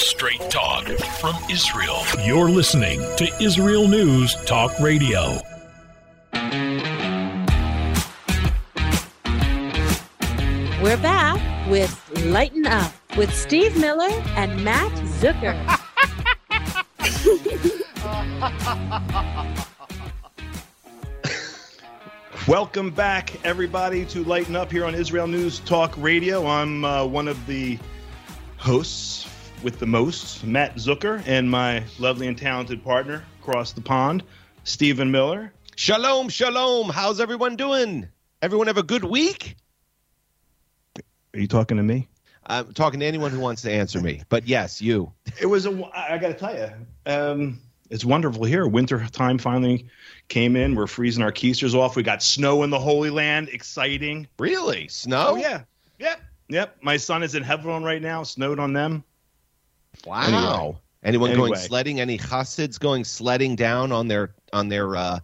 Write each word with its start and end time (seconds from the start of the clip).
Straight 0.00 0.40
talk 0.50 0.86
from 1.20 1.36
Israel. 1.50 1.98
You're 2.24 2.48
listening 2.48 3.00
to 3.18 3.30
Israel 3.38 3.86
News 3.86 4.34
Talk 4.46 4.72
Radio. 4.80 5.38
We're 10.82 10.96
back 11.02 11.68
with 11.68 12.24
Lighten 12.24 12.66
Up 12.66 12.90
with 13.18 13.32
Steve 13.34 13.78
Miller 13.78 14.08
and 14.36 14.64
Matt 14.64 14.90
Zucker. 15.20 15.54
Welcome 22.48 22.90
back, 22.90 23.44
everybody, 23.44 24.06
to 24.06 24.24
Lighten 24.24 24.56
Up 24.56 24.72
here 24.72 24.86
on 24.86 24.94
Israel 24.94 25.26
News 25.26 25.58
Talk 25.60 25.92
Radio. 25.98 26.46
I'm 26.46 26.86
uh, 26.86 27.04
one 27.04 27.28
of 27.28 27.46
the 27.46 27.78
hosts 28.56 29.29
with 29.62 29.78
the 29.78 29.86
most, 29.86 30.44
Matt 30.44 30.76
Zucker, 30.76 31.22
and 31.26 31.50
my 31.50 31.82
lovely 31.98 32.26
and 32.26 32.36
talented 32.36 32.82
partner 32.82 33.24
across 33.40 33.72
the 33.72 33.80
pond, 33.80 34.22
Stephen 34.64 35.10
Miller. 35.10 35.52
Shalom, 35.76 36.28
shalom. 36.28 36.88
How's 36.88 37.20
everyone 37.20 37.56
doing? 37.56 38.08
Everyone 38.42 38.66
have 38.66 38.78
a 38.78 38.82
good 38.82 39.04
week? 39.04 39.56
Are 41.34 41.38
you 41.38 41.46
talking 41.46 41.76
to 41.76 41.82
me? 41.82 42.08
I'm 42.46 42.72
talking 42.72 43.00
to 43.00 43.06
anyone 43.06 43.30
who 43.30 43.40
wants 43.40 43.62
to 43.62 43.70
answer 43.70 44.00
me. 44.00 44.22
But 44.28 44.48
yes, 44.48 44.80
you. 44.80 45.12
It 45.40 45.46
was 45.46 45.66
a. 45.66 45.90
I 45.94 46.18
got 46.18 46.28
to 46.28 46.34
tell 46.34 46.54
you, 46.56 46.70
um, 47.06 47.60
it's 47.90 48.04
wonderful 48.04 48.44
here. 48.44 48.66
Winter 48.66 49.06
time 49.12 49.38
finally 49.38 49.86
came 50.28 50.56
in. 50.56 50.74
We're 50.74 50.86
freezing 50.86 51.22
our 51.22 51.32
keisters 51.32 51.74
off. 51.74 51.96
We 51.96 52.02
got 52.02 52.22
snow 52.22 52.62
in 52.62 52.70
the 52.70 52.78
Holy 52.78 53.10
Land. 53.10 53.50
Exciting. 53.50 54.26
Really? 54.38 54.88
Snow? 54.88 55.26
Oh 55.30 55.36
yeah. 55.36 55.62
Yep. 55.98 56.20
Yep. 56.48 56.76
My 56.80 56.96
son 56.96 57.22
is 57.22 57.34
in 57.34 57.42
Hebron 57.42 57.84
right 57.84 58.02
now. 58.02 58.22
Snowed 58.22 58.58
on 58.58 58.72
them. 58.72 59.04
Wow. 60.06 60.80
Anyway. 61.02 61.30
Anyone 61.30 61.34
going 61.34 61.54
sledding? 61.56 62.00
Any 62.00 62.18
Hasids 62.18 62.78
going 62.78 63.04
sledding 63.04 63.56
down 63.56 63.92
on 63.92 64.08
their 64.08 64.34
on 64.52 64.68
their 64.68 64.96
uh 64.96 65.20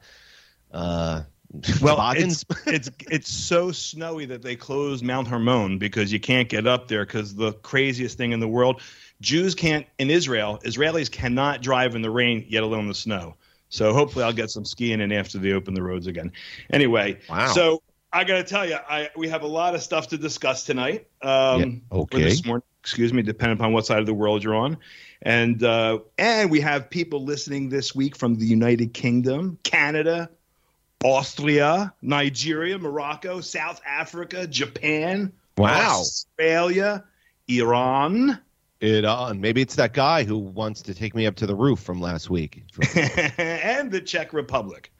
uh 0.72 1.22
Well, 1.80 2.12
it's 2.16 2.44
it's 2.66 2.90
it's 3.10 3.30
so 3.30 3.72
snowy 3.72 4.26
that 4.26 4.42
they 4.42 4.56
closed 4.56 5.04
Mount 5.04 5.28
Hermon 5.28 5.78
because 5.78 6.12
you 6.12 6.20
can't 6.20 6.48
get 6.48 6.66
up 6.66 6.88
there 6.88 7.04
because 7.06 7.34
the 7.34 7.52
craziest 7.52 8.18
thing 8.18 8.32
in 8.32 8.40
the 8.40 8.48
world. 8.48 8.82
Jews 9.20 9.54
can't 9.54 9.86
in 9.98 10.10
Israel. 10.10 10.60
Israelis 10.64 11.10
cannot 11.10 11.62
drive 11.62 11.94
in 11.94 12.02
the 12.02 12.10
rain, 12.10 12.44
yet 12.48 12.62
alone 12.62 12.88
the 12.88 12.94
snow. 12.94 13.34
So 13.68 13.92
hopefully 13.92 14.24
I'll 14.24 14.32
get 14.32 14.50
some 14.50 14.64
skiing 14.64 15.00
in 15.00 15.12
after 15.12 15.38
they 15.38 15.52
open 15.52 15.74
the 15.74 15.82
roads 15.82 16.06
again. 16.06 16.32
Anyway, 16.72 17.18
Wow. 17.28 17.46
so 17.48 17.82
I 18.12 18.24
got 18.24 18.36
to 18.36 18.44
tell 18.44 18.68
you, 18.68 18.76
I 18.88 19.10
we 19.16 19.28
have 19.28 19.42
a 19.42 19.46
lot 19.46 19.74
of 19.74 19.82
stuff 19.82 20.08
to 20.08 20.18
discuss 20.18 20.64
tonight. 20.64 21.06
Um, 21.22 21.60
Yeah, 21.60 21.98
okay. 21.98 22.22
This 22.22 22.44
morning, 22.44 22.66
excuse 22.86 23.12
me, 23.12 23.20
depending 23.20 23.58
upon 23.58 23.72
what 23.72 23.84
side 23.84 23.98
of 23.98 24.06
the 24.06 24.14
world 24.14 24.44
you're 24.44 24.54
on, 24.54 24.76
and 25.22 25.60
uh, 25.64 25.98
and 26.18 26.52
we 26.52 26.60
have 26.60 26.88
people 26.88 27.24
listening 27.24 27.68
this 27.68 27.96
week 27.96 28.14
from 28.14 28.36
the 28.36 28.46
United 28.46 28.94
Kingdom, 28.94 29.58
Canada, 29.64 30.30
Austria, 31.02 31.92
Nigeria, 32.00 32.78
Morocco, 32.78 33.40
South 33.40 33.80
Africa, 33.84 34.46
Japan, 34.46 35.32
Wow. 35.58 35.98
Australia, 35.98 37.02
Iran, 37.48 38.38
it 38.80 39.04
on. 39.04 39.40
Maybe 39.40 39.62
it's 39.62 39.74
that 39.74 39.92
guy 39.92 40.22
who 40.22 40.38
wants 40.38 40.80
to 40.82 40.94
take 40.94 41.12
me 41.16 41.26
up 41.26 41.34
to 41.36 41.46
the 41.46 41.56
roof 41.56 41.80
from 41.80 42.00
last 42.00 42.30
week. 42.30 42.62
and 43.36 43.90
the 43.90 44.00
Czech 44.00 44.32
Republic. 44.32 44.92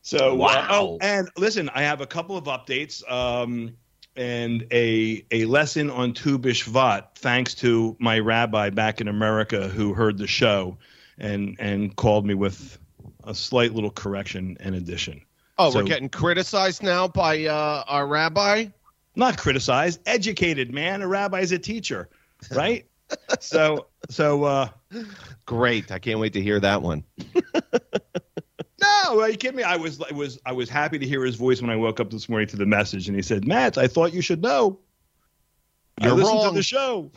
So, 0.00 0.30
uh, 0.32 0.36
Wow. 0.36 0.66
oh, 0.70 0.98
and 1.02 1.28
listen, 1.36 1.68
I 1.74 1.82
have 1.82 2.00
a 2.00 2.06
couple 2.06 2.38
of 2.38 2.44
updates 2.44 3.02
um, 3.12 3.76
and 4.18 4.66
a 4.72 5.24
a 5.30 5.44
lesson 5.46 5.90
on 5.90 6.12
Tu 6.12 6.38
B'Shvat, 6.38 7.14
thanks 7.14 7.54
to 7.56 7.96
my 7.98 8.18
rabbi 8.18 8.70
back 8.70 9.00
in 9.00 9.08
America 9.08 9.68
who 9.68 9.94
heard 9.94 10.18
the 10.18 10.26
show 10.26 10.76
and 11.16 11.56
and 11.58 11.94
called 11.96 12.26
me 12.26 12.34
with 12.34 12.78
a 13.24 13.34
slight 13.34 13.72
little 13.72 13.90
correction 13.90 14.56
and 14.60 14.74
addition. 14.74 15.22
Oh, 15.56 15.70
So- 15.70 15.78
we're 15.78 15.84
getting 15.84 16.08
criticized 16.08 16.82
now 16.82 17.08
by 17.08 17.46
uh, 17.46 17.84
our 17.86 18.06
rabbi. 18.06 18.66
Not 19.16 19.36
criticized, 19.38 20.00
educated 20.06 20.72
man. 20.72 21.02
A 21.02 21.08
rabbi's 21.08 21.50
a 21.50 21.58
teacher, 21.58 22.08
right? 22.52 22.86
so 23.40 23.86
so 24.10 24.44
uh, 24.44 24.68
Great. 25.46 25.90
I 25.90 25.98
can't 25.98 26.20
wait 26.20 26.34
to 26.34 26.42
hear 26.42 26.60
that 26.60 26.82
one. 26.82 27.04
No, 28.80 29.20
are 29.20 29.28
you 29.28 29.36
kidding 29.36 29.56
me? 29.56 29.62
I 29.62 29.76
was 29.76 30.00
I 30.00 30.12
was 30.12 30.38
I 30.46 30.52
was 30.52 30.68
happy 30.68 30.98
to 30.98 31.06
hear 31.06 31.24
his 31.24 31.34
voice 31.34 31.60
when 31.60 31.70
I 31.70 31.76
woke 31.76 31.98
up 32.00 32.10
this 32.10 32.28
morning 32.28 32.48
to 32.48 32.56
the 32.56 32.66
message, 32.66 33.08
and 33.08 33.16
he 33.16 33.22
said, 33.22 33.46
"Matt, 33.46 33.76
I 33.76 33.88
thought 33.88 34.12
you 34.14 34.20
should 34.20 34.42
know. 34.42 34.78
You're 36.00 36.12
I 36.12 36.14
listened 36.14 36.38
wrong. 36.38 36.48
to 36.50 36.54
the 36.54 36.62
show. 36.62 37.10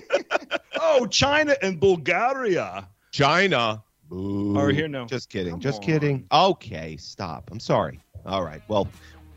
oh, 0.80 1.06
China 1.06 1.56
and 1.62 1.80
Bulgaria 1.80 2.88
China. 3.10 3.82
Boo. 4.08 4.58
are 4.58 4.70
here 4.70 4.88
now. 4.88 5.06
Just 5.06 5.30
kidding. 5.30 5.52
Come 5.52 5.60
just 5.60 5.80
on. 5.80 5.86
kidding. 5.86 6.26
Okay, 6.30 6.98
stop. 6.98 7.48
I'm 7.50 7.60
sorry. 7.60 8.00
All 8.26 8.44
right. 8.44 8.60
Well, 8.68 8.86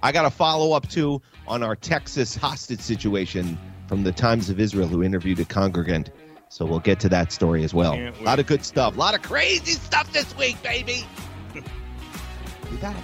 I 0.04 0.12
got 0.12 0.26
a 0.26 0.30
follow 0.30 0.74
up 0.74 0.90
too 0.90 1.22
on 1.48 1.64
our 1.64 1.78
Texas 1.78 2.36
hostage 2.36 2.82
situation 2.82 3.58
from 3.88 4.04
the 4.04 4.12
Times 4.12 4.50
of 4.50 4.60
Israel, 4.60 4.88
who 4.88 5.04
interviewed 5.04 5.40
a 5.40 5.46
congregant. 5.46 6.10
So 6.50 6.66
we'll 6.66 6.80
get 6.80 7.00
to 7.02 7.10
that 7.10 7.32
story 7.32 7.64
as 7.64 7.74
well. 7.74 7.94
A 7.94 8.12
lot 8.24 8.40
of 8.40 8.48
good 8.48 8.66
stuff. 8.66 8.96
A 8.96 9.00
lot 9.00 9.16
of 9.16 9.22
crazy 9.22 9.74
stuff 9.74 10.12
this 10.12 10.38
week, 10.38 10.62
baby. 10.62 11.06
Be 12.70 12.78
back. 12.78 12.96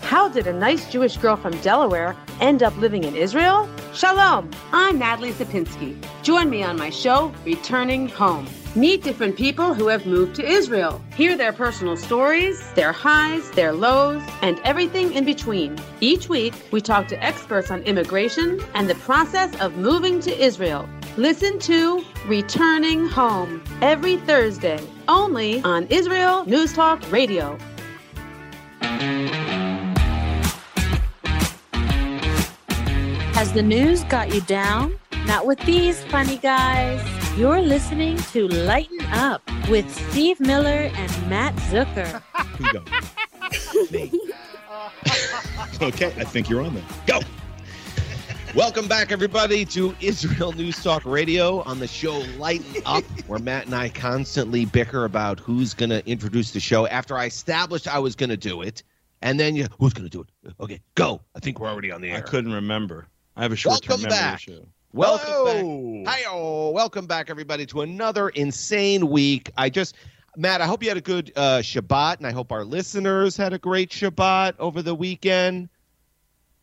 How 0.00 0.28
did 0.28 0.46
a 0.46 0.52
nice 0.52 0.90
Jewish 0.90 1.16
girl 1.16 1.36
from 1.36 1.56
Delaware 1.60 2.16
end 2.40 2.62
up 2.62 2.76
living 2.78 3.04
in 3.04 3.16
Israel? 3.16 3.68
Shalom! 3.92 4.50
I'm 4.72 4.98
Natalie 4.98 5.32
Sapinski. 5.32 5.96
Join 6.22 6.50
me 6.50 6.62
on 6.62 6.78
my 6.78 6.90
show, 6.90 7.32
Returning 7.44 8.08
Home. 8.10 8.46
Meet 8.76 9.04
different 9.04 9.36
people 9.36 9.72
who 9.72 9.86
have 9.86 10.04
moved 10.04 10.34
to 10.34 10.44
Israel. 10.44 11.00
Hear 11.14 11.36
their 11.36 11.52
personal 11.52 11.96
stories, 11.96 12.72
their 12.72 12.90
highs, 12.90 13.48
their 13.52 13.72
lows, 13.72 14.20
and 14.42 14.58
everything 14.64 15.12
in 15.12 15.24
between. 15.24 15.78
Each 16.00 16.28
week, 16.28 16.54
we 16.72 16.80
talk 16.80 17.06
to 17.08 17.24
experts 17.24 17.70
on 17.70 17.82
immigration 17.82 18.60
and 18.74 18.90
the 18.90 18.96
process 18.96 19.54
of 19.60 19.76
moving 19.76 20.18
to 20.22 20.36
Israel. 20.42 20.88
Listen 21.16 21.60
to 21.60 22.04
Returning 22.26 23.06
Home 23.06 23.62
every 23.80 24.16
Thursday, 24.16 24.80
only 25.06 25.62
on 25.62 25.86
Israel 25.86 26.44
News 26.44 26.72
Talk 26.72 27.00
Radio. 27.12 27.56
Has 33.34 33.52
the 33.52 33.62
news 33.62 34.02
got 34.04 34.34
you 34.34 34.40
down? 34.40 34.98
Not 35.26 35.46
with 35.46 35.58
these 35.60 36.04
funny 36.04 36.36
guys. 36.36 37.02
You're 37.38 37.62
listening 37.62 38.18
to 38.32 38.46
Lighten 38.46 39.00
Up 39.06 39.42
with 39.70 39.90
Steve 40.10 40.38
Miller 40.38 40.90
and 40.94 41.30
Matt 41.30 41.54
Zucker. 41.56 42.20
Who 42.58 42.72
go? 42.72 42.84
Me. 43.90 44.12
okay, 45.80 46.12
I 46.18 46.24
think 46.24 46.50
you're 46.50 46.60
on 46.60 46.74
there. 46.74 46.84
Go. 47.06 47.20
Welcome 48.54 48.86
back, 48.86 49.12
everybody, 49.12 49.64
to 49.66 49.96
Israel 50.00 50.52
News 50.52 50.82
Talk 50.82 51.06
Radio 51.06 51.62
on 51.62 51.78
the 51.78 51.88
show 51.88 52.18
Lighten 52.36 52.82
Up, 52.84 53.02
where 53.26 53.38
Matt 53.38 53.64
and 53.64 53.74
I 53.74 53.88
constantly 53.88 54.66
bicker 54.66 55.06
about 55.06 55.40
who's 55.40 55.72
going 55.72 55.90
to 55.90 56.06
introduce 56.06 56.50
the 56.50 56.60
show 56.60 56.86
after 56.86 57.16
I 57.16 57.26
established 57.26 57.88
I 57.88 57.98
was 57.98 58.14
going 58.14 58.30
to 58.30 58.36
do 58.36 58.60
it. 58.60 58.82
And 59.22 59.40
then 59.40 59.56
you, 59.56 59.68
who's 59.80 59.94
going 59.94 60.08
to 60.08 60.10
do 60.10 60.20
it? 60.20 60.54
Okay, 60.60 60.80
go. 60.94 61.22
I 61.34 61.40
think 61.40 61.58
we're 61.58 61.68
already 61.70 61.90
on 61.90 62.02
the 62.02 62.10
air. 62.10 62.18
I 62.18 62.20
couldn't 62.20 62.52
remember. 62.52 63.08
I 63.36 63.42
have 63.42 63.52
a 63.52 63.56
short-term 63.56 64.02
memory 64.02 64.10
back. 64.10 64.36
issue. 64.36 64.64
Welcome 64.94 66.04
back. 66.04 66.24
Hi, 66.24 66.70
welcome 66.70 67.06
back, 67.06 67.28
everybody, 67.28 67.66
to 67.66 67.80
another 67.80 68.28
insane 68.28 69.08
week. 69.08 69.50
I 69.56 69.68
just, 69.68 69.96
Matt, 70.36 70.60
I 70.60 70.66
hope 70.66 70.84
you 70.84 70.88
had 70.88 70.96
a 70.96 71.00
good 71.00 71.32
uh, 71.34 71.58
Shabbat, 71.58 72.18
and 72.18 72.26
I 72.28 72.30
hope 72.30 72.52
our 72.52 72.64
listeners 72.64 73.36
had 73.36 73.52
a 73.52 73.58
great 73.58 73.90
Shabbat 73.90 74.54
over 74.60 74.82
the 74.82 74.94
weekend. 74.94 75.68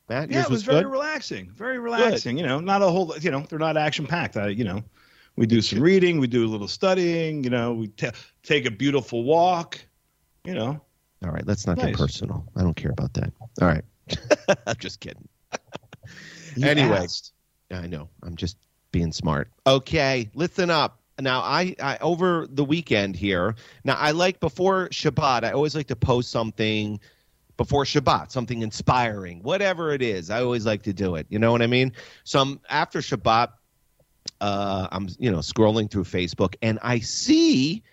Matt, 0.08 0.32
Yeah, 0.32 0.44
it 0.44 0.50
was 0.50 0.64
very 0.64 0.84
good? 0.84 0.92
relaxing. 0.92 1.50
Very 1.52 1.78
relaxing. 1.78 2.38
You 2.38 2.46
know, 2.46 2.62
not 2.62 2.82
a 2.82 2.88
whole. 2.88 3.14
You 3.20 3.32
know, 3.32 3.42
they're 3.50 3.60
not 3.60 3.76
action 3.76 4.08
packed. 4.08 4.38
I, 4.38 4.48
you 4.48 4.64
know, 4.64 4.82
we 5.36 5.46
do 5.46 5.62
some 5.62 5.82
reading, 5.82 6.18
we 6.18 6.28
do 6.28 6.46
a 6.46 6.50
little 6.50 6.70
studying. 6.70 7.44
You 7.44 7.50
know, 7.50 7.74
we 7.74 7.88
ta 7.90 8.12
take 8.44 8.66
a 8.66 8.72
beautiful 8.72 9.26
walk. 9.26 9.78
You 10.46 10.54
know, 10.56 10.80
All 11.26 11.32
right, 11.32 11.46
let's 11.46 11.68
not 11.68 11.76
Nice. 11.76 11.88
get 11.88 11.98
personal. 11.98 12.46
I 12.56 12.62
don't 12.62 12.76
care 12.78 12.92
about 12.92 13.14
that. 13.16 13.34
All 13.62 13.68
right, 13.68 13.84
I'm 14.68 14.78
just 14.80 15.02
kidding. 15.02 15.28
Anyways. 16.64 17.34
I 17.72 17.88
know. 17.88 18.10
I'm 18.24 18.36
just 18.36 18.58
being 18.92 19.12
smart. 19.12 19.50
Okay, 19.66 20.30
listen 20.34 20.70
up. 20.70 21.00
Now, 21.20 21.42
I, 21.42 21.76
I 21.82 21.98
over 22.02 22.48
the 22.50 22.66
weekend 22.66 23.16
here. 23.16 23.56
Now, 23.84 23.96
I 23.96 24.12
like 24.12 24.40
before 24.40 24.90
Shabbat. 24.90 25.44
I 25.44 25.52
always 25.52 25.76
like 25.76 25.88
to 25.88 25.96
post 25.96 26.32
something 26.32 27.00
before 27.58 27.84
Shabbat, 27.84 28.32
something 28.32 28.62
inspiring, 28.62 29.44
whatever 29.44 29.92
it 29.92 30.02
is. 30.02 30.30
I 30.30 30.42
always 30.42 30.66
like 30.66 30.84
to 30.84 30.94
do 30.94 31.16
it. 31.16 31.28
You 31.30 31.38
know 31.38 31.52
what 31.52 31.62
I 31.62 31.68
mean? 31.68 31.92
So, 32.24 32.40
um, 32.40 32.60
after 32.70 33.00
Shabbat, 33.00 33.50
uh, 34.40 34.88
I'm 34.92 35.10
you 35.20 35.32
know 35.32 35.40
scrolling 35.40 35.90
through 35.90 36.06
Facebook 36.06 36.56
and 36.62 36.80
I 36.82 37.00
see. 37.00 37.84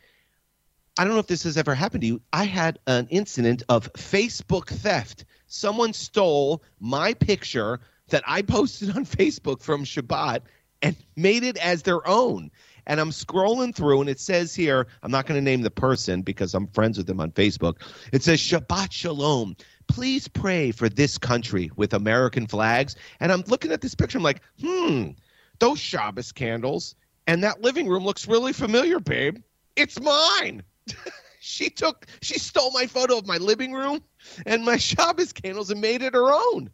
I 0.97 1.05
don't 1.05 1.13
know 1.13 1.21
if 1.21 1.29
this 1.29 1.45
has 1.45 1.57
ever 1.57 1.75
happened 1.75 2.01
to 2.01 2.07
you. 2.09 2.21
I 2.33 2.45
had 2.45 2.81
an 2.87 3.07
incident 3.11 3.63
of 3.69 3.93
Facebook 3.93 4.67
theft. 4.69 5.27
Someone 5.47 5.93
stole 5.93 6.63
my 6.81 7.15
picture 7.15 7.81
that 8.09 8.25
I 8.27 8.43
posted 8.43 8.97
on 8.97 9.05
Facebook 9.07 9.63
from 9.63 9.85
Shabbat 9.85 10.43
and 10.83 10.97
made 11.17 11.43
it 11.43 11.57
as 11.59 11.83
their 11.83 12.07
own. 12.07 12.51
And 12.87 13.01
I'm 13.01 13.11
scrolling 13.11 13.75
through, 13.75 14.01
and 14.01 14.09
it 14.09 14.19
says 14.19 14.55
here, 14.55 14.87
I'm 15.03 15.11
not 15.11 15.27
going 15.27 15.39
to 15.39 15.45
name 15.45 15.61
the 15.61 15.71
person 15.71 16.23
because 16.23 16.55
I'm 16.55 16.69
friends 16.69 16.97
with 16.97 17.07
them 17.07 17.21
on 17.21 17.33
Facebook. 17.33 17.83
It 18.13 18.23
says 18.23 18.41
Shabbat 18.41 18.93
Shalom. 18.93 19.57
Please 19.89 20.27
pray 20.27 20.71
for 20.71 20.89
this 20.89 21.19
country 21.19 21.71
with 21.77 21.93
American 21.93 22.47
flags. 22.47 22.97
And 23.21 23.31
I'm 23.31 23.45
looking 23.47 23.73
at 23.73 23.83
this 23.83 23.95
picture. 23.95 24.17
I'm 24.17 24.25
like, 24.25 24.41
hmm, 24.61 25.11
those 25.59 25.79
Shabbos 25.79 26.33
candles 26.33 26.95
and 27.29 27.45
that 27.45 27.61
living 27.61 27.87
room 27.87 28.05
looks 28.05 28.27
really 28.27 28.55
familiar, 28.55 29.01
babe. 29.01 29.37
It's 29.77 30.01
mine. 30.01 30.63
she 31.41 31.69
took, 31.69 32.07
she 32.23 32.39
stole 32.39 32.71
my 32.73 32.87
photo 32.87 33.19
of 33.19 33.27
my 33.27 33.37
living 33.37 33.75
room 33.75 34.03
and 34.47 34.65
my 34.65 34.77
Shabbos 34.79 35.35
candles 35.35 35.71
and 35.71 35.81
made 35.81 36.03
it 36.03 36.15
her 36.15 36.33
own. 36.33 36.71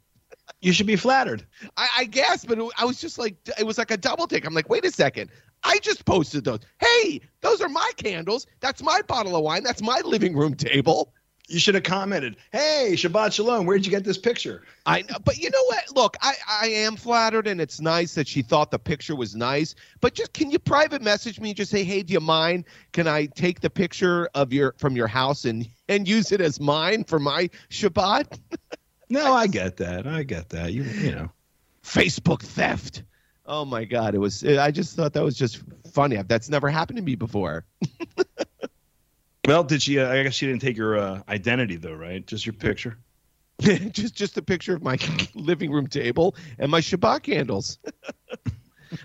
You 0.60 0.72
should 0.72 0.86
be 0.86 0.96
flattered. 0.96 1.46
I, 1.76 1.88
I 1.98 2.04
guess, 2.04 2.44
but 2.44 2.58
it, 2.58 2.72
I 2.78 2.84
was 2.84 3.00
just 3.00 3.18
like, 3.18 3.36
it 3.58 3.66
was 3.66 3.78
like 3.78 3.90
a 3.90 3.96
double 3.96 4.26
take. 4.26 4.46
I'm 4.46 4.54
like, 4.54 4.68
wait 4.68 4.84
a 4.84 4.90
second. 4.90 5.30
I 5.62 5.78
just 5.78 6.04
posted 6.04 6.44
those. 6.44 6.60
Hey, 6.78 7.20
those 7.40 7.60
are 7.60 7.68
my 7.68 7.90
candles. 7.96 8.46
That's 8.60 8.82
my 8.82 9.00
bottle 9.02 9.36
of 9.36 9.42
wine. 9.42 9.62
That's 9.62 9.82
my 9.82 10.00
living 10.04 10.36
room 10.36 10.54
table. 10.54 11.12
You 11.46 11.58
should 11.58 11.74
have 11.74 11.84
commented, 11.84 12.36
"Hey, 12.52 12.92
Shabbat 12.94 13.34
Shalom, 13.34 13.66
where'd 13.66 13.84
you 13.84 13.90
get 13.90 14.02
this 14.02 14.16
picture?" 14.16 14.62
I 14.86 15.02
know, 15.02 15.18
but 15.22 15.36
you 15.36 15.50
know 15.50 15.62
what? 15.66 15.84
Look, 15.94 16.16
I 16.22 16.32
I 16.48 16.68
am 16.68 16.96
flattered, 16.96 17.46
and 17.46 17.60
it's 17.60 17.82
nice 17.82 18.14
that 18.14 18.26
she 18.26 18.40
thought 18.40 18.70
the 18.70 18.78
picture 18.78 19.14
was 19.14 19.36
nice. 19.36 19.74
But 20.00 20.14
just 20.14 20.32
can 20.32 20.50
you 20.50 20.58
private 20.58 21.02
message 21.02 21.38
me? 21.40 21.50
And 21.50 21.56
just 21.56 21.70
say, 21.70 21.84
"Hey, 21.84 22.02
do 22.02 22.14
you 22.14 22.20
mind? 22.20 22.64
Can 22.92 23.06
I 23.06 23.26
take 23.26 23.60
the 23.60 23.68
picture 23.68 24.30
of 24.34 24.54
your 24.54 24.74
from 24.78 24.96
your 24.96 25.06
house 25.06 25.44
and 25.44 25.68
and 25.86 26.08
use 26.08 26.32
it 26.32 26.40
as 26.40 26.60
mine 26.60 27.04
for 27.04 27.18
my 27.18 27.50
Shabbat?" 27.68 28.38
no, 29.08 29.32
I 29.32 29.46
get 29.46 29.78
that. 29.78 30.06
I 30.06 30.22
get 30.22 30.50
that. 30.50 30.72
You 30.72 30.82
you 30.84 31.12
know, 31.12 31.30
Facebook 31.82 32.42
theft. 32.42 33.02
Oh 33.46 33.64
my 33.64 33.84
God! 33.84 34.14
It 34.14 34.18
was. 34.18 34.44
I 34.44 34.70
just 34.70 34.96
thought 34.96 35.12
that 35.12 35.22
was 35.22 35.36
just 35.36 35.62
funny. 35.92 36.20
That's 36.26 36.48
never 36.48 36.70
happened 36.70 36.96
to 36.96 37.02
me 37.02 37.14
before. 37.14 37.66
well, 39.46 39.64
did 39.64 39.82
she? 39.82 39.98
Uh, 39.98 40.10
I 40.10 40.22
guess 40.22 40.34
she 40.34 40.46
didn't 40.46 40.62
take 40.62 40.76
your 40.76 40.98
uh, 40.98 41.22
identity 41.28 41.76
though, 41.76 41.94
right? 41.94 42.26
Just 42.26 42.46
your 42.46 42.54
picture. 42.54 42.98
just 43.60 44.14
just 44.14 44.36
a 44.38 44.42
picture 44.42 44.74
of 44.74 44.82
my 44.82 44.98
living 45.34 45.70
room 45.70 45.86
table 45.86 46.34
and 46.58 46.70
my 46.70 46.80
Shabbat 46.80 47.22
candles. 47.22 47.78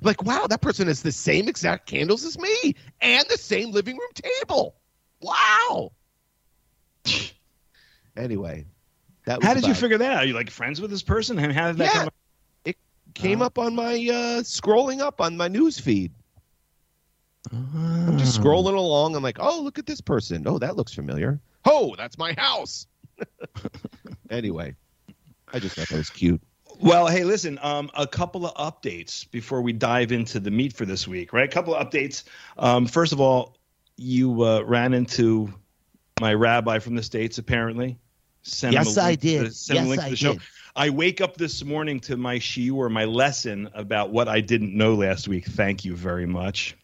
like, 0.01 0.23
wow, 0.23 0.47
that 0.47 0.61
person 0.61 0.87
has 0.87 1.01
the 1.01 1.11
same 1.11 1.47
exact 1.47 1.87
candles 1.87 2.23
as 2.23 2.39
me 2.39 2.75
and 3.01 3.25
the 3.29 3.37
same 3.37 3.71
living 3.71 3.97
room 3.97 4.11
table. 4.13 4.75
Wow. 5.21 5.91
anyway, 8.15 8.65
that 9.29 9.43
how 9.43 9.53
did 9.53 9.67
you 9.67 9.75
figure 9.75 9.97
that 9.99 10.11
out? 10.11 10.23
Are 10.23 10.25
you 10.25 10.33
like 10.33 10.49
friends 10.49 10.81
with 10.81 10.89
this 10.89 11.03
person? 11.03 11.37
And 11.37 11.53
how 11.53 11.67
did 11.67 11.77
that 11.77 11.93
yeah. 11.93 12.03
come? 12.03 12.73
came 13.13 13.41
uh, 13.41 13.45
up 13.45 13.59
on 13.59 13.75
my 13.75 13.93
uh, 13.93 14.41
scrolling 14.41 15.01
up 15.01 15.21
on 15.21 15.37
my 15.37 15.47
news 15.47 15.79
feed. 15.79 16.11
Uh, 17.53 17.57
I'm 17.57 18.17
just 18.17 18.39
ah. 18.39 18.43
scrolling 18.43 18.75
along. 18.75 19.15
I'm 19.15 19.23
like, 19.23 19.37
oh, 19.39 19.61
look 19.61 19.77
at 19.77 19.85
this 19.85 20.01
person. 20.01 20.43
Oh, 20.47 20.57
that 20.57 20.75
looks 20.75 20.93
familiar. 20.93 21.39
Oh, 21.65 21.95
that's 21.95 22.17
my 22.17 22.33
house. 22.37 22.87
anyway, 24.31 24.75
I 25.53 25.59
just 25.59 25.75
thought 25.75 25.89
that 25.89 25.97
was 25.97 26.09
cute. 26.09 26.41
Well, 26.81 27.07
hey, 27.07 27.23
listen, 27.23 27.59
um, 27.61 27.91
a 27.93 28.07
couple 28.07 28.47
of 28.47 28.55
updates 28.55 29.29
before 29.29 29.61
we 29.61 29.73
dive 29.73 30.11
into 30.11 30.39
the 30.39 30.49
meat 30.49 30.73
for 30.73 30.85
this 30.85 31.07
week, 31.07 31.33
right? 31.33 31.47
A 31.47 31.51
couple 31.51 31.75
of 31.75 31.87
updates. 31.87 32.23
Um, 32.57 32.87
first 32.87 33.11
of 33.11 33.19
all, 33.19 33.57
you 33.97 34.43
uh, 34.43 34.61
ran 34.61 34.93
into 34.93 35.53
my 36.19 36.33
rabbi 36.33 36.79
from 36.79 36.95
the 36.95 37.03
States, 37.03 37.37
apparently. 37.37 37.99
Send 38.43 38.73
yes, 38.73 38.97
I 38.97 39.15
did. 39.15 39.45
To, 39.45 39.51
send 39.51 39.77
yes, 39.77 39.85
a 39.85 39.89
link 39.89 40.03
to 40.03 40.09
the 40.09 40.15
show. 40.15 40.35
I 40.75 40.89
wake 40.89 41.19
up 41.19 41.35
this 41.35 41.63
morning 41.63 41.99
to 42.01 42.15
my 42.15 42.37
shiur, 42.37 42.89
my 42.89 43.05
lesson 43.05 43.69
about 43.73 44.11
what 44.11 44.27
I 44.27 44.39
didn't 44.39 44.73
know 44.73 44.93
last 44.93 45.27
week. 45.27 45.45
Thank 45.45 45.83
you 45.83 45.95
very 45.95 46.25
much. 46.25 46.77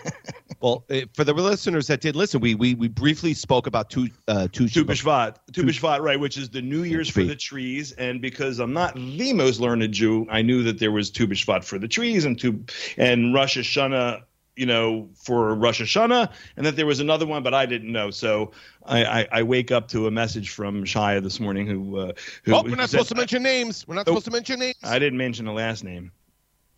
well, 0.60 0.84
eh, 0.90 1.06
for 1.14 1.24
the 1.24 1.32
listeners 1.32 1.86
that 1.88 2.00
did 2.00 2.14
listen, 2.14 2.40
we 2.40 2.54
we, 2.54 2.74
we 2.74 2.88
briefly 2.88 3.34
spoke 3.34 3.66
about 3.66 3.90
two 3.90 4.08
uh, 4.28 4.48
two 4.52 4.68
Tu 4.68 4.84
B'Shvat, 4.84 5.36
Tu 5.52 5.64
B'Shvat, 5.64 6.00
right, 6.00 6.20
which 6.20 6.36
is 6.36 6.50
the 6.50 6.62
New 6.62 6.84
Year's 6.84 7.08
for 7.08 7.24
the 7.24 7.34
trees. 7.34 7.92
And 7.92 8.20
because 8.20 8.60
I'm 8.60 8.72
not 8.72 8.94
the 8.94 9.32
most 9.32 9.60
learned 9.60 9.90
Jew, 9.92 10.26
I 10.30 10.42
knew 10.42 10.62
that 10.64 10.78
there 10.78 10.92
was 10.92 11.10
Tu 11.10 11.26
B'Shvat 11.26 11.64
for 11.64 11.78
the 11.78 11.88
trees 11.88 12.24
and 12.24 12.38
tu 12.38 12.64
and 12.96 13.34
Rosh 13.34 13.58
Hashanah 13.58 14.22
you 14.56 14.66
know, 14.66 15.08
for 15.14 15.54
Rosh 15.54 15.80
Hashanah, 15.80 16.32
and 16.56 16.66
that 16.66 16.76
there 16.76 16.86
was 16.86 17.00
another 17.00 17.26
one, 17.26 17.42
but 17.42 17.54
I 17.54 17.66
didn't 17.66 17.90
know. 17.90 18.10
So 18.10 18.52
I, 18.84 19.04
I, 19.04 19.28
I 19.32 19.42
wake 19.42 19.70
up 19.70 19.88
to 19.88 20.06
a 20.06 20.10
message 20.10 20.50
from 20.50 20.84
Shia 20.84 21.22
this 21.22 21.40
morning 21.40 21.66
who. 21.66 21.98
Uh, 21.98 22.12
who 22.44 22.54
oh, 22.54 22.62
we're 22.62 22.76
not 22.76 22.90
supposed 22.90 23.08
to 23.10 23.14
mention 23.14 23.42
names. 23.42 23.86
We're 23.86 23.94
not 23.94 24.06
supposed 24.06 24.26
to 24.26 24.30
mention 24.30 24.60
names. 24.60 24.76
I 24.82 24.98
didn't 24.98 25.18
mention 25.18 25.46
the 25.46 25.52
last 25.52 25.84
name. 25.84 26.12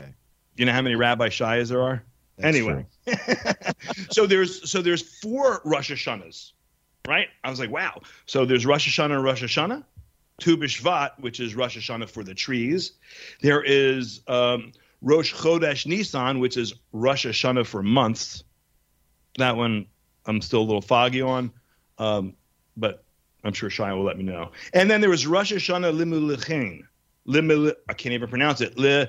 Okay. 0.01 0.13
You 0.57 0.67
know 0.67 0.73
how 0.73 0.83
many 0.83 0.95
Rabbi 0.95 1.29
Shias 1.29 1.69
there 1.69 1.83
are? 1.83 2.05
That's 2.37 2.57
anyway, 2.57 2.87
so 4.11 4.27
there's 4.27 4.69
so 4.69 4.83
there's 4.83 5.03
four 5.21 5.61
Rosh 5.65 5.93
Hashanahs, 5.93 6.51
right? 7.07 7.29
I 7.45 7.51
was 7.51 7.61
like, 7.61 7.71
wow. 7.71 8.01
So 8.27 8.45
there's 8.45 8.67
Rosh 8.67 8.89
Hashanah, 8.89 9.23
Rosh 9.23 9.45
Hashanah, 9.45 9.85
Tu 10.41 10.57
B'Shvat, 10.57 11.21
which 11.21 11.39
is 11.39 11.55
Rosh 11.55 11.79
Hashanah 11.79 12.11
for 12.11 12.25
the 12.25 12.35
trees. 12.35 12.93
There 13.41 13.63
is 13.63 14.21
um, 14.27 14.73
Rosh 15.05 15.35
Chodesh 15.35 15.87
Nisan, 15.87 16.41
which 16.41 16.57
is 16.57 16.75
Rosh 16.93 17.27
Hashanah 17.27 17.67
for 17.67 17.83
months. 17.83 18.43
That 19.37 19.57
one 19.57 19.87
I'm 20.25 20.41
still 20.41 20.61
a 20.61 20.63
little 20.63 20.81
foggy 20.81 21.21
on, 21.21 21.53
um, 21.99 22.35
but 22.77 23.05
I'm 23.45 23.53
sure 23.53 23.69
Shia 23.69 23.95
will 23.95 24.05
let 24.05 24.17
me 24.17 24.25
know. 24.25 24.53
And 24.73 24.91
then 24.91 25.03
there 25.03 25.11
was 25.11 25.27
Rosh 25.27 25.53
Hashanah 25.53 25.95
Limulechen. 25.95 26.85
Limul, 27.29 27.75
I 27.89 27.93
can't 27.93 28.15
even 28.15 28.29
pronounce 28.29 28.63
it. 28.63 28.79
Le 28.79 29.09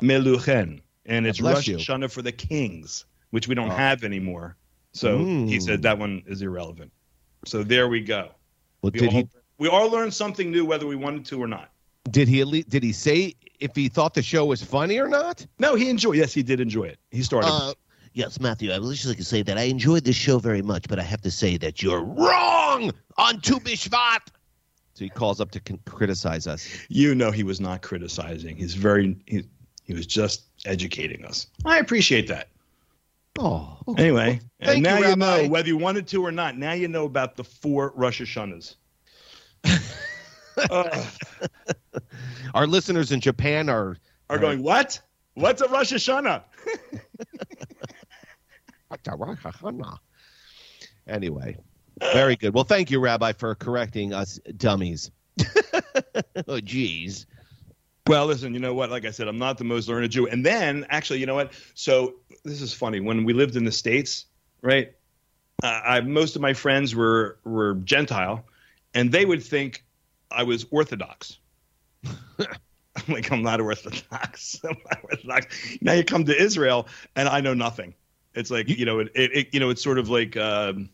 Meluchen. 0.00 0.80
And 1.06 1.26
it's 1.26 1.40
Rosh 1.40 1.68
you. 1.68 1.76
Hashanah 1.76 2.10
for 2.10 2.22
the 2.22 2.32
kings, 2.32 3.04
which 3.30 3.46
we 3.46 3.54
don't 3.54 3.70
oh. 3.70 3.74
have 3.74 4.02
anymore. 4.02 4.56
So 4.92 5.18
mm. 5.20 5.48
he 5.48 5.60
said 5.60 5.82
that 5.82 5.98
one 5.98 6.24
is 6.26 6.42
irrelevant. 6.42 6.92
So 7.44 7.62
there 7.62 7.88
we 7.88 8.00
go. 8.00 8.30
Well, 8.82 8.90
we 8.92 9.00
did 9.00 9.08
all, 9.08 9.14
he? 9.14 9.28
We 9.58 9.68
all 9.68 9.88
learned 9.90 10.12
something 10.12 10.50
new, 10.50 10.64
whether 10.64 10.86
we 10.86 10.96
wanted 10.96 11.24
to 11.26 11.40
or 11.40 11.46
not. 11.46 11.69
Did 12.10 12.28
he? 12.28 12.40
at 12.40 12.48
least, 12.48 12.68
Did 12.68 12.82
he 12.82 12.92
say 12.92 13.34
if 13.58 13.74
he 13.74 13.88
thought 13.88 14.14
the 14.14 14.22
show 14.22 14.46
was 14.46 14.62
funny 14.62 14.98
or 14.98 15.08
not? 15.08 15.46
No, 15.58 15.74
he 15.74 15.88
enjoyed. 15.90 16.16
Yes, 16.16 16.32
he 16.32 16.42
did 16.42 16.60
enjoy 16.60 16.84
it. 16.84 16.98
He 17.10 17.22
started. 17.22 17.48
Uh, 17.48 17.74
yes, 18.14 18.40
Matthew. 18.40 18.72
I 18.72 18.78
would 18.78 18.94
just 18.94 19.06
like 19.06 19.18
to 19.18 19.24
say 19.24 19.42
that 19.42 19.58
I 19.58 19.62
enjoyed 19.62 20.04
this 20.04 20.16
show 20.16 20.38
very 20.38 20.62
much, 20.62 20.86
but 20.88 20.98
I 20.98 21.02
have 21.02 21.20
to 21.22 21.30
say 21.30 21.56
that 21.58 21.82
you're 21.82 22.02
wrong 22.02 22.92
on 23.18 23.40
Tu 23.40 23.60
B'Shvat. 23.60 24.20
So 24.94 25.04
he 25.04 25.10
calls 25.10 25.40
up 25.40 25.50
to 25.52 25.60
con- 25.60 25.80
criticize 25.86 26.46
us. 26.46 26.66
You 26.88 27.14
know, 27.14 27.30
he 27.30 27.42
was 27.42 27.60
not 27.60 27.82
criticizing. 27.82 28.56
He's 28.56 28.74
very. 28.74 29.16
He, 29.26 29.44
he 29.84 29.92
was 29.92 30.06
just 30.06 30.44
educating 30.64 31.24
us. 31.24 31.48
I 31.64 31.78
appreciate 31.78 32.28
that. 32.28 32.48
Oh. 33.38 33.78
Okay. 33.88 34.02
Anyway, 34.04 34.40
well, 34.60 34.70
and 34.70 34.82
now 34.82 34.98
you, 34.98 35.08
you 35.08 35.16
know 35.16 35.48
whether 35.48 35.68
you 35.68 35.76
wanted 35.76 36.06
to 36.08 36.24
or 36.24 36.32
not. 36.32 36.56
Now 36.56 36.72
you 36.72 36.88
know 36.88 37.04
about 37.04 37.36
the 37.36 37.44
four 37.44 37.92
Rosh 37.94 38.20
Hashanahs. 38.20 38.76
uh, 40.70 41.04
Our 42.54 42.66
listeners 42.66 43.12
in 43.12 43.20
Japan 43.20 43.68
are 43.68 43.96
are 44.28 44.38
going, 44.38 44.62
what? 44.62 45.00
What's 45.34 45.60
a 45.62 45.68
Rosh 45.68 45.92
Hashanah? 45.92 46.42
anyway, 51.06 51.56
very 52.12 52.36
good. 52.36 52.54
Well, 52.54 52.64
thank 52.64 52.90
you, 52.90 53.00
Rabbi, 53.00 53.32
for 53.32 53.54
correcting 53.54 54.12
us 54.12 54.40
dummies. 54.56 55.10
oh, 56.48 56.60
geez. 56.60 57.26
Well, 58.06 58.26
listen, 58.26 58.54
you 58.54 58.60
know 58.60 58.74
what? 58.74 58.90
Like 58.90 59.04
I 59.04 59.10
said, 59.10 59.28
I'm 59.28 59.38
not 59.38 59.58
the 59.58 59.64
most 59.64 59.88
learned 59.88 60.10
Jew. 60.10 60.26
And 60.26 60.44
then, 60.44 60.86
actually, 60.90 61.20
you 61.20 61.26
know 61.26 61.34
what? 61.34 61.52
So 61.74 62.14
this 62.44 62.60
is 62.60 62.72
funny. 62.72 63.00
When 63.00 63.24
we 63.24 63.32
lived 63.32 63.56
in 63.56 63.64
the 63.64 63.72
states, 63.72 64.26
right? 64.62 64.92
Uh, 65.62 65.80
I, 65.84 66.00
most 66.00 66.36
of 66.36 66.42
my 66.42 66.54
friends 66.54 66.94
were 66.94 67.38
were 67.44 67.74
Gentile, 67.74 68.44
and 68.94 69.12
they 69.12 69.24
would 69.24 69.42
think 69.42 69.84
I 70.30 70.44
was 70.44 70.66
Orthodox. 70.70 71.38
I'm 72.96 73.14
like, 73.14 73.30
I'm 73.30 73.42
not 73.42 73.60
Orthodox. 73.60 74.60
I'm 74.68 74.76
not 74.86 75.04
Orthodox. 75.04 75.78
Now 75.80 75.92
you 75.92 76.04
come 76.04 76.24
to 76.24 76.36
Israel, 76.36 76.88
and 77.16 77.28
I 77.28 77.40
know 77.40 77.54
nothing. 77.54 77.94
It's 78.34 78.50
like 78.50 78.68
you 78.68 78.84
know, 78.84 79.00
it, 79.00 79.10
it, 79.14 79.36
it 79.36 79.48
you 79.52 79.60
know, 79.60 79.70
it's 79.70 79.82
sort 79.82 79.98
of 79.98 80.08
like 80.08 80.36
um, 80.36 80.90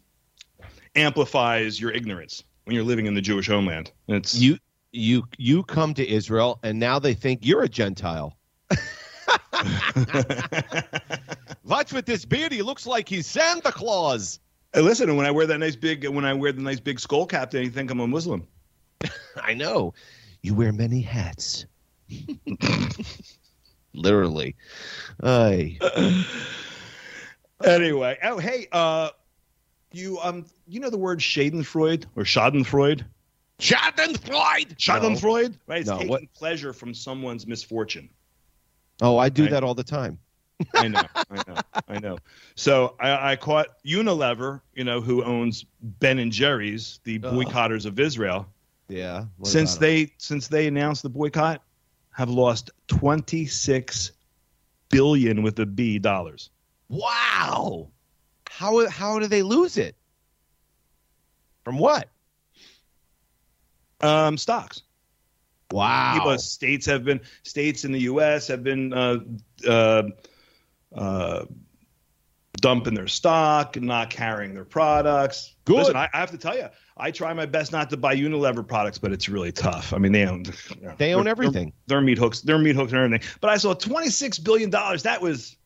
amplifies 0.95 1.81
your 1.81 1.91
ignorance 1.93 2.45
when 2.65 2.75
you're 2.75 2.85
living 2.85 3.07
in 3.07 3.15
the 3.15 3.21
Jewish 3.21 3.47
homeland. 3.47 3.93
It's 4.09 4.35
you, 4.35 4.59
you, 4.93 5.25
you 5.37 5.63
come 5.63 5.95
to 5.95 6.09
Israel, 6.09 6.59
and 6.63 6.79
now 6.79 6.99
they 6.99 7.15
think 7.15 7.45
you're 7.45 7.63
a 7.63 7.69
Gentile. 7.69 8.37
Watch 11.65 11.93
with 11.93 12.07
this 12.07 12.25
beard. 12.25 12.53
He 12.53 12.63
looks 12.63 12.87
like 12.87 13.09
he's 13.09 13.27
Santa 13.27 13.73
Claus. 13.73 14.41
Hey, 14.73 14.81
listen, 14.81 15.15
when 15.17 15.27
I 15.27 15.31
wear 15.31 15.47
that 15.47 15.59
nice 15.59 15.77
big, 15.77 16.07
when 16.09 16.25
I 16.25 16.33
wear 16.35 16.53
the 16.53 16.63
nice 16.63 16.81
big 16.81 17.01
skull 17.01 17.27
cap, 17.27 17.51
they 17.51 17.69
think 17.69 17.91
I'm 17.91 18.01
a 18.01 18.07
Muslim. 18.07 18.47
I 19.43 19.55
know. 19.55 19.95
You 20.43 20.55
wear 20.55 20.73
many 20.73 21.01
hats. 21.01 21.67
literally. 23.95 24.55
Ay. 25.23 25.79
anyway, 27.65 28.19
oh 28.23 28.39
hey, 28.39 28.69
uh, 28.73 29.11
you 29.93 30.19
um, 30.21 30.45
you 30.67 30.81
know 30.81 30.91
the 30.91 30.99
word 30.99 31.21
Schadenfreude 31.21 32.05
or 32.17 32.25
Schadenfreude? 32.25 33.05
Schadenfreude. 33.59 34.77
Schadenfreude, 34.77 35.55
right? 35.67 35.81
It's 35.81 35.89
No, 35.89 35.97
taking 35.97 36.11
what- 36.11 36.33
pleasure 36.35 36.73
from 36.73 36.93
someone's 36.95 37.47
misfortune. 37.47 38.09
Oh, 39.03 39.19
I 39.19 39.29
do 39.29 39.43
Right. 39.43 39.51
that 39.53 39.65
all 39.65 39.75
the 39.75 39.85
time. 39.85 40.19
I 40.75 40.89
know, 40.89 41.03
I 41.31 41.37
know, 41.47 41.55
I 41.89 41.99
know. 41.99 42.19
So 42.55 42.97
I, 42.99 43.33
I 43.33 43.37
caught 43.37 43.67
Unilever, 43.85 44.63
you 44.75 44.85
know, 44.85 45.03
who 45.03 45.23
owns 45.23 45.67
Ben 45.83 46.19
and 46.19 46.33
Jerry's, 46.33 46.99
the 47.05 47.21
Ugh. 47.23 47.35
boycotters 47.35 47.85
of 47.85 48.01
Israel. 48.01 48.47
Yeah. 48.89 49.25
since 49.43 49.77
they 49.77 50.13
since 50.19 50.49
they 50.49 50.67
announced 50.67 51.03
the 51.03 51.09
boycott, 51.09 51.63
have 52.13 52.31
lost 52.31 52.71
twenty 52.87 53.47
six 53.47 54.13
billion 54.91 55.43
with 55.43 55.59
a 55.59 55.67
B 55.67 55.99
dollars. 55.99 56.51
Wow. 56.89 57.89
How 58.49 58.89
how 58.89 59.19
do 59.19 59.27
they 59.27 59.43
lose 59.43 59.77
it? 59.77 59.97
From 61.65 61.79
what? 61.79 62.09
Um, 64.01 64.37
stocks. 64.37 64.83
Wow. 65.73 66.37
States 66.37 66.87
have 66.87 67.05
been 67.05 67.21
states 67.43 67.85
in 67.85 67.93
the 67.93 68.01
U.S. 68.03 68.47
have 68.47 68.63
been 68.63 68.93
uh, 68.93 69.19
uh, 69.67 70.03
uh, 70.95 71.45
dumping 72.57 72.95
their 72.95 73.09
stock 73.09 73.77
and 73.77 73.87
not 73.87 74.11
carrying 74.11 74.55
their 74.55 74.65
products. 74.65 75.55
Good. 75.65 75.77
Listen, 75.77 75.97
I, 75.97 76.09
I 76.13 76.19
have 76.19 76.31
to 76.31 76.39
tell 76.39 76.57
you, 76.57 76.69
I 76.97 77.11
try 77.11 77.33
my 77.33 77.47
best 77.47 77.73
not 77.73 77.91
to 77.91 77.97
buy 77.97 78.17
Unilever 78.17 78.67
products, 78.67 78.99
but 78.99 79.13
it's 79.13 79.29
really 79.29 79.53
tough. 79.53 79.93
I 79.93 79.99
mean, 79.99 80.13
they 80.13 80.27
own 80.27 80.45
you 80.45 80.87
know, 80.87 80.95
They 80.97 81.15
own 81.15 81.27
everything. 81.27 81.73
Their, 81.87 81.99
their 81.99 82.01
meat 82.01 82.19
hooks, 82.19 82.41
their 82.41 82.59
meat 82.59 82.77
hooks 82.77 82.93
and 82.93 83.01
everything. 83.01 83.29
But 83.41 83.51
I 83.51 83.57
saw 83.57 83.75
twenty 83.75 84.11
six 84.11 84.39
billion 84.39 84.71
dollars. 84.71 85.03
That 85.03 85.21
was 85.21 85.57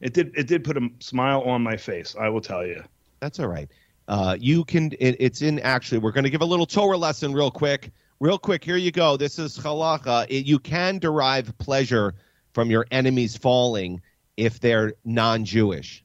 it. 0.00 0.14
Did 0.14 0.32
it 0.36 0.46
did 0.46 0.64
put 0.64 0.76
a 0.76 0.88
smile 1.00 1.42
on 1.42 1.62
my 1.62 1.76
face? 1.76 2.14
I 2.18 2.28
will 2.28 2.40
tell 2.40 2.64
you. 2.66 2.82
That's 3.20 3.40
all 3.40 3.48
right. 3.48 3.68
Uh, 4.08 4.36
you 4.38 4.64
can. 4.64 4.92
It, 5.00 5.16
it's 5.18 5.42
in 5.42 5.58
actually. 5.60 5.98
We're 5.98 6.12
going 6.12 6.24
to 6.24 6.30
give 6.30 6.42
a 6.42 6.46
little 6.46 6.66
Torah 6.66 6.98
lesson 6.98 7.32
real 7.32 7.50
quick. 7.50 7.90
Real 8.20 8.38
quick. 8.38 8.62
Here 8.62 8.76
you 8.76 8.92
go. 8.92 9.16
This 9.16 9.38
is 9.38 9.58
halacha. 9.58 10.26
It, 10.28 10.46
you 10.46 10.58
can 10.58 10.98
derive 10.98 11.56
pleasure 11.58 12.14
from 12.52 12.70
your 12.70 12.86
enemies 12.92 13.36
falling 13.36 14.00
if 14.36 14.60
they're 14.60 14.94
non-Jewish. 15.04 16.03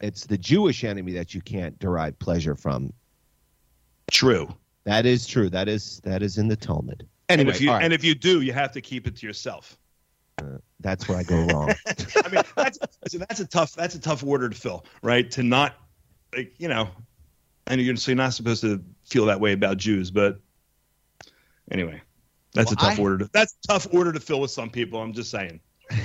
It's 0.00 0.24
the 0.26 0.38
Jewish 0.38 0.84
enemy 0.84 1.12
that 1.12 1.34
you 1.34 1.40
can't 1.40 1.78
derive 1.78 2.18
pleasure 2.18 2.54
from. 2.54 2.92
True. 4.10 4.54
That 4.84 5.06
is 5.06 5.26
true. 5.26 5.50
That 5.50 5.68
is 5.68 6.00
that 6.04 6.22
is 6.22 6.38
in 6.38 6.48
the 6.48 6.56
Talmud. 6.56 7.06
And 7.28 7.40
Anyway, 7.40 7.54
if 7.54 7.60
you 7.60 7.70
right. 7.70 7.82
and 7.84 7.92
if 7.92 8.02
you 8.02 8.14
do, 8.14 8.40
you 8.40 8.52
have 8.52 8.72
to 8.72 8.80
keep 8.80 9.06
it 9.06 9.16
to 9.16 9.26
yourself. 9.26 9.76
Uh, 10.38 10.56
that's 10.80 11.06
where 11.08 11.18
I 11.18 11.22
go 11.22 11.44
wrong. 11.46 11.70
I 12.24 12.28
mean, 12.30 12.42
that's 12.56 12.78
so 13.08 13.18
that's 13.18 13.40
a 13.40 13.46
tough 13.46 13.74
that's 13.74 13.94
a 13.94 14.00
tough 14.00 14.24
order 14.24 14.48
to 14.48 14.56
fill, 14.56 14.86
right? 15.02 15.30
To 15.32 15.42
not 15.42 15.74
like 16.34 16.54
you 16.58 16.68
know, 16.68 16.88
and 17.66 17.80
you're 17.80 17.94
so 17.96 18.10
you're 18.12 18.16
not 18.16 18.32
supposed 18.32 18.62
to 18.62 18.82
feel 19.04 19.26
that 19.26 19.38
way 19.38 19.52
about 19.52 19.76
Jews, 19.76 20.10
but 20.10 20.40
anyway, 21.70 22.00
that's 22.54 22.70
Well, 22.74 22.86
a 22.86 22.90
tough 22.90 22.98
I- 22.98 23.02
order. 23.02 23.18
To, 23.18 23.30
that's 23.32 23.54
a 23.64 23.68
tough 23.68 23.86
order 23.92 24.12
to 24.12 24.20
fill 24.20 24.40
with 24.40 24.50
some 24.50 24.70
people. 24.70 25.00
I'm 25.00 25.12
just 25.12 25.30
saying. 25.30 25.60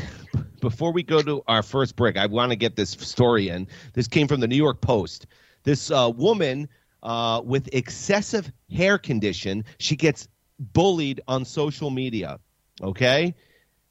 before 0.59 0.91
we 0.91 1.03
go 1.03 1.21
to 1.21 1.43
our 1.47 1.63
first 1.63 1.95
break, 1.95 2.17
I 2.17 2.25
want 2.25 2.51
to 2.51 2.55
get 2.55 2.75
this 2.75 2.91
story 2.91 3.49
in. 3.49 3.67
This 3.93 4.07
came 4.07 4.27
from 4.27 4.39
the 4.39 4.47
New 4.47 4.55
York 4.55 4.81
Post. 4.81 5.27
This 5.63 5.89
uh, 5.91 6.11
woman 6.15 6.67
uh, 7.03 7.41
with 7.43 7.67
excessive 7.73 8.51
hair 8.71 8.97
condition, 8.97 9.63
she 9.79 9.95
gets 9.95 10.27
bullied 10.73 11.21
on 11.27 11.45
social 11.45 11.89
media. 11.89 12.39
Okay, 12.81 13.33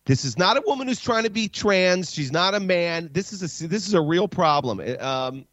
this 0.05 0.25
is 0.25 0.37
not 0.37 0.57
a 0.57 0.63
woman 0.67 0.89
who's 0.89 1.01
trying 1.01 1.25
to 1.25 1.31
be 1.31 1.49
trans. 1.49 2.13
She's 2.13 2.33
not 2.33 2.55
a 2.55 2.61
man. 2.61 3.09
This 3.13 3.33
is 3.33 3.43
a 3.43 3.67
this 3.69 3.87
is 3.87 3.95
a 3.95 4.01
real 4.01 4.29
problem. 4.29 4.81
Um, 5.01 5.47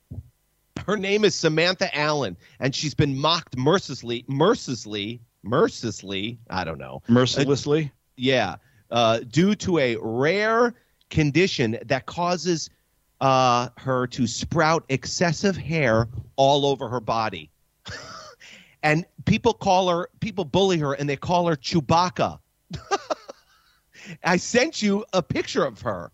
her 0.85 0.97
name 0.97 1.23
is 1.23 1.35
Samantha 1.35 1.95
Allen, 1.97 2.35
and 2.59 2.73
she's 2.75 2.93
been 2.93 3.17
mocked 3.17 3.55
mercilessly, 3.57 4.25
mercilessly, 4.27 5.21
mercilessly. 5.43 6.39
I 6.49 6.63
don't 6.63 6.79
know 6.79 7.01
Mercilessly. 7.07 7.91
yeah, 8.17 8.55
uh, 8.89 9.19
due 9.19 9.55
to 9.55 9.77
a 9.77 9.95
rare 10.01 10.73
condition 11.11 11.77
that 11.85 12.07
causes 12.07 12.71
uh, 13.19 13.69
her 13.77 14.07
to 14.07 14.25
sprout 14.25 14.83
excessive 14.89 15.55
hair 15.55 16.07
all 16.37 16.65
over 16.65 16.89
her 16.89 16.99
body. 16.99 17.51
and 18.83 19.05
people 19.25 19.53
call 19.53 19.89
her, 19.89 20.09
people 20.21 20.43
bully 20.45 20.79
her, 20.79 20.93
and 20.93 21.07
they 21.07 21.17
call 21.17 21.45
her 21.47 21.55
Chewbacca. 21.55 22.39
I 24.23 24.37
sent 24.37 24.81
you 24.81 25.05
a 25.13 25.21
picture 25.21 25.63
of 25.63 25.81
her. 25.81 26.11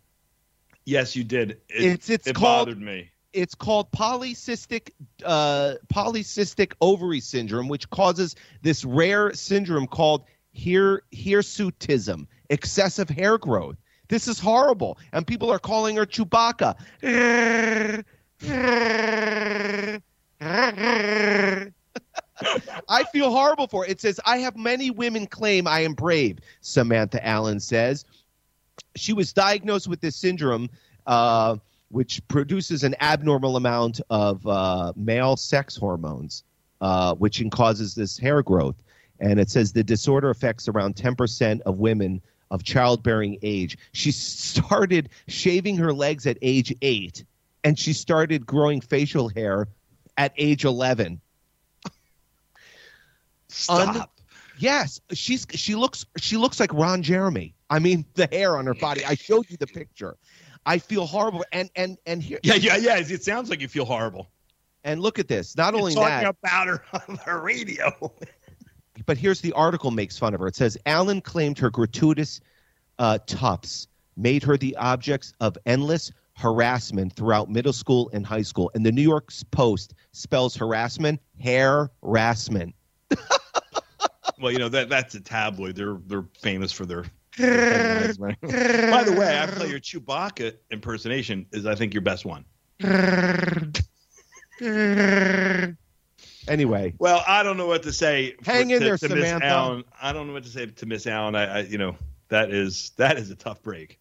yes, 0.85 1.15
you 1.15 1.23
did. 1.23 1.51
It, 1.69 1.81
It's- 1.81 2.09
it's 2.09 2.27
it 2.27 2.35
called- 2.35 2.67
bothered 2.67 2.81
me. 2.81 3.11
It's 3.33 3.53
called 3.53 3.91
polycystic 3.91 4.89
uh, 5.23 5.75
polycystic 5.93 6.73
ovary 6.81 7.19
syndrome, 7.19 7.67
which 7.67 7.87
causes 7.91 8.35
this 8.63 8.83
rare 8.83 9.31
syndrome 9.33 9.85
called 9.85 10.23
hir- 10.53 11.03
hirsutism, 11.13 12.25
excessive 12.49 13.09
hair 13.09 13.37
growth. 13.37 13.75
This 14.07 14.27
is 14.27 14.39
horrible, 14.39 14.97
and 15.11 15.25
people 15.25 15.51
are 15.51 15.59
calling 15.59 15.95
her 15.97 16.05
Chewbacca. 16.05 16.75
I 22.89 23.03
feel 23.11 23.31
horrible 23.31 23.67
for 23.67 23.85
it. 23.85 23.91
It 23.91 24.01
says, 24.01 24.19
I 24.25 24.37
have 24.37 24.55
many 24.55 24.91
women 24.91 25.27
claim 25.27 25.67
I 25.67 25.81
am 25.81 25.93
brave, 25.93 26.39
Samantha 26.61 27.25
Allen 27.25 27.59
says. 27.59 28.05
She 28.95 29.13
was 29.13 29.33
diagnosed 29.33 29.87
with 29.87 30.01
this 30.01 30.15
syndrome, 30.15 30.69
uh, 31.05 31.57
which 31.89 32.25
produces 32.27 32.83
an 32.83 32.95
abnormal 32.99 33.55
amount 33.55 34.01
of 34.09 34.45
uh, 34.45 34.93
male 34.95 35.37
sex 35.37 35.75
hormones, 35.75 36.43
uh, 36.81 37.15
which 37.15 37.43
causes 37.51 37.95
this 37.95 38.17
hair 38.17 38.43
growth. 38.43 38.75
And 39.19 39.39
it 39.39 39.49
says 39.49 39.73
the 39.73 39.83
disorder 39.83 40.29
affects 40.29 40.67
around 40.67 40.95
10% 40.95 41.61
of 41.61 41.79
women 41.79 42.21
of 42.51 42.63
childbearing 42.63 43.37
age. 43.41 43.77
She 43.91 44.11
started 44.11 45.09
shaving 45.27 45.77
her 45.77 45.93
legs 45.93 46.25
at 46.27 46.37
age 46.41 46.73
eight, 46.81 47.23
and 47.63 47.77
she 47.77 47.93
started 47.93 48.45
growing 48.45 48.81
facial 48.81 49.29
hair 49.29 49.67
at 50.17 50.33
age 50.37 50.65
11. 50.65 51.21
Stop. 53.49 54.11
Yes, 54.59 54.99
she's 55.13 55.45
she 55.51 55.75
looks 55.75 56.05
she 56.17 56.35
looks 56.37 56.59
like 56.59 56.73
Ron 56.73 57.03
Jeremy. 57.03 57.53
I 57.69 57.79
mean, 57.79 58.05
the 58.15 58.27
hair 58.31 58.57
on 58.57 58.65
her 58.65 58.73
body. 58.73 59.05
I 59.05 59.15
showed 59.15 59.49
you 59.49 59.57
the 59.57 59.67
picture. 59.67 60.17
I 60.65 60.79
feel 60.79 61.05
horrible. 61.05 61.45
And 61.51 61.69
and 61.75 61.97
and 62.05 62.21
here 62.23 62.39
yeah, 62.43 62.55
yeah, 62.55 62.77
yeah. 62.77 62.97
It 62.97 63.23
sounds 63.23 63.49
like 63.49 63.61
you 63.61 63.67
feel 63.67 63.85
horrible. 63.85 64.27
and 64.83 65.01
look 65.01 65.19
at 65.19 65.27
this. 65.27 65.55
Not 65.55 65.75
only 65.75 65.93
You're 65.93 66.03
talking 66.03 66.23
that, 66.25 66.35
about 66.43 66.67
her 66.67 66.83
on 67.07 67.19
the 67.25 67.35
radio. 67.35 68.11
But 69.05 69.17
here's 69.17 69.41
the 69.41 69.53
article 69.53 69.91
makes 69.91 70.17
fun 70.17 70.33
of 70.33 70.39
her. 70.39 70.47
It 70.47 70.55
says 70.55 70.77
Allen 70.85 71.21
claimed 71.21 71.59
her 71.59 71.69
gratuitous 71.69 72.39
uh, 72.99 73.19
tufts 73.25 73.87
made 74.15 74.43
her 74.43 74.57
the 74.57 74.75
objects 74.77 75.33
of 75.39 75.57
endless 75.65 76.11
harassment 76.35 77.13
throughout 77.13 77.49
middle 77.49 77.73
school 77.73 78.09
and 78.13 78.25
high 78.25 78.41
school. 78.41 78.71
And 78.73 78.85
the 78.85 78.91
New 78.91 79.01
York 79.01 79.31
Post 79.51 79.93
spells 80.11 80.55
harassment 80.55 81.19
hair 81.39 81.91
harassment. 82.03 82.75
well, 84.41 84.51
you 84.51 84.59
know 84.59 84.69
that 84.69 84.89
that's 84.89 85.15
a 85.15 85.21
tabloid. 85.21 85.75
They're 85.75 85.97
they're 86.05 86.25
famous 86.39 86.71
for 86.71 86.85
their. 86.85 87.05
their? 87.37 88.13
By 88.17 89.03
the 89.03 89.15
way, 89.17 89.27
I 89.27 89.31
have 89.31 89.51
to 89.51 89.55
tell 89.57 89.65
you, 89.65 89.73
your 89.73 89.79
Chewbacca 89.79 90.55
impersonation 90.71 91.45
is, 91.51 91.65
I 91.65 91.75
think, 91.75 91.93
your 91.93 92.01
best 92.01 92.25
one. 92.25 92.45
Anyway, 96.47 96.93
Well, 96.99 97.23
I 97.27 97.43
don't 97.43 97.57
know 97.57 97.67
what 97.67 97.83
to 97.83 97.93
say. 97.93 98.35
Hang 98.45 98.69
in 98.69 98.79
to, 98.79 98.85
there, 98.85 98.97
to 98.97 99.09
Miss 99.09 99.25
Samantha. 99.27 99.45
Allen. 99.47 99.83
I 100.01 100.13
don't 100.13 100.27
know 100.27 100.33
what 100.33 100.43
to 100.43 100.49
say 100.49 100.65
to 100.65 100.85
Miss 100.85 101.05
Allen. 101.07 101.35
I, 101.35 101.45
I, 101.45 101.59
you 101.61 101.77
know, 101.77 101.95
that 102.29 102.51
is 102.51 102.91
that 102.97 103.17
is 103.17 103.29
a 103.31 103.35
tough 103.35 103.61
break. 103.61 103.99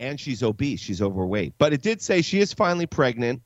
and 0.00 0.18
she's 0.18 0.42
obese. 0.42 0.80
She's 0.80 1.00
overweight. 1.02 1.54
But 1.58 1.72
it 1.72 1.82
did 1.82 2.00
say 2.02 2.22
she 2.22 2.40
is 2.40 2.52
finally 2.52 2.86
pregnant. 2.86 3.40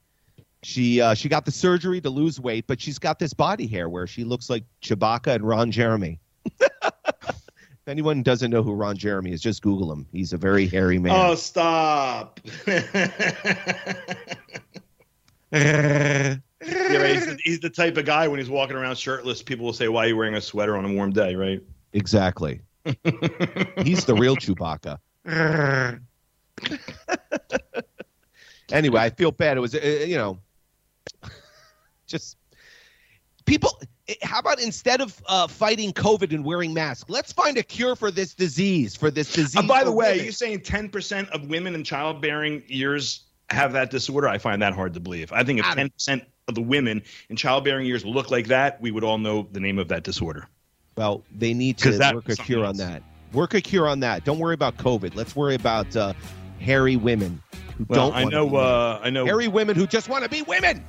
She 0.62 1.00
uh, 1.00 1.14
she 1.14 1.28
got 1.28 1.44
the 1.44 1.50
surgery 1.52 2.00
to 2.00 2.10
lose 2.10 2.40
weight, 2.40 2.66
but 2.66 2.80
she's 2.80 2.98
got 2.98 3.18
this 3.18 3.34
body 3.34 3.66
hair 3.66 3.88
where 3.88 4.06
she 4.06 4.24
looks 4.24 4.48
like 4.50 4.64
Chewbacca 4.82 5.34
and 5.34 5.46
Ron 5.46 5.70
Jeremy. 5.70 6.18
if 6.60 7.86
anyone 7.86 8.22
doesn't 8.22 8.50
know 8.50 8.62
who 8.62 8.72
Ron 8.72 8.96
Jeremy 8.96 9.32
is, 9.32 9.40
just 9.40 9.62
Google 9.62 9.92
him. 9.92 10.06
He's 10.10 10.32
a 10.32 10.36
very 10.36 10.66
hairy 10.66 10.98
man. 10.98 11.12
Oh, 11.14 11.34
stop! 11.34 12.40
yeah, 16.64 16.96
right. 16.96 17.14
he's, 17.14 17.26
the, 17.26 17.38
he's 17.44 17.60
the 17.60 17.70
type 17.70 17.96
of 17.96 18.04
guy 18.04 18.28
when 18.28 18.38
he's 18.38 18.50
walking 18.50 18.76
around 18.76 18.96
shirtless, 18.96 19.42
people 19.42 19.66
will 19.66 19.72
say, 19.72 19.88
"Why 19.88 20.04
are 20.04 20.08
you 20.08 20.16
wearing 20.16 20.34
a 20.34 20.40
sweater 20.40 20.76
on 20.76 20.84
a 20.84 20.92
warm 20.92 21.12
day?" 21.12 21.34
Right? 21.34 21.62
exactly. 21.92 22.60
He's 23.82 24.04
the 24.04 24.14
real 24.16 24.36
Chewbacca. 24.36 24.98
anyway, 28.70 29.00
I 29.00 29.10
feel 29.10 29.32
bad. 29.32 29.56
It 29.56 29.60
was, 29.60 29.74
uh, 29.74 30.04
you 30.06 30.16
know, 30.16 30.38
just 32.06 32.36
people. 33.44 33.80
how 34.22 34.38
about 34.38 34.60
instead 34.60 35.00
of 35.00 35.20
uh, 35.26 35.48
fighting 35.48 35.92
COVID 35.92 36.32
and 36.32 36.44
wearing 36.44 36.72
masks, 36.72 37.10
let's 37.10 37.32
find 37.32 37.58
a 37.58 37.62
cure 37.62 37.96
for 37.96 38.12
this 38.12 38.34
disease. 38.34 38.94
For 38.94 39.10
this 39.10 39.32
disease. 39.32 39.56
Uh, 39.56 39.62
by 39.62 39.82
the 39.82 39.90
way, 39.90 40.12
women. 40.12 40.24
you're 40.24 40.32
saying 40.32 40.60
10% 40.60 41.28
of 41.30 41.48
women 41.48 41.74
in 41.74 41.82
childbearing 41.82 42.62
years 42.68 43.24
have 43.50 43.72
that 43.72 43.90
disorder? 43.90 44.28
I 44.28 44.38
find 44.38 44.62
that 44.62 44.74
hard 44.74 44.94
to 44.94 45.00
believe. 45.00 45.32
I 45.32 45.42
think 45.42 45.58
if 45.58 45.66
10% 45.66 46.14
of 46.14 46.20
the 46.54 46.62
women 46.62 47.02
in 47.28 47.36
childbearing 47.36 47.86
years 47.86 48.04
look 48.04 48.30
like 48.30 48.46
that, 48.46 48.80
we 48.80 48.90
would 48.90 49.02
all 49.04 49.18
know 49.18 49.48
the 49.52 49.60
name 49.60 49.78
of 49.78 49.88
that 49.88 50.04
disorder. 50.04 50.46
well, 50.96 51.24
they 51.36 51.52
need 51.52 51.76
to 51.78 51.90
that 51.98 52.14
work 52.14 52.28
a 52.28 52.36
cure 52.36 52.64
on 52.64 52.76
that. 52.76 53.02
Work 53.32 53.54
a 53.54 53.60
cure 53.60 53.88
on 53.88 54.00
that. 54.00 54.24
Don't 54.24 54.38
worry 54.38 54.54
about 54.54 54.76
COVID. 54.76 55.14
Let's 55.16 55.34
worry 55.34 55.56
about 55.56 55.94
uh, 55.96 56.12
hairy 56.60 56.96
women 56.96 57.42
who 57.76 57.84
Well, 57.88 58.10
don't. 58.10 58.16
I 58.16 58.24
know. 58.24 58.46
be 58.46 58.52
women. 58.52 58.68
Uh, 58.70 59.00
I 59.02 59.10
know. 59.10 59.24
hairy 59.26 59.48
women 59.48 59.74
who 59.76 59.86
just 59.86 60.08
want 60.08 60.22
to 60.22 60.30
be 60.30 60.42
women. 60.42 60.84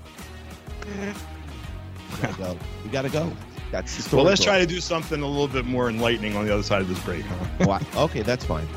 We 0.86 2.22
gotta 2.22 2.38
go. 2.38 2.58
We 2.84 2.90
gotta 2.92 3.10
go. 3.10 3.32
That's 3.72 3.96
the 3.98 4.04
story. 4.04 4.18
well, 4.18 4.26
let's 4.30 4.44
try 4.44 4.60
to 4.60 4.66
do 4.68 4.80
something 4.80 5.22
a 5.22 5.28
little 5.28 5.48
bit 5.48 5.66
more 5.66 5.90
enlightening 5.90 6.36
on 6.38 6.46
the 6.46 6.54
other 6.54 6.64
side 6.64 6.82
of 6.82 6.88
this 6.88 7.00
break. 7.04 7.24
Huh? 7.26 7.80
Okay, 7.98 8.22
that's 8.22 8.46
fine. 8.46 8.68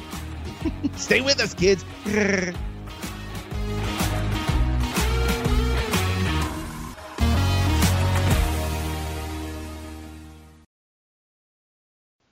Stay 0.96 1.20
with 1.20 1.40
us, 1.40 1.54
kids. 1.54 1.84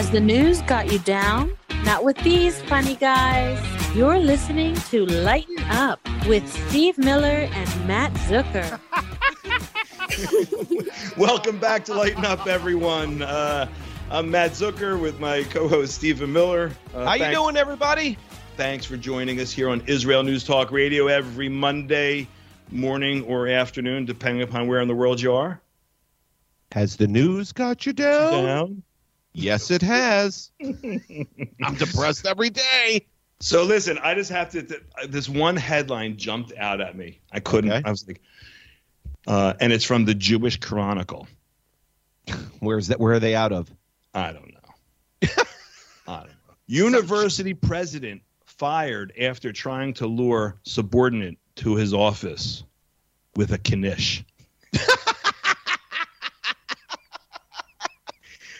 Has 0.00 0.10
the 0.10 0.18
news 0.18 0.62
got 0.62 0.90
you 0.90 0.98
down? 1.00 1.54
Not 1.84 2.04
with 2.04 2.16
these 2.24 2.58
funny 2.62 2.94
guys. 2.94 3.62
You're 3.94 4.18
listening 4.18 4.74
to 4.74 5.04
Lighten 5.04 5.58
Up 5.64 6.00
with 6.26 6.50
Steve 6.68 6.96
Miller 6.96 7.46
and 7.52 7.86
Matt 7.86 8.10
Zucker. 8.14 8.80
Welcome 11.18 11.58
back 11.58 11.84
to 11.84 11.92
Lighten 11.92 12.24
Up, 12.24 12.46
everyone. 12.46 13.20
Uh, 13.20 13.68
I'm 14.10 14.30
Matt 14.30 14.52
Zucker 14.52 14.98
with 14.98 15.20
my 15.20 15.42
co-host 15.42 15.96
Stephen 15.96 16.32
Miller. 16.32 16.70
Uh, 16.94 17.04
How 17.04 17.14
you 17.16 17.30
doing, 17.30 17.58
everybody? 17.58 18.16
Thanks 18.56 18.86
for 18.86 18.96
joining 18.96 19.38
us 19.38 19.52
here 19.52 19.68
on 19.68 19.82
Israel 19.86 20.22
News 20.22 20.44
Talk 20.44 20.70
Radio 20.70 21.08
every 21.08 21.50
Monday 21.50 22.26
morning 22.70 23.22
or 23.24 23.48
afternoon, 23.48 24.06
depending 24.06 24.40
upon 24.40 24.66
where 24.66 24.80
in 24.80 24.88
the 24.88 24.94
world 24.94 25.20
you 25.20 25.34
are. 25.34 25.60
Has 26.72 26.96
the 26.96 27.06
news 27.06 27.52
got 27.52 27.84
you 27.84 27.92
down? 27.92 28.44
Down. 28.46 28.82
Yes, 29.32 29.70
it 29.70 29.82
has. 29.82 30.50
I'm 30.62 31.74
depressed 31.78 32.26
every 32.26 32.50
day. 32.50 33.06
So 33.40 33.62
listen, 33.64 33.96
I 34.02 34.14
just 34.14 34.30
have 34.30 34.50
to. 34.50 34.62
th- 34.62 34.82
This 35.08 35.28
one 35.28 35.56
headline 35.56 36.16
jumped 36.16 36.52
out 36.58 36.80
at 36.80 36.96
me. 36.96 37.20
I 37.32 37.40
couldn't. 37.40 37.72
Okay. 37.72 37.82
I 37.86 37.90
was 37.90 38.06
like, 38.06 38.20
uh, 39.26 39.54
and 39.60 39.72
it's 39.72 39.84
from 39.84 40.04
the 40.04 40.14
Jewish 40.14 40.58
Chronicle. 40.58 41.26
Where's 42.58 42.88
that? 42.88 43.00
Where 43.00 43.14
are 43.14 43.20
they 43.20 43.34
out 43.34 43.52
of? 43.52 43.70
I 44.14 44.32
don't 44.32 44.52
know. 44.52 45.28
I 46.06 46.16
don't 46.18 46.26
know. 46.26 46.32
University 46.66 47.54
president 47.54 48.22
fired 48.44 49.12
after 49.18 49.52
trying 49.52 49.94
to 49.94 50.06
lure 50.06 50.58
subordinate 50.64 51.38
to 51.56 51.76
his 51.76 51.94
office 51.94 52.62
with 53.36 53.52
a 53.52 53.58
knish. 53.76 54.24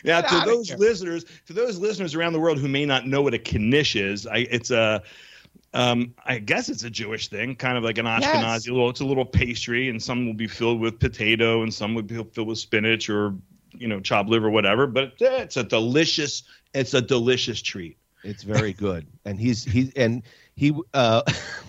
now, 0.04 0.20
to 0.20 0.46
those 0.46 0.68
here. 0.68 0.78
listeners, 0.78 1.24
to 1.46 1.52
those 1.52 1.78
listeners 1.78 2.14
around 2.14 2.32
the 2.32 2.40
world 2.40 2.58
who 2.58 2.68
may 2.68 2.84
not 2.84 3.06
know 3.06 3.22
what 3.22 3.34
a 3.34 3.58
knish 3.58 3.96
is, 3.96 4.26
I, 4.26 4.38
it's 4.50 4.70
a, 4.70 5.02
um, 5.72 6.14
I 6.24 6.38
guess 6.38 6.68
it's 6.68 6.84
a 6.84 6.90
Jewish 6.90 7.28
thing, 7.28 7.56
kind 7.56 7.76
of 7.78 7.84
like 7.84 7.98
an 7.98 8.06
Ashkenazi. 8.06 8.22
Yes. 8.22 8.68
Little, 8.68 8.90
it's 8.90 9.00
a 9.00 9.04
little 9.04 9.24
pastry, 9.24 9.88
and 9.88 10.02
some 10.02 10.26
will 10.26 10.34
be 10.34 10.48
filled 10.48 10.80
with 10.80 10.98
potato, 10.98 11.62
and 11.62 11.72
some 11.72 11.94
will 11.94 12.02
be 12.02 12.14
filled 12.14 12.48
with 12.48 12.58
spinach 12.58 13.08
or 13.08 13.34
you 13.72 13.86
know 13.88 14.00
chopped 14.00 14.28
liver, 14.28 14.50
whatever. 14.50 14.86
But 14.86 15.14
it's 15.20 15.56
a 15.56 15.62
delicious, 15.62 16.42
it's 16.74 16.94
a 16.94 17.00
delicious 17.00 17.62
treat. 17.62 17.98
It's 18.24 18.42
very 18.42 18.72
good. 18.72 19.06
And 19.24 19.40
he's 19.40 19.64
he 19.64 19.92
and 19.96 20.22
he 20.54 20.78
uh 20.92 21.22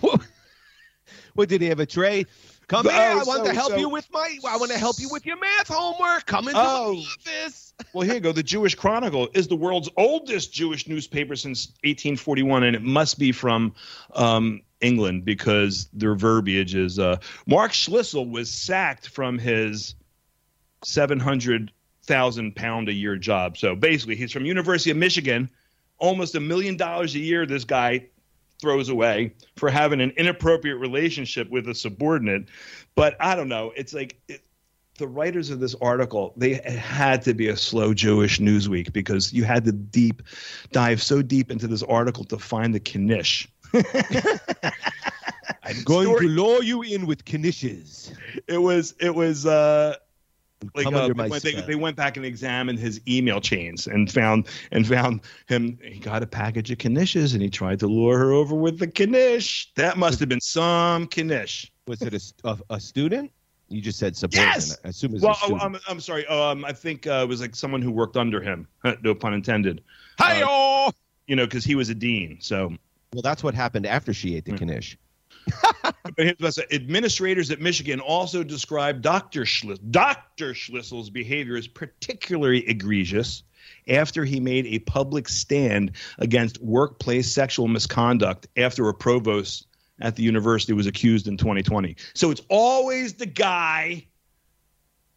what 1.34 1.48
did 1.48 1.60
he 1.60 1.68
have 1.68 1.80
a 1.80 1.86
tray? 1.86 2.26
Come 2.68 2.86
Oh. 2.86 2.90
I 2.90 3.14
want 3.16 3.26
so- 3.26 3.44
to 3.44 3.52
help 3.54 3.72
so- 3.72 3.76
you 3.78 3.88
with 3.88 4.06
my 4.12 4.38
I 4.48 4.56
want 4.56 4.70
to 4.72 4.78
help 4.78 4.98
you 4.98 5.08
with 5.10 5.26
your 5.26 5.38
math 5.38 5.68
homework. 5.68 6.26
Come 6.26 6.48
into 6.48 6.60
Oh. 6.60 6.94
the 6.94 7.30
office. 7.30 7.68
Well, 7.92 8.04
here 8.04 8.14
you 8.14 8.20
go. 8.20 8.30
The 8.32 8.42
Jewish 8.44 8.74
Chronicle 8.76 9.28
is 9.34 9.48
the 9.48 9.56
world's 9.56 9.88
oldest 9.96 10.52
Jewish 10.52 10.86
newspaper 10.86 11.34
since 11.34 11.68
1841, 11.82 12.62
and 12.62 12.76
it 12.76 12.82
must 12.82 13.18
be 13.18 13.32
from 13.32 13.74
um, 14.14 14.62
England 14.80 15.24
because 15.24 15.88
their 15.92 16.14
verbiage 16.14 16.74
is 16.76 16.98
uh, 17.00 17.16
Mark 17.46 17.72
Schlissel 17.72 18.30
was 18.30 18.50
sacked 18.50 19.08
from 19.08 19.36
his 19.36 19.96
700,000 20.84 22.54
pound 22.56 22.88
a 22.88 22.92
year 22.92 23.16
job. 23.16 23.56
So 23.58 23.74
basically, 23.74 24.16
he's 24.16 24.32
from 24.32 24.44
University 24.44 24.90
of 24.90 24.96
Michigan, 24.96 25.50
almost 25.98 26.34
a 26.34 26.40
million 26.40 26.76
dollars 26.76 27.14
a 27.14 27.18
year. 27.20 27.46
This 27.46 27.64
guy 27.64 28.06
throws 28.62 28.88
away 28.88 29.34
for 29.56 29.68
having 29.68 30.00
an 30.00 30.12
inappropriate 30.16 30.78
relationship 30.78 31.50
with 31.50 31.68
a 31.68 31.74
subordinate. 31.74 32.46
But 32.94 33.16
I 33.20 33.34
don't 33.34 33.48
know. 33.48 33.72
It's 33.76 33.92
like 33.92 34.18
it, 34.28 34.40
the 34.98 35.08
writers 35.08 35.50
of 35.50 35.60
this 35.60 35.74
article, 35.82 36.32
they 36.36 36.52
it 36.52 36.64
had 36.64 37.22
to 37.22 37.34
be 37.34 37.48
a 37.48 37.56
slow 37.56 37.92
Jewish 37.92 38.38
Newsweek 38.38 38.92
because 38.92 39.32
you 39.32 39.44
had 39.44 39.64
to 39.64 39.72
deep 39.72 40.22
dive 40.70 41.02
so 41.02 41.20
deep 41.20 41.50
into 41.50 41.66
this 41.66 41.82
article 41.82 42.24
to 42.24 42.38
find 42.38 42.74
the 42.74 42.98
knish. 42.98 43.48
I'm 43.74 43.82
going 45.84 46.06
Story- 46.06 46.26
to 46.26 46.32
lure 46.32 46.62
you 46.62 46.82
in 46.82 47.06
with 47.06 47.24
knishes. 47.24 48.14
It 48.46 48.58
was 48.58 48.94
it 49.00 49.14
was 49.14 49.44
uh 49.44 49.96
like 50.74 50.86
uh, 50.86 51.08
they, 51.40 51.52
they 51.62 51.74
went 51.74 51.96
back 51.96 52.16
and 52.16 52.24
examined 52.26 52.78
his 52.78 53.00
email 53.08 53.40
chains 53.40 53.86
and 53.86 54.10
found 54.10 54.46
and 54.70 54.86
found 54.86 55.20
him 55.46 55.78
he 55.82 55.98
got 55.98 56.22
a 56.22 56.26
package 56.26 56.70
of 56.70 56.78
knishes 56.78 57.32
and 57.32 57.42
he 57.42 57.50
tried 57.50 57.80
to 57.80 57.86
lure 57.86 58.18
her 58.18 58.32
over 58.32 58.54
with 58.54 58.78
the 58.78 58.86
knish. 59.06 59.72
That 59.74 59.96
must 59.96 60.20
have 60.20 60.28
been 60.28 60.40
some 60.40 61.08
knish. 61.16 61.70
Was 61.86 62.02
it 62.02 62.14
a 62.44 62.58
a 62.70 62.80
student? 62.80 63.32
You 63.68 63.80
just 63.80 63.98
said 63.98 64.16
subordinate. 64.16 64.54
Yes! 64.56 64.78
I 64.84 64.88
assume 64.88 65.14
it's 65.14 65.24
Well, 65.24 65.36
a 65.42 65.52
oh. 65.52 65.56
I'm, 65.56 65.76
I'm 65.88 66.00
sorry. 66.00 66.26
Um, 66.26 66.64
I 66.64 66.72
think 66.72 67.06
uh, 67.06 67.20
it 67.22 67.28
was 67.28 67.40
like 67.40 67.56
someone 67.56 67.80
who 67.80 67.90
worked 67.90 68.16
under 68.18 68.40
him. 68.42 68.68
no 69.02 69.14
pun 69.14 69.32
intended. 69.32 69.82
Hi-yo! 70.18 70.90
You 71.26 71.36
know, 71.36 71.46
because 71.46 71.64
he 71.64 71.74
was 71.74 71.88
a 71.88 71.94
dean. 71.94 72.38
So 72.40 72.76
well, 73.14 73.22
that's 73.22 73.42
what 73.42 73.54
happened 73.54 73.86
after 73.86 74.12
she 74.12 74.30
Hmm. 74.32 74.36
ate 74.36 74.44
the 74.44 74.64
knish. 74.66 74.98
But 76.16 76.26
here's 76.26 76.38
what 76.38 76.46
I 76.48 76.50
said. 76.50 76.66
Administrators 76.72 77.50
at 77.50 77.60
Michigan 77.60 78.00
also 78.00 78.42
described 78.42 79.02
Dr. 79.02 79.44
Schliss, 79.44 79.78
Dr. 79.90 80.52
Schlissel's 80.52 81.10
behavior 81.10 81.56
as 81.56 81.66
particularly 81.66 82.68
egregious 82.68 83.42
after 83.88 84.24
he 84.24 84.40
made 84.40 84.66
a 84.66 84.78
public 84.80 85.28
stand 85.28 85.92
against 86.18 86.60
workplace 86.62 87.32
sexual 87.32 87.68
misconduct 87.68 88.48
after 88.56 88.88
a 88.88 88.94
provost 88.94 89.66
at 90.00 90.16
the 90.16 90.22
university 90.22 90.72
was 90.72 90.86
accused 90.86 91.28
in 91.28 91.36
2020. 91.36 91.96
So 92.14 92.30
it's 92.30 92.42
always 92.48 93.14
the 93.14 93.26
guy 93.26 94.06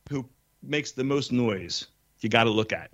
who 0.09 0.27
makes 0.61 0.91
the 0.91 1.03
most 1.03 1.31
noise 1.31 1.87
you 2.21 2.29
got 2.29 2.45
to 2.45 2.49
look 2.49 2.73
at. 2.73 2.91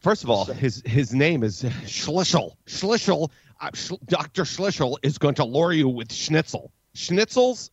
First 0.00 0.24
of 0.24 0.30
all, 0.30 0.44
his 0.44 0.82
his 0.86 1.12
name 1.12 1.42
is 1.42 1.62
Schlissel. 1.84 2.52
Schlissel. 2.66 3.30
Uh, 3.60 3.70
Sch- 3.74 3.98
Dr. 4.06 4.44
Schlissel 4.44 4.96
is 5.02 5.18
going 5.18 5.34
to 5.34 5.44
lure 5.44 5.72
you 5.72 5.88
with 5.88 6.12
schnitzel. 6.12 6.70
Schnitzels 6.94 7.70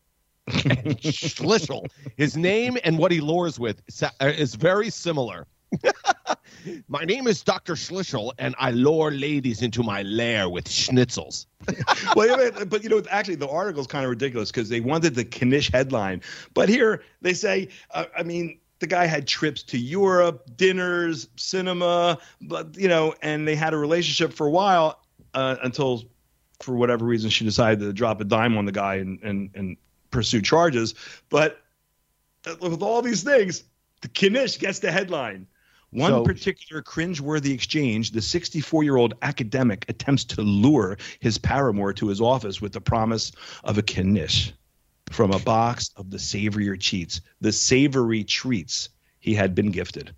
and 0.48 0.98
Schlissel. 1.00 1.88
His 2.18 2.38
name 2.38 2.78
and 2.84 2.98
what 2.98 3.12
he 3.12 3.22
lures 3.22 3.60
with 3.60 3.82
uh, 4.02 4.10
is 4.26 4.56
very 4.56 4.90
similar. 4.90 5.48
my 6.88 7.04
name 7.04 7.28
is 7.28 7.42
Dr. 7.42 7.74
Schlissel, 7.74 8.32
and 8.38 8.56
I 8.60 8.72
lure 8.72 9.12
ladies 9.12 9.62
into 9.62 9.84
my 9.84 10.04
lair 10.04 10.50
with 10.50 10.66
schnitzels. 10.66 11.48
well, 12.16 12.28
yeah, 12.28 12.50
but, 12.52 12.70
but 12.70 12.84
you 12.84 12.90
know, 12.90 13.02
actually, 13.10 13.36
the 13.36 13.50
article 13.50 13.82
is 13.82 13.88
kind 13.88 14.06
of 14.06 14.10
ridiculous 14.10 14.52
because 14.52 14.70
they 14.70 14.80
wanted 14.80 15.16
the 15.16 15.26
Knish 15.26 15.72
headline, 15.72 16.22
but 16.54 16.70
here 16.70 17.04
they 17.22 17.34
say, 17.34 17.70
uh, 17.92 18.06
I 18.18 18.24
mean, 18.24 18.60
the 18.80 18.88
guy 18.88 19.06
had 19.06 19.28
trips 19.28 19.64
to 19.64 19.78
Europe, 19.78 20.46
dinners, 20.58 21.28
cinema, 21.38 22.20
but 22.42 22.78
you 22.78 22.88
know, 22.88 23.14
and 23.22 23.48
they 23.48 23.56
had 23.56 23.74
a 23.74 23.78
relationship 23.78 24.34
for 24.34 24.48
a 24.48 24.52
while 24.52 25.00
uh, 25.34 25.56
until, 25.64 26.04
for 26.62 26.76
whatever 26.76 27.06
reason, 27.06 27.30
she 27.30 27.46
decided 27.46 27.80
to 27.80 27.94
drop 27.94 28.22
a 28.22 28.24
dime 28.24 28.58
on 28.58 28.66
the 28.66 28.72
guy 28.72 28.96
and 28.96 29.20
and 29.24 29.50
and 29.56 29.78
pursue 30.12 30.42
charges. 30.42 30.96
But 31.30 31.62
with 32.62 32.82
all 32.82 33.02
these 33.02 33.24
things, 33.24 33.64
the 34.02 34.08
Knish 34.30 34.60
gets 34.60 34.80
the 34.80 34.92
headline. 34.92 35.48
One 35.92 36.12
So- 36.12 36.24
particular 36.24 36.82
cringeworthy 36.82 37.54
exchange 37.54 38.12
the 38.12 38.22
64 38.22 38.84
year 38.84 38.98
old 38.98 39.14
academic 39.22 39.86
attempts 39.88 40.26
to 40.26 40.42
lure 40.42 40.98
his 41.20 41.38
paramour 41.38 41.94
to 41.94 42.08
his 42.08 42.20
office 42.20 42.62
with 42.62 42.74
the 42.74 42.82
promise 42.82 43.32
of 43.64 43.78
a 43.78 44.04
knish 44.04 44.52
from 45.10 45.32
a 45.32 45.40
box 45.40 45.92
of 45.96 46.10
the 46.10 46.20
savory 46.20 46.78
treats, 46.78 47.22
the 47.40 47.52
savory 47.52 48.24
treats 48.24 48.90
he 49.20 49.34
had 49.34 49.56
been 49.56 49.72
gifted. 49.72 50.14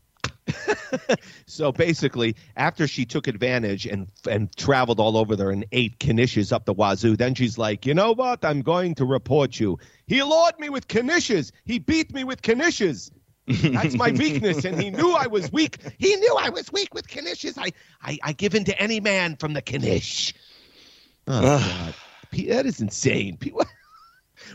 So 1.45 1.71
basically, 1.71 2.35
after 2.55 2.87
she 2.87 3.05
took 3.05 3.27
advantage 3.27 3.85
and 3.85 4.07
and 4.29 4.55
traveled 4.55 4.99
all 4.99 5.17
over 5.17 5.35
there 5.35 5.51
and 5.51 5.65
ate 5.71 5.99
knishes 5.99 6.51
up 6.51 6.65
the 6.65 6.73
wazoo, 6.73 7.15
then 7.15 7.35
she's 7.35 7.57
like, 7.57 7.85
you 7.85 7.93
know 7.93 8.13
what? 8.13 8.43
I'm 8.43 8.61
going 8.61 8.95
to 8.95 9.05
report 9.05 9.59
you. 9.59 9.79
He 10.07 10.21
lured 10.23 10.59
me 10.59 10.69
with 10.69 10.87
knishes. 10.87 11.51
He 11.65 11.79
beat 11.79 12.13
me 12.13 12.23
with 12.23 12.41
knishes. 12.41 13.11
That's 13.47 13.95
my 13.95 14.11
weakness, 14.11 14.65
and 14.65 14.81
he 14.81 14.89
knew 14.89 15.13
I 15.13 15.27
was 15.27 15.49
weak. 15.53 15.77
He 15.97 16.15
knew 16.17 16.35
I 16.37 16.49
was 16.49 16.69
weak 16.71 16.93
with 16.93 17.07
knishes. 17.07 17.57
I, 17.57 17.71
I, 18.01 18.19
I 18.21 18.33
give 18.33 18.55
in 18.55 18.65
to 18.65 18.77
any 18.77 18.99
man 18.99 19.37
from 19.37 19.53
the 19.53 19.61
knish. 19.61 20.33
Oh 21.27 21.41
God, 21.41 21.93
that 22.47 22.65
is 22.65 22.81
insane. 22.81 23.37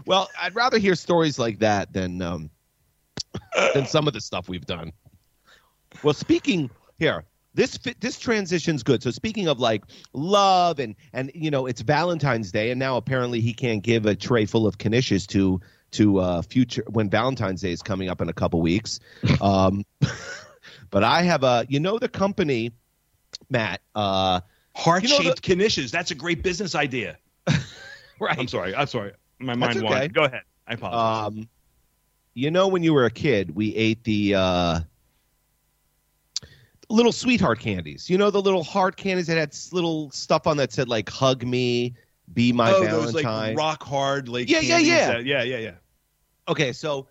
Well, 0.06 0.28
I'd 0.40 0.54
rather 0.54 0.78
hear 0.78 0.94
stories 0.94 1.38
like 1.38 1.60
that 1.60 1.92
than 1.92 2.20
um, 2.20 2.50
than 3.74 3.86
some 3.86 4.06
of 4.06 4.12
the 4.12 4.20
stuff 4.20 4.48
we've 4.48 4.66
done. 4.66 4.92
Well, 6.02 6.14
speaking 6.14 6.70
here, 6.98 7.24
this 7.54 7.78
this 8.00 8.18
transition's 8.18 8.82
good. 8.82 9.02
So 9.02 9.10
speaking 9.10 9.48
of 9.48 9.60
like 9.60 9.84
love 10.12 10.78
and 10.78 10.94
and 11.12 11.30
you 11.34 11.50
know 11.50 11.66
it's 11.66 11.80
Valentine's 11.80 12.50
Day, 12.50 12.70
and 12.70 12.78
now 12.78 12.96
apparently 12.96 13.40
he 13.40 13.52
can't 13.52 13.82
give 13.82 14.06
a 14.06 14.14
tray 14.14 14.46
full 14.46 14.66
of 14.66 14.78
knishes 14.78 15.26
to 15.28 15.60
to 15.92 16.18
uh, 16.18 16.42
future 16.42 16.84
when 16.88 17.10
Valentine's 17.10 17.60
Day 17.60 17.72
is 17.72 17.82
coming 17.82 18.08
up 18.08 18.20
in 18.20 18.28
a 18.28 18.32
couple 18.32 18.60
weeks. 18.60 19.00
Um, 19.40 19.84
but 20.90 21.02
I 21.04 21.22
have 21.22 21.42
a 21.42 21.66
you 21.68 21.80
know 21.80 21.98
the 21.98 22.08
company, 22.08 22.72
Matt. 23.50 23.80
Uh, 23.94 24.40
Heart 24.74 25.02
You 25.02 25.08
know 25.10 25.18
shaped 25.18 25.42
knishes. 25.42 25.90
That's 25.90 26.10
a 26.10 26.14
great 26.14 26.42
business 26.42 26.74
idea. 26.74 27.18
right. 28.20 28.38
I'm 28.38 28.48
sorry. 28.48 28.74
I'm 28.74 28.86
sorry. 28.86 29.12
My 29.38 29.54
mind 29.54 29.78
okay. 29.78 29.84
wandered. 29.84 30.14
Go 30.14 30.24
ahead. 30.24 30.42
I 30.66 30.74
apologize. 30.74 31.26
Um, 31.26 31.48
you 32.34 32.50
know, 32.50 32.68
when 32.68 32.82
you 32.82 32.94
were 32.94 33.04
a 33.04 33.10
kid, 33.10 33.54
we 33.54 33.74
ate 33.74 34.04
the 34.04 34.34
uh, 34.34 34.80
little 36.92 37.12
sweetheart 37.12 37.58
candies. 37.58 38.08
You 38.10 38.18
know, 38.18 38.30
the 38.30 38.40
little 38.42 38.62
heart 38.62 38.96
candies 38.96 39.26
that 39.28 39.36
had 39.38 39.56
little 39.72 40.10
stuff 40.10 40.46
on 40.46 40.56
that 40.58 40.72
said 40.72 40.88
like 40.88 41.08
"Hug 41.10 41.44
me," 41.44 41.94
"Be 42.34 42.52
my 42.52 42.70
oh, 42.72 42.82
Valentine." 42.84 43.12
those 43.12 43.14
like 43.14 43.56
rock 43.56 43.82
hard, 43.82 44.28
like 44.28 44.48
Yeah, 44.48 44.60
yeah, 44.60 44.78
yeah. 44.78 45.06
that- 45.12 45.24
yeah, 45.24 45.42
yeah, 45.42 45.58
yeah. 45.58 45.74
Okay, 46.48 46.72
so 46.72 47.06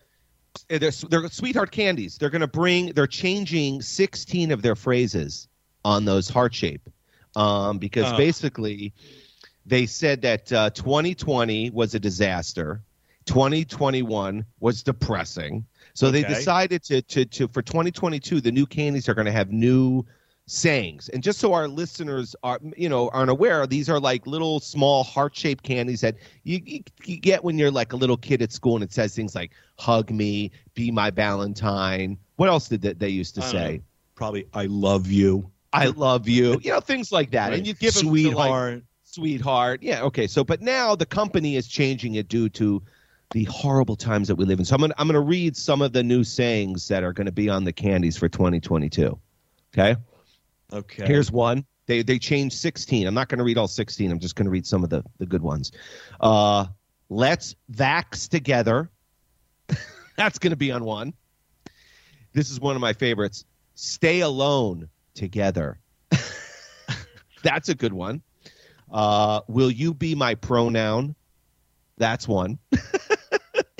uh, 0.70 0.78
they're, 0.78 0.90
they're 1.08 1.28
sweetheart 1.28 1.70
candies. 1.70 2.18
They're 2.18 2.30
going 2.30 2.40
to 2.42 2.46
bring. 2.46 2.92
They're 2.92 3.06
changing 3.06 3.82
sixteen 3.82 4.50
of 4.50 4.62
their 4.62 4.76
phrases 4.76 5.48
on 5.84 6.04
those 6.04 6.28
heart 6.28 6.54
shape, 6.54 6.88
um, 7.34 7.78
because 7.78 8.12
Oh. 8.12 8.16
basically 8.16 8.92
they 9.66 9.86
said 9.86 10.22
that 10.22 10.52
uh, 10.52 10.70
2020 10.70 11.70
was 11.70 11.94
a 11.94 12.00
disaster. 12.00 12.82
2021 13.26 14.44
was 14.60 14.82
depressing. 14.82 15.64
So 15.94 16.10
they 16.10 16.22
decided 16.22 16.82
to, 16.84 17.02
to 17.02 17.24
to 17.26 17.48
for 17.48 17.62
2022 17.62 18.40
the 18.40 18.52
new 18.52 18.66
candies 18.66 19.08
are 19.08 19.14
going 19.14 19.26
to 19.26 19.32
have 19.32 19.52
new 19.52 20.04
sayings. 20.46 21.08
And 21.08 21.22
just 21.22 21.38
so 21.38 21.52
our 21.52 21.68
listeners 21.68 22.34
are 22.42 22.58
you 22.76 22.88
know 22.88 23.08
aren't 23.10 23.30
aware, 23.30 23.66
these 23.66 23.88
are 23.88 24.00
like 24.00 24.26
little 24.26 24.60
small 24.60 25.04
heart-shaped 25.04 25.62
candies 25.64 26.00
that 26.00 26.16
you, 26.44 26.60
you, 26.64 26.80
you 27.04 27.16
get 27.16 27.44
when 27.44 27.58
you're 27.58 27.70
like 27.70 27.92
a 27.92 27.96
little 27.96 28.16
kid 28.16 28.42
at 28.42 28.52
school 28.52 28.74
and 28.74 28.84
it 28.84 28.92
says 28.92 29.14
things 29.14 29.34
like 29.34 29.52
hug 29.78 30.10
me, 30.10 30.50
be 30.74 30.90
my 30.90 31.10
valentine. 31.10 32.18
What 32.36 32.48
else 32.48 32.68
did 32.68 32.82
they, 32.82 32.92
they 32.94 33.08
used 33.08 33.34
to 33.36 33.42
say? 33.42 33.76
know. 33.76 33.82
Probably 34.14 34.46
I 34.52 34.66
love 34.66 35.10
you. 35.10 35.50
I 35.72 35.86
love 35.86 36.28
you. 36.28 36.60
You 36.62 36.72
know 36.72 36.80
things 36.80 37.12
like 37.12 37.30
that. 37.30 37.48
Right. 37.48 37.58
And 37.58 37.66
you 37.66 37.74
give 37.74 37.94
them 37.94 38.04
to, 38.04 38.08
like, 38.08 38.12
sweetheart. 38.12 38.84
sweetheart. 39.04 39.82
Yeah, 39.82 40.02
okay. 40.02 40.26
So, 40.26 40.44
but 40.44 40.60
now 40.60 40.94
the 40.94 41.06
company 41.06 41.56
is 41.56 41.66
changing 41.66 42.14
it 42.14 42.28
due 42.28 42.48
to 42.50 42.82
the 43.32 43.44
horrible 43.44 43.96
times 43.96 44.28
that 44.28 44.36
we 44.36 44.44
live 44.44 44.58
in. 44.58 44.64
So 44.64 44.74
I'm 44.74 44.80
gonna 44.80 44.94
I'm 44.98 45.06
gonna 45.06 45.20
read 45.20 45.56
some 45.56 45.82
of 45.82 45.92
the 45.92 46.02
new 46.02 46.22
sayings 46.22 46.88
that 46.88 47.02
are 47.02 47.12
going 47.12 47.26
to 47.26 47.32
be 47.32 47.48
on 47.48 47.64
the 47.64 47.72
candies 47.72 48.16
for 48.16 48.28
2022. 48.28 49.18
Okay. 49.74 49.96
okay. 50.72 51.06
Here's 51.06 51.32
one. 51.32 51.64
They 51.86 52.02
they 52.02 52.18
changed 52.18 52.56
16. 52.56 53.06
I'm 53.06 53.14
not 53.14 53.28
going 53.28 53.38
to 53.38 53.44
read 53.44 53.58
all 53.58 53.68
16. 53.68 54.10
I'm 54.10 54.20
just 54.20 54.36
going 54.36 54.44
to 54.44 54.50
read 54.50 54.66
some 54.66 54.84
of 54.84 54.90
the 54.90 55.02
the 55.18 55.26
good 55.26 55.42
ones. 55.42 55.72
Uh, 56.20 56.66
let's 57.08 57.56
vax 57.72 58.28
together. 58.28 58.90
That's 60.16 60.38
going 60.38 60.50
to 60.50 60.56
be 60.56 60.70
on 60.70 60.84
one. 60.84 61.14
This 62.34 62.50
is 62.50 62.60
one 62.60 62.76
of 62.76 62.80
my 62.80 62.92
favorites. 62.92 63.44
Stay 63.74 64.20
alone 64.20 64.88
together. 65.14 65.78
That's 67.42 67.68
a 67.68 67.74
good 67.74 67.92
one. 67.92 68.22
Uh, 68.90 69.40
will 69.48 69.70
you 69.70 69.94
be 69.94 70.14
my 70.14 70.34
pronoun? 70.34 71.14
That's 71.96 72.28
one. 72.28 72.58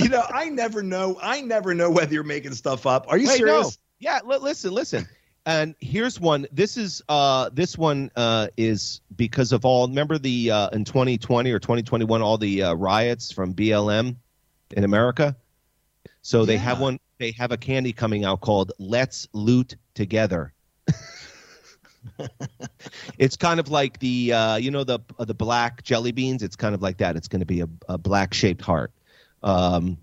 you 0.03 0.09
know, 0.09 0.25
I 0.29 0.49
never 0.49 0.83
know. 0.83 1.19
I 1.23 1.41
never 1.41 1.75
know 1.75 1.91
whether 1.91 2.13
you're 2.13 2.25
making 2.25 2.55
stuff 2.55 2.87
up. 2.87 3.07
Are 3.09 3.19
you 3.19 3.29
Wait, 3.29 3.39
serious? 3.39 3.67
no. 3.67 3.71
Yeah, 3.99 4.21
li- 4.25 4.39
listen, 4.39 4.73
listen. 4.73 5.09
And 5.45 5.75
here's 5.81 6.21
one. 6.21 6.47
This 6.53 6.77
is 6.77 7.03
uh 7.09 7.51
this 7.53 7.77
one 7.77 8.11
uh 8.17 8.49
is 8.57 9.01
because 9.17 9.53
of 9.53 9.65
all 9.65 9.89
remember 9.89 10.19
the 10.19 10.51
uh 10.51 10.69
in 10.71 10.85
2020 10.85 11.51
or 11.51 11.59
2021 11.59 12.23
all 12.23 12.39
the 12.39 12.63
uh, 12.63 12.75
riots 12.75 13.33
from 13.33 13.55
BLM 13.55 14.17
in 14.71 14.85
America. 14.85 15.37
So 16.23 16.45
they 16.45 16.57
have 16.59 16.81
one 16.81 17.01
they 17.19 17.33
have 17.33 17.51
a 17.51 17.57
candy 17.57 17.93
coming 17.93 18.25
out 18.25 18.41
called 18.41 18.73
Let's 18.79 19.27
Loot 19.33 19.77
Together. 19.95 20.53
it's 23.19 23.37
kind 23.37 23.59
of 23.59 23.69
like 23.69 23.99
the 23.99 24.33
uh 24.33 24.57
you 24.57 24.71
know 24.71 24.85
the 24.85 25.01
uh, 25.19 25.25
the 25.25 25.35
black 25.35 25.83
jelly 25.83 26.13
beans, 26.13 26.43
it's 26.43 26.57
kind 26.57 26.75
of 26.75 26.83
like 26.83 26.99
that. 26.99 27.17
It's 27.17 27.29
going 27.29 27.41
to 27.41 27.47
be 27.47 27.61
a, 27.61 27.69
a 27.89 27.99
black 27.99 28.33
shaped 28.35 28.63
heart. 28.63 28.93
Um 29.43 29.99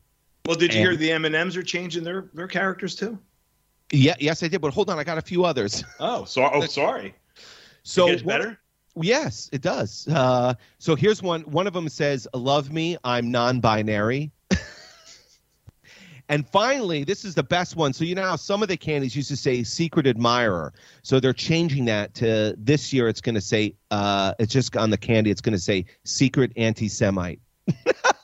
Well, 0.45 0.55
did 0.55 0.73
you 0.73 0.79
And- 0.81 0.89
hear 0.89 0.97
the 0.97 1.11
M 1.11 1.25
and 1.25 1.35
M's 1.35 1.55
are 1.57 1.63
changing 1.63 2.03
their 2.03 2.29
their 2.33 2.47
characters 2.47 2.95
too? 2.95 3.17
yeah, 3.91 4.15
yes 4.19 4.43
I 4.43 4.47
did, 4.47 4.61
but 4.61 4.73
hold 4.73 4.89
on, 4.89 4.99
I 4.99 5.03
got 5.03 5.17
a 5.17 5.21
few 5.21 5.45
others. 5.45 5.83
Oh, 5.99 6.23
so 6.25 6.49
oh, 6.53 6.65
sorry. 6.65 7.15
So 7.83 8.07
it 8.09 8.25
better. 8.25 8.59
Yes, 9.01 9.49
it 9.53 9.61
does. 9.61 10.07
Uh, 10.07 10.53
so 10.79 10.95
here's 10.95 11.21
one. 11.23 11.41
One 11.43 11.67
of 11.67 11.73
them 11.73 11.87
says, 11.89 12.27
"Love 12.33 12.71
me, 12.71 12.97
I'm 13.03 13.31
non-binary." 13.31 14.31
and 16.29 16.47
finally, 16.49 17.03
this 17.03 17.23
is 17.25 17.33
the 17.35 17.43
best 17.43 17.75
one. 17.75 17.93
So 17.93 18.03
you 18.03 18.13
know 18.15 18.23
how 18.23 18.35
some 18.35 18.61
of 18.61 18.67
the 18.67 18.75
candies 18.77 19.15
used 19.15 19.29
to 19.29 19.37
say 19.37 19.63
"secret 19.63 20.05
admirer," 20.05 20.73
so 21.01 21.19
they're 21.19 21.33
changing 21.33 21.85
that 21.85 22.13
to 22.15 22.55
this 22.57 22.91
year. 22.91 23.07
It's 23.07 23.21
going 23.21 23.35
to 23.35 23.41
say, 23.41 23.75
uh, 23.89 24.33
it's 24.37 24.51
just 24.53 24.75
on 24.75 24.89
the 24.89 24.97
candy. 24.97 25.31
It's 25.31 25.41
going 25.41 25.55
to 25.55 25.59
say 25.63 25.85
"secret 26.03 26.51
anti-Semite." 26.57 27.39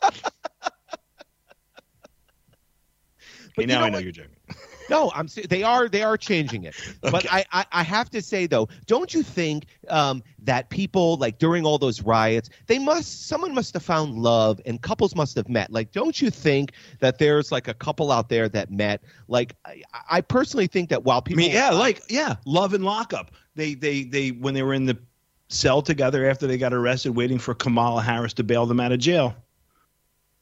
Okay, 3.58 3.65
you 3.68 3.68
now 3.68 3.80
know 3.80 3.86
I 3.86 3.89
know 3.89 3.98
what? 3.98 4.04
you're 4.04 4.12
joking. 4.12 4.36
No, 4.88 5.12
I'm. 5.15 5.28
They 5.50 5.63
are. 5.63 5.89
They 5.89 6.04
are 6.04 6.15
changing 6.15 6.63
it. 6.63 6.76
But 7.02 7.26
I, 7.32 7.44
I, 7.52 7.65
I 7.72 7.84
have 7.84 8.10
to 8.12 8.22
say 8.22 8.46
though, 8.46 8.68
don't 8.86 9.13
you 9.15 9.24
think 9.24 9.65
um, 9.89 10.22
that 10.44 10.70
people 10.70 11.18
like 11.18 11.39
during 11.39 11.65
all 11.65 11.80
those 11.80 12.04
riots, 12.04 12.50
they 12.68 12.78
must, 12.78 13.28
someone 13.28 13.56
must 13.56 13.74
have 13.74 13.82
found 13.82 14.13
love, 14.20 14.62
and 14.63 14.80
couples 14.82 15.15
must 15.15 15.36
have 15.38 15.50
met. 15.50 15.72
Like, 15.72 15.91
don't 15.91 16.22
you 16.22 16.30
think 16.30 16.74
that 17.00 17.18
there's 17.18 17.52
like 17.52 17.68
a 17.68 17.74
couple 17.74 18.12
out 18.12 18.30
there 18.30 18.48
that 18.50 18.70
met? 18.70 19.02
Like, 19.28 19.56
I, 19.65 19.82
I 20.08 20.22
personally 20.22 20.68
think 20.68 20.89
that 20.89 21.04
while 21.04 21.18
I 21.18 21.22
people, 21.22 21.38
mean, 21.39 21.52
yeah, 21.52 21.72
like 21.72 22.04
yeah, 22.08 22.36
love 22.46 22.76
and 22.76 22.84
lockup. 22.86 23.32
They 23.56 23.74
they 23.74 24.04
they 24.04 24.30
when 24.30 24.54
they 24.54 24.62
were 24.62 24.76
in 24.76 24.86
the 24.86 25.00
cell 25.48 25.82
together 25.82 26.30
after 26.30 26.46
they 26.46 26.60
got 26.60 26.74
arrested, 26.74 27.15
waiting 27.15 27.39
for 27.39 27.56
Kamala 27.56 28.04
Harris 28.04 28.34
to 28.34 28.44
bail 28.44 28.68
them 28.68 28.80
out 28.80 28.91
of 28.91 29.00
jail. 29.00 29.36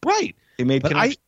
right. 0.06 0.36
They 0.58 0.64
made 0.66 0.82
But 0.82 0.92
I, 0.94 1.16
connections. 1.16 1.23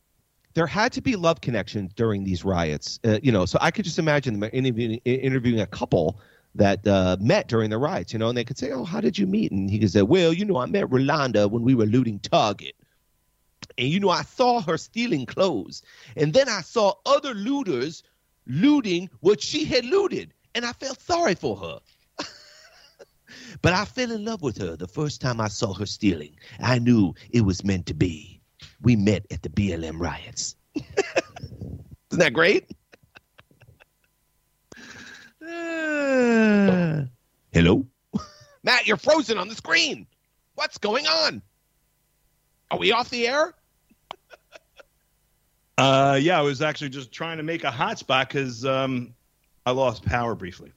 There 0.56 0.66
had 0.66 0.90
to 0.90 1.02
be 1.02 1.16
love 1.16 1.42
connection 1.42 1.90
during 1.96 2.24
these 2.24 2.42
riots. 2.42 2.98
Uh, 3.04 3.18
you 3.22 3.30
know, 3.30 3.44
so 3.44 3.58
I 3.60 3.70
could 3.70 3.84
just 3.84 3.98
imagine 3.98 4.40
them 4.40 4.50
interviewing, 4.54 5.00
interviewing 5.04 5.60
a 5.60 5.66
couple 5.66 6.18
that 6.54 6.86
uh, 6.86 7.18
met 7.20 7.46
during 7.46 7.68
the 7.68 7.76
riots. 7.76 8.14
You 8.14 8.18
know, 8.18 8.30
and 8.30 8.38
they 8.38 8.44
could 8.44 8.56
say, 8.56 8.70
"Oh, 8.72 8.84
how 8.84 9.02
did 9.02 9.18
you 9.18 9.26
meet?" 9.26 9.52
And 9.52 9.68
he 9.70 9.78
could 9.78 9.90
say, 9.90 10.00
"Well, 10.00 10.32
you 10.32 10.46
know, 10.46 10.56
I 10.56 10.64
met 10.64 10.88
Rolanda 10.88 11.50
when 11.50 11.62
we 11.62 11.74
were 11.74 11.84
looting 11.84 12.18
Target." 12.20 12.74
And 13.76 13.88
you 13.88 14.00
know, 14.00 14.08
I 14.08 14.22
saw 14.22 14.62
her 14.62 14.78
stealing 14.78 15.26
clothes. 15.26 15.82
And 16.16 16.32
then 16.32 16.48
I 16.48 16.62
saw 16.62 16.94
other 17.04 17.34
looters 17.34 18.02
looting 18.46 19.10
what 19.20 19.42
she 19.42 19.66
had 19.66 19.84
looted. 19.84 20.32
And 20.54 20.64
I 20.64 20.72
felt 20.72 21.02
sorry 21.02 21.34
for 21.34 21.56
her. 21.56 21.80
but 23.60 23.74
I 23.74 23.84
fell 23.84 24.10
in 24.10 24.24
love 24.24 24.40
with 24.40 24.56
her 24.56 24.74
the 24.74 24.88
first 24.88 25.20
time 25.20 25.38
I 25.38 25.48
saw 25.48 25.74
her 25.74 25.84
stealing. 25.84 26.36
I 26.60 26.78
knew 26.78 27.14
it 27.30 27.42
was 27.42 27.62
meant 27.62 27.84
to 27.86 27.94
be. 27.94 28.35
We 28.82 28.96
met 28.96 29.26
at 29.30 29.42
the 29.42 29.48
BLM 29.48 29.98
riots. 30.00 30.56
Isn't 30.74 32.20
that 32.20 32.32
great? 32.32 32.70
Uh, 35.42 37.04
hello? 37.52 37.86
Matt, 38.62 38.86
you're 38.86 38.96
frozen 38.96 39.38
on 39.38 39.48
the 39.48 39.54
screen. 39.54 40.06
What's 40.54 40.78
going 40.78 41.06
on? 41.06 41.42
Are 42.70 42.78
we 42.78 42.92
off 42.92 43.10
the 43.10 43.28
air? 43.28 43.54
Uh, 45.78 46.18
yeah, 46.18 46.38
I 46.38 46.40
was 46.40 46.62
actually 46.62 46.88
just 46.88 47.12
trying 47.12 47.36
to 47.36 47.42
make 47.42 47.62
a 47.62 47.70
hotspot 47.70 48.28
because 48.28 48.64
um, 48.64 49.12
I 49.66 49.72
lost 49.72 50.06
power 50.06 50.34
briefly. 50.34 50.72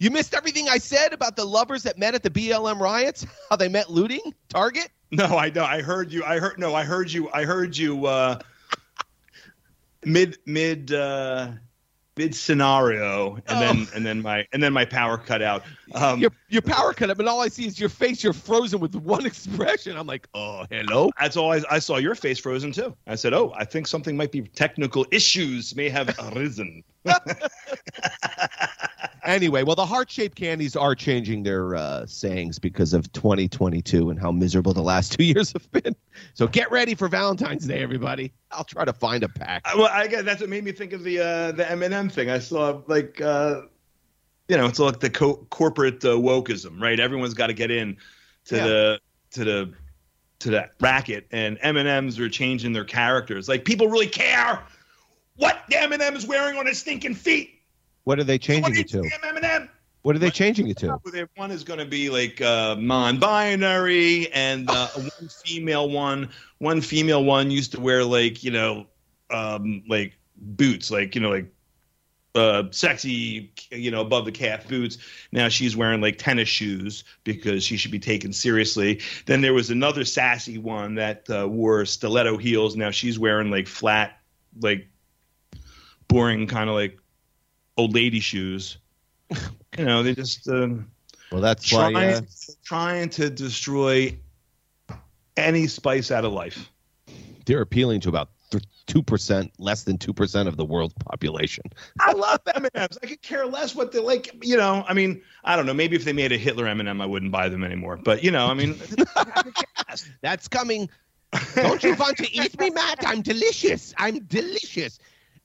You 0.00 0.10
missed 0.10 0.34
everything 0.34 0.68
I 0.68 0.78
said 0.78 1.12
about 1.12 1.36
the 1.36 1.44
lovers 1.44 1.84
that 1.84 1.98
met 1.98 2.14
at 2.14 2.22
the 2.22 2.30
BLM 2.30 2.78
riots. 2.78 3.26
How 3.48 3.56
they 3.56 3.68
met 3.68 3.90
looting 3.90 4.34
Target. 4.48 4.90
No, 5.12 5.36
I 5.36 5.50
know. 5.50 5.64
I 5.64 5.82
heard 5.82 6.10
you. 6.10 6.24
I 6.24 6.38
heard 6.38 6.58
no. 6.58 6.74
I 6.74 6.84
heard 6.84 7.12
you. 7.12 7.30
I 7.32 7.44
heard 7.44 7.76
you. 7.76 8.06
Uh, 8.06 8.38
mid 10.06 10.38
mid 10.46 10.90
uh, 10.90 11.50
mid 12.16 12.34
scenario, 12.34 13.36
and 13.46 13.60
then 13.60 13.88
and 13.94 14.06
then 14.06 14.22
my 14.22 14.46
and 14.54 14.62
then 14.62 14.72
my 14.72 14.86
power 14.86 15.18
cut 15.18 15.42
out. 15.42 15.64
Um, 15.94 16.18
your 16.18 16.30
your 16.48 16.62
power 16.62 16.94
cut 16.94 17.10
up, 17.10 17.18
and 17.18 17.28
all 17.28 17.42
I 17.42 17.48
see 17.48 17.66
is 17.66 17.78
your 17.78 17.90
face. 17.90 18.24
You're 18.24 18.32
frozen 18.32 18.80
with 18.80 18.94
one 18.94 19.26
expression. 19.32 19.98
I'm 19.98 20.06
like, 20.06 20.26
oh, 20.32 20.64
hello. 20.70 21.10
That's 21.20 21.36
all. 21.36 21.52
I, 21.52 21.60
I 21.70 21.78
saw 21.78 21.98
your 21.98 22.14
face 22.14 22.38
frozen 22.38 22.72
too. 22.72 22.96
I 23.06 23.14
said, 23.14 23.34
"Oh, 23.34 23.52
I 23.54 23.66
think 23.66 23.86
something 23.86 24.16
might 24.16 24.32
be 24.32 24.40
technical 24.40 25.06
issues 25.10 25.76
may 25.76 25.90
have 25.90 26.14
arisen." 26.18 26.82
anyway, 29.34 29.62
well, 29.62 29.76
the 29.76 29.86
heart 29.86 30.10
shaped 30.10 30.36
candies 30.36 30.76
are 30.76 30.94
changing 30.94 31.42
their 31.42 31.74
uh, 31.74 32.06
sayings 32.06 32.58
because 32.58 32.92
of 32.92 33.10
2022 33.12 34.10
and 34.10 34.18
how 34.20 34.30
miserable 34.32 34.72
the 34.72 34.82
last 34.82 35.12
two 35.18 35.24
years 35.24 35.52
have 35.52 35.70
been. 35.72 35.94
So 36.34 36.46
get 36.46 36.70
ready 36.70 36.94
for 36.94 37.08
Valentine's 37.08 37.66
Day, 37.66 37.82
everybody. 37.82 38.32
I'll 38.50 38.64
try 38.64 38.84
to 38.84 38.92
find 38.92 39.22
a 39.22 39.28
pack. 39.28 39.62
Uh, 39.64 39.72
well, 39.78 39.90
I 39.92 40.06
guess 40.06 40.22
that's 40.24 40.40
what 40.40 40.50
made 40.50 40.64
me 40.64 40.72
think 40.72 40.92
of 40.92 41.02
the 41.04 41.18
uh, 41.20 41.52
the 41.52 41.70
M&M 41.70 42.08
thing. 42.08 42.30
I 42.30 42.38
saw 42.38 42.80
like 42.86 43.20
uh, 43.20 43.62
you 44.48 44.56
know, 44.56 44.66
it's 44.66 44.78
like 44.78 45.00
the 45.00 45.10
co- 45.10 45.46
corporate 45.50 46.04
uh, 46.04 46.08
wokeism, 46.08 46.80
right? 46.80 46.98
Everyone's 47.00 47.34
got 47.34 47.46
to 47.48 47.54
get 47.54 47.70
in 47.70 47.96
to 48.46 48.56
Yeah. 48.56 48.66
the 48.66 49.00
to 49.32 49.44
the 49.44 49.72
to 50.40 50.50
that 50.50 50.72
racket, 50.80 51.26
and 51.30 51.56
M 51.62 51.76
and 51.76 51.88
M's 51.88 52.18
are 52.18 52.28
changing 52.28 52.72
their 52.72 52.84
characters. 52.84 53.48
Like 53.48 53.64
people 53.64 53.88
really 53.88 54.08
care 54.08 54.60
what 55.36 55.62
the 55.70 55.80
M 55.80 55.92
and 55.92 56.02
M 56.02 56.14
is 56.16 56.26
wearing 56.26 56.58
on 56.58 56.66
his 56.66 56.78
stinking 56.78 57.14
feet. 57.14 57.60
What 58.04 58.18
are 58.18 58.24
they 58.24 58.38
changing 58.38 58.76
it 58.76 58.88
to? 58.88 59.00
the 59.00 59.10
M 59.24 59.36
and 59.36 59.44
M? 59.44 59.68
What 60.02 60.16
are 60.16 60.18
they 60.18 60.30
changing 60.30 60.68
it 60.68 60.78
to? 60.78 60.98
One 61.36 61.52
is 61.52 61.62
going 61.62 61.78
to 61.78 61.84
be 61.84 62.10
like 62.10 62.40
uh, 62.40 62.74
non-binary, 62.78 64.32
and 64.32 64.68
uh, 64.68 64.88
one 64.94 65.28
female 65.44 65.88
one. 65.88 66.30
One 66.58 66.80
female 66.80 67.24
one 67.24 67.50
used 67.50 67.72
to 67.72 67.80
wear 67.80 68.04
like 68.04 68.42
you 68.42 68.50
know, 68.50 68.86
um, 69.30 69.84
like 69.88 70.18
boots, 70.36 70.90
like 70.90 71.14
you 71.14 71.20
know, 71.20 71.30
like 71.30 71.46
uh, 72.34 72.64
sexy, 72.70 73.52
you 73.70 73.90
know, 73.90 74.00
above 74.00 74.24
the 74.24 74.32
calf 74.32 74.66
boots. 74.66 74.98
Now 75.30 75.48
she's 75.48 75.76
wearing 75.76 76.00
like 76.00 76.18
tennis 76.18 76.48
shoes 76.48 77.04
because 77.22 77.62
she 77.62 77.76
should 77.76 77.92
be 77.92 77.98
taken 78.00 78.32
seriously. 78.32 79.00
Then 79.26 79.40
there 79.40 79.54
was 79.54 79.70
another 79.70 80.04
sassy 80.04 80.58
one 80.58 80.96
that 80.96 81.28
uh, 81.30 81.46
wore 81.48 81.84
stiletto 81.84 82.38
heels. 82.38 82.74
Now 82.74 82.90
she's 82.90 83.18
wearing 83.18 83.50
like 83.50 83.68
flat, 83.68 84.18
like 84.60 84.88
boring 86.08 86.46
kind 86.46 86.68
of 86.68 86.74
like 86.74 86.98
old 87.76 87.94
lady 87.94 88.20
shoes. 88.20 88.78
you 89.78 89.84
know, 89.84 90.02
they 90.02 90.14
just 90.14 90.48
um, 90.48 90.90
Well, 91.30 91.40
that's 91.40 91.72
why. 91.72 91.90
trying, 91.92 92.14
Uh, 92.14 92.20
trying 92.64 93.08
to 93.10 93.30
destroy 93.30 94.16
any 95.36 95.66
spice 95.66 96.10
out 96.10 96.24
of 96.24 96.32
life. 96.32 96.70
they're 97.46 97.62
appealing 97.62 98.00
to 98.00 98.08
about 98.08 98.30
two 98.86 99.02
percent, 99.02 99.50
less 99.58 99.84
than 99.84 99.96
two 99.96 100.12
percent 100.12 100.48
of 100.48 100.56
the 100.56 100.64
world's 100.64 100.94
population. 100.94 101.64
I 102.00 102.12
love 102.12 102.40
M&Ms. 102.54 102.98
I 103.02 103.06
could 103.06 103.22
care 103.22 103.46
less 103.46 103.74
what 103.74 103.92
they 103.92 104.00
like. 104.00 104.34
You 104.44 104.56
know, 104.58 104.84
I 104.86 104.92
mean, 104.92 105.22
I 105.44 105.56
don't 105.56 105.64
know. 105.64 105.72
Maybe 105.72 105.96
if 105.96 106.04
they 106.04 106.12
made 106.12 106.32
a 106.32 106.36
Hitler 106.36 106.66
M&M, 106.66 107.00
I 107.00 107.06
wouldn't 107.06 107.32
buy 107.32 107.48
them 107.48 107.64
anymore. 107.64 107.96
But 107.96 108.22
you 108.22 108.30
know, 108.30 108.48
I 108.48 108.54
mean, 108.54 108.76
That's 110.20 110.48
coming. 110.48 110.90
Don't 111.54 111.82
you 111.82 111.94
want 111.94 112.18
to 112.18 112.30
eat 112.30 112.58
me, 112.60 112.68
Matt? 112.70 113.06
I'm 113.06 113.22
delicious. 113.22 113.94
I'm 113.96 114.18
delicious. 114.24 114.98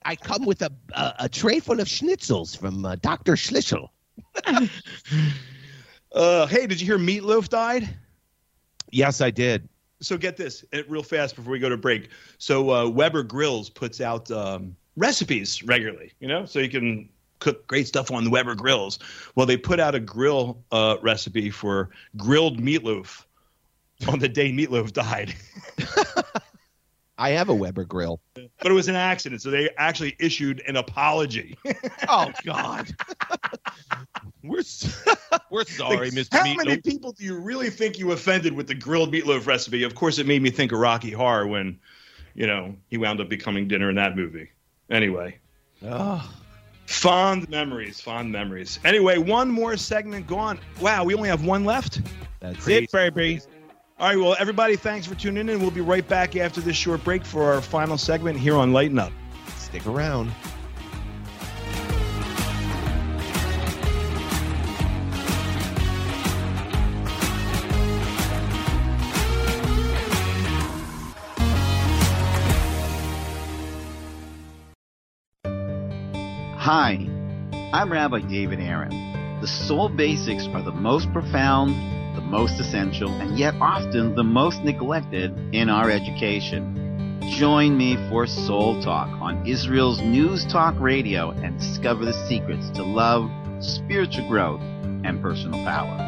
I 0.08 0.16
come 0.16 0.46
with 0.46 0.62
a 0.62 0.72
a, 0.94 1.14
a 1.20 1.30
tray 1.30 1.60
full 1.60 1.82
of 1.82 1.88
schnitzels 1.88 2.58
from 2.58 2.86
uh, 2.86 2.96
Doctor 2.96 3.34
Schlissel. 3.34 3.90
uh, 6.14 6.48
hey, 6.48 6.66
did 6.66 6.80
you 6.80 6.88
hear 6.88 6.98
Meatloaf 6.98 7.50
died? 7.50 7.90
Yes, 8.92 9.20
I 9.20 9.30
did. 9.32 9.68
So 10.00 10.18
get 10.18 10.38
this, 10.38 10.64
uh, 10.74 10.84
real 10.88 11.04
fast 11.04 11.36
before 11.36 11.52
we 11.52 11.60
go 11.60 11.68
to 11.68 11.78
break. 11.78 12.10
So 12.38 12.72
uh, 12.72 12.88
Weber 12.88 13.24
Grills 13.24 13.70
puts 13.70 14.00
out 14.00 14.32
um, 14.32 14.78
recipes 14.96 15.62
regularly, 15.64 16.14
you 16.22 16.28
know, 16.28 16.46
so 16.46 16.60
you 16.60 16.70
can 16.70 17.10
cook 17.40 17.68
great 17.68 17.88
stuff 17.88 18.10
on 18.10 18.24
the 18.24 18.30
Weber 18.30 18.56
Grills. 18.56 19.00
Well, 19.36 19.46
they 19.46 19.58
put 19.58 19.80
out 19.80 19.94
a 19.94 20.00
grill 20.00 20.64
uh, 20.72 20.98
recipe 21.02 21.50
for 21.50 21.90
grilled 22.16 22.62
meatloaf 22.62 23.26
on 24.08 24.20
the 24.20 24.30
day 24.30 24.52
Meatloaf 24.52 24.94
died. 24.94 25.36
I 27.20 27.30
have 27.32 27.50
a 27.50 27.56
Weber 27.56 27.84
grill. 27.84 28.20
but 28.36 28.50
it 28.72 28.72
was 28.74 28.88
an 28.88 28.96
accident, 28.96 29.42
so 29.42 29.50
they 29.50 29.70
actually 29.78 30.16
issued 30.20 30.62
an 30.68 30.76
apology. 30.78 31.58
Oh 32.10 32.32
God. 32.46 32.88
we're 34.44 34.60
s- 34.60 35.04
we're 35.52 35.66
sorry, 35.66 36.10
Like, 36.10 36.14
Mr. 36.14 36.28
How 36.34 36.44
Meatloaf. 36.46 36.58
many 36.66 36.78
people 36.82 37.12
do 37.12 37.24
you 37.26 37.38
really 37.40 37.70
think 37.70 37.98
you 38.00 38.12
offended 38.12 38.54
with 38.54 38.68
the 38.68 38.76
grilled 38.76 39.12
meatloaf 39.14 39.46
recipe? 39.48 39.84
Of 39.84 39.96
course, 39.96 40.20
it 40.20 40.28
made 40.28 40.42
me 40.42 40.50
think 40.50 40.72
of 40.72 40.80
Rocky 40.80 41.12
Horror 41.12 41.48
when, 41.48 41.80
you 42.36 42.48
know, 42.48 42.76
he 42.90 42.98
wound 42.98 43.20
up 43.20 43.30
becoming 43.30 43.68
dinner 43.68 43.90
in 43.90 43.96
that 43.96 44.16
movie. 44.16 44.50
Anyway, 44.90 45.38
Oh, 45.84 46.32
fond 46.86 47.50
memories, 47.50 48.00
fond 48.00 48.32
memories. 48.32 48.80
Anyway, 48.86 49.18
one 49.18 49.50
more 49.50 49.76
segment 49.76 50.28
gone. 50.28 50.60
Wow, 50.80 51.04
we 51.04 51.14
only 51.14 51.30
have 51.30 51.44
one 51.46 51.66
left. 51.66 52.02
that's 52.40 52.64
Crazy. 52.64 52.86
it, 52.86 52.92
baby. 53.14 53.42
All 54.00 54.08
right, 54.08 54.16
well, 54.16 54.36
everybody, 54.38 54.76
thanks 54.76 55.08
for 55.08 55.16
tuning 55.16 55.50
in. 55.50 55.60
We'll 55.60 55.72
be 55.72 55.82
right 55.82 56.08
back 56.08 56.36
after 56.36 56.62
this 56.62 56.76
short 56.76 57.04
break 57.04 57.26
for 57.26 57.52
our 57.52 57.62
final 57.62 57.98
segment 57.98 58.38
here 58.38 58.56
on 58.56 58.72
Lighten 58.72 59.00
Up. 59.00 59.12
Stick 59.56 59.88
around. 59.88 60.30
Hi, 76.56 77.08
I'm 77.74 77.92
Rabbi 77.92 78.20
David 78.20 78.60
Aaron. 78.60 79.42
The 79.42 79.48
soul 79.48 79.90
basics 79.90 80.46
are 80.46 80.62
the 80.62 80.72
most 80.72 81.12
profound, 81.12 81.72
the 81.72 81.97
most 82.28 82.60
essential, 82.60 83.10
and 83.10 83.40
yet 83.40 83.56
often 83.62 84.14
the 84.16 84.24
most 84.24 84.62
neglected 84.64 85.34
in 85.54 85.70
our 85.70 85.90
education. 85.90 87.20
Join 87.30 87.78
me 87.78 87.96
for 88.10 88.28
Soul 88.28 88.82
Talk 88.82 89.08
on 89.22 89.46
Israel's 89.48 90.02
News 90.02 90.46
Talk 90.46 90.76
Radio 90.80 91.32
and 91.32 91.58
discover 91.58 92.06
the 92.06 92.14
secrets 92.28 92.70
to 92.72 92.84
love, 92.84 93.30
spiritual 93.60 94.28
growth, 94.28 94.62
and 95.04 95.22
personal 95.22 95.64
power. 95.64 96.04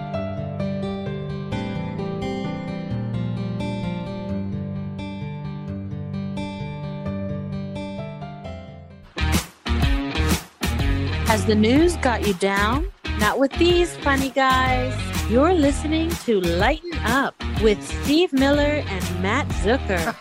Has 11.27 11.45
the 11.45 11.55
news 11.55 11.95
got 11.97 12.27
you 12.27 12.33
down? 12.35 12.91
Not 13.19 13.39
with 13.39 13.51
these 13.53 13.95
funny 13.97 14.29
guys. 14.31 15.08
You're 15.29 15.53
listening 15.53 16.09
to 16.25 16.41
Lighten 16.41 16.91
Up 17.05 17.35
with 17.61 17.79
Steve 18.03 18.33
Miller 18.33 18.83
and 18.87 19.21
Matt 19.21 19.47
Zucker. 19.61 20.15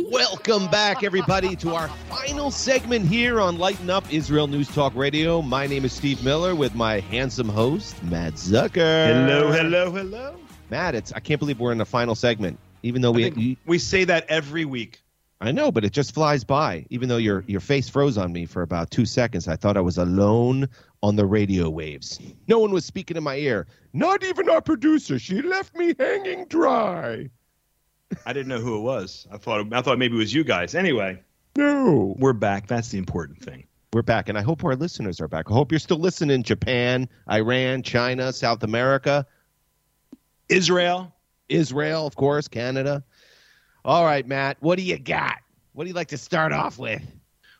Welcome 0.10 0.68
back, 0.72 1.04
everybody, 1.04 1.54
to 1.54 1.72
our 1.72 1.86
final 2.08 2.50
segment 2.50 3.06
here 3.06 3.40
on 3.40 3.58
Lighten 3.58 3.90
Up 3.90 4.12
Israel 4.12 4.48
News 4.48 4.66
Talk 4.66 4.92
Radio. 4.96 5.40
My 5.40 5.68
name 5.68 5.84
is 5.84 5.92
Steve 5.92 6.24
Miller 6.24 6.56
with 6.56 6.74
my 6.74 6.98
handsome 6.98 7.48
host, 7.48 8.02
Matt 8.02 8.32
Zucker. 8.32 9.06
Hello, 9.06 9.52
hello, 9.52 9.92
hello. 9.92 10.34
Matt, 10.68 10.96
it's 10.96 11.12
I 11.12 11.20
can't 11.20 11.38
believe 11.38 11.60
we're 11.60 11.70
in 11.70 11.78
the 11.78 11.84
final 11.84 12.16
segment. 12.16 12.58
Even 12.82 13.02
though 13.02 13.12
we, 13.12 13.56
we 13.66 13.78
say 13.78 14.02
that 14.02 14.26
every 14.28 14.64
week. 14.64 15.00
I 15.40 15.52
know, 15.52 15.70
but 15.70 15.84
it 15.84 15.92
just 15.92 16.12
flies 16.12 16.42
by. 16.42 16.86
Even 16.90 17.08
though 17.08 17.18
your 17.18 17.44
your 17.46 17.60
face 17.60 17.88
froze 17.88 18.18
on 18.18 18.32
me 18.32 18.46
for 18.46 18.62
about 18.62 18.90
two 18.90 19.06
seconds, 19.06 19.46
I 19.46 19.54
thought 19.54 19.76
I 19.76 19.80
was 19.80 19.96
alone 19.96 20.68
on 21.02 21.16
the 21.16 21.26
radio 21.26 21.68
waves. 21.68 22.20
No 22.48 22.58
one 22.58 22.70
was 22.70 22.84
speaking 22.84 23.16
in 23.16 23.24
my 23.24 23.36
ear. 23.36 23.66
Not 23.92 24.22
even 24.24 24.48
our 24.48 24.60
producer. 24.62 25.18
She 25.18 25.42
left 25.42 25.74
me 25.76 25.94
hanging 25.98 26.46
dry. 26.46 27.28
I 28.26 28.32
didn't 28.32 28.48
know 28.48 28.60
who 28.60 28.76
it 28.78 28.82
was. 28.82 29.26
I 29.32 29.38
thought 29.38 29.72
I 29.72 29.82
thought 29.82 29.98
maybe 29.98 30.14
it 30.14 30.18
was 30.18 30.32
you 30.34 30.44
guys. 30.44 30.74
Anyway, 30.74 31.20
No. 31.56 32.14
we're 32.18 32.32
back. 32.34 32.66
That's 32.66 32.88
the 32.90 32.98
important 32.98 33.40
thing. 33.42 33.66
We're 33.92 34.02
back, 34.02 34.28
and 34.30 34.38
I 34.38 34.42
hope 34.42 34.64
our 34.64 34.76
listeners 34.76 35.20
are 35.20 35.28
back. 35.28 35.50
I 35.50 35.54
hope 35.54 35.70
you're 35.70 35.78
still 35.78 35.98
listening. 35.98 36.42
Japan, 36.42 37.08
Iran, 37.30 37.82
China, 37.82 38.32
South 38.32 38.62
America, 38.62 39.26
Israel. 40.48 41.14
Israel, 41.48 42.06
of 42.06 42.16
course, 42.16 42.48
Canada. 42.48 43.04
All 43.84 44.04
right, 44.04 44.26
Matt, 44.26 44.56
what 44.60 44.78
do 44.78 44.82
you 44.84 44.98
got? 44.98 45.38
What 45.74 45.84
do 45.84 45.88
you 45.88 45.94
like 45.94 46.08
to 46.08 46.16
start 46.18 46.52
off 46.52 46.78
with? 46.78 47.02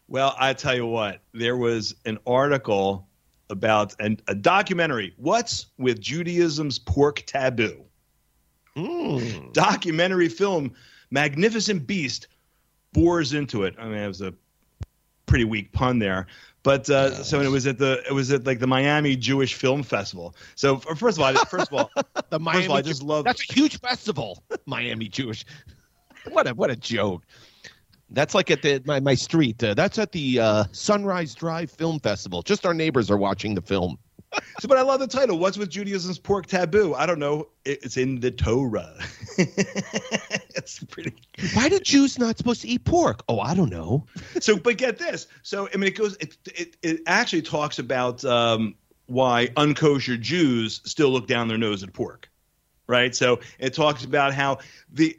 Well, 0.09 0.35
I 0.38 0.55
tell 0.55 0.74
you 0.74 0.87
what, 0.87 1.20
there 1.35 1.57
was 1.57 1.94
an 2.07 2.18
article 2.26 3.09
about 3.53 3.95
an, 4.01 4.19
a 4.27 4.35
documentary. 4.35 5.15
What's 5.17 5.67
with 5.79 6.01
Judaism's 6.01 6.79
pork 6.79 7.23
taboo? 7.27 7.85
Hmm. 8.77 9.53
Documentary 9.53 10.29
film, 10.29 10.73
Magnificent 11.11 11.87
Beast, 11.87 12.29
bores 12.93 13.35
into 13.35 13.65
it. 13.65 13.75
I 13.79 13.85
mean, 13.85 13.99
it 13.99 14.09
was 14.09 14.23
a 14.23 14.35
pretty 15.27 15.45
weak 15.45 15.73
pun 15.73 15.99
there. 15.99 16.27
But 16.62 16.88
uh, 16.88 17.25
so 17.25 17.41
it 17.41 17.49
was 17.49 17.67
at 17.67 17.79
the 17.79 18.03
it 18.09 18.12
was 18.12 18.31
at 18.31 18.47
like 18.47 18.61
the 18.61 18.67
Miami 18.67 19.17
Jewish 19.17 19.55
Film 19.55 19.83
Festival. 19.83 20.35
So 20.55 20.77
first 20.77 21.19
of 21.19 21.25
all, 21.25 21.35
first 21.47 21.73
of 21.73 21.79
all, 21.79 21.91
The 21.97 22.38
first 22.38 22.41
Miami 22.41 22.65
of 22.65 22.71
all, 22.71 22.77
I 22.77 22.83
just 22.83 23.03
love 23.03 23.25
That's 23.25 23.49
a 23.49 23.53
huge 23.53 23.81
festival. 23.81 24.43
Miami 24.67 25.09
Jewish. 25.09 25.45
What 26.29 26.47
a 26.47 26.55
what 26.55 26.71
a 26.71 26.77
joke. 26.77 27.25
That's 28.12 28.35
like 28.35 28.51
at 28.51 28.62
the 28.62 28.83
my, 28.85 29.01
my 29.01 29.14
street. 29.14 29.62
Uh, 29.62 29.75
that's 29.75 29.98
at 29.98 30.12
the 30.12 30.38
uh, 30.38 30.64
Sunrise 30.72 31.35
Drive 31.35 31.70
Film 31.70 31.98
Festival. 32.01 32.42
Just 32.42 32.66
our 32.66 32.75
neighbors 32.75 33.11
are 33.11 33.16
watching 33.16 33.55
the 33.55 33.62
film. 33.62 33.98
So, 34.61 34.68
but 34.68 34.79
I 34.79 34.83
love 34.83 34.98
the 35.01 35.07
title. 35.07 35.38
What's 35.38 35.59
with 35.59 35.68
Judaism's 35.68 36.18
pork 36.18 36.46
taboo? 36.46 36.94
I 36.94 37.05
don't 37.05 37.18
know. 37.18 37.48
It's 37.66 37.98
in 37.98 38.20
the 38.20 38.31
Torah. 38.31 38.94
it's 39.37 40.83
pretty. 40.85 41.12
Why 41.53 41.68
did 41.68 41.85
Jews 41.85 42.18
not 42.18 42.38
supposed 42.38 42.62
to 42.62 42.68
eat 42.68 42.85
pork? 42.85 43.22
Oh, 43.29 43.40
I 43.40 43.55
don't 43.55 43.68
know. 43.68 44.07
So, 44.40 44.57
but 44.57 44.79
get 44.79 44.98
this. 44.98 45.27
So, 45.42 45.68
I 45.75 45.77
mean, 45.77 45.88
it 45.88 45.96
goes. 45.96 46.16
It 46.16 46.37
it, 46.46 46.77
it 46.83 47.01
actually 47.07 47.42
talks 47.42 47.79
about 47.79 48.25
um, 48.25 48.75
why 49.07 49.48
unkosher 49.57 50.18
Jews 50.18 50.81
still 50.85 51.11
look 51.11 51.27
down 51.27 51.48
their 51.48 51.59
nose 51.59 51.83
at 51.83 51.92
pork, 51.92 52.31
right? 52.87 53.14
So, 53.14 53.40
it 53.59 53.75
talks 53.75 54.03
about 54.03 54.33
how 54.33 54.59
the 54.90 55.18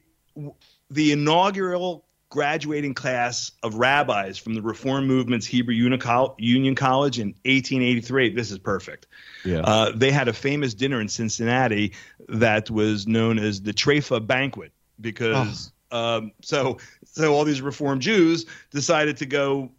the 0.90 1.12
inaugural 1.12 2.06
graduating 2.34 2.96
class 2.96 3.52
of 3.62 3.76
rabbis 3.76 4.40
from 4.40 4.56
the 4.56 4.62
Reform 4.64 5.06
Movement's 5.06 5.46
Hebrew 5.46 5.76
Union 5.76 6.00
College 6.00 7.20
in 7.20 7.28
1883. 7.28 8.34
This 8.34 8.50
is 8.50 8.58
perfect. 8.58 9.06
Yeah. 9.46 9.60
Uh, 9.60 9.92
they 9.96 10.10
had 10.10 10.28
a 10.28 10.34
famous 10.34 10.74
dinner 10.74 11.00
in 11.00 11.10
Cincinnati 11.10 11.94
that 12.28 12.72
was 12.72 13.06
known 13.06 13.38
as 13.38 13.62
the 13.62 13.72
Trefa 13.72 14.26
Banquet 14.26 14.72
because 15.00 15.72
um, 15.92 16.32
so 16.42 16.80
so 17.06 17.36
all 17.36 17.46
these 17.46 17.62
Reform 17.62 18.00
Jews 18.00 18.48
decided 18.72 19.18
to 19.18 19.28
go 19.28 19.70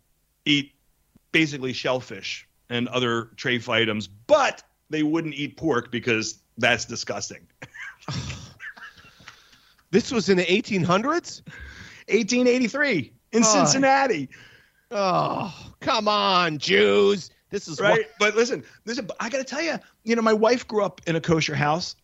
eat 0.45 0.77
basically 1.33 1.73
shellfish 1.73 2.47
and 2.71 2.87
other 2.87 3.31
treif 3.35 3.69
items, 3.69 4.07
but 4.07 4.63
they 4.91 5.03
wouldn't 5.03 5.35
eat 5.35 5.57
pork 5.57 5.91
because 5.91 6.39
that's 6.57 6.85
disgusting. 6.85 7.49
This 9.95 10.11
was 10.11 10.29
in 10.29 10.39
the 10.39 10.45
1800s. 10.45 11.43
1883 12.09 13.13
in 13.33 13.43
Oh. 13.43 13.47
Cincinnati. 13.47 14.29
Oh, 14.91 15.53
come 15.81 16.09
on, 16.09 16.59
Jews. 16.59 17.31
This 17.51 17.69
is 17.69 17.81
right? 17.81 18.07
But 18.19 18.35
listen, 18.35 18.65
listen. 18.85 19.09
I 19.21 19.29
got 19.29 19.39
to 19.39 19.45
tell 19.45 19.63
you, 19.63 19.77
you 20.05 20.17
know, 20.17 20.23
my 20.23 20.33
wife 20.33 20.67
grew 20.67 20.85
up 20.85 21.01
in 21.07 21.17
a 21.17 21.21
kosher 21.21 21.55
house. 21.55 21.97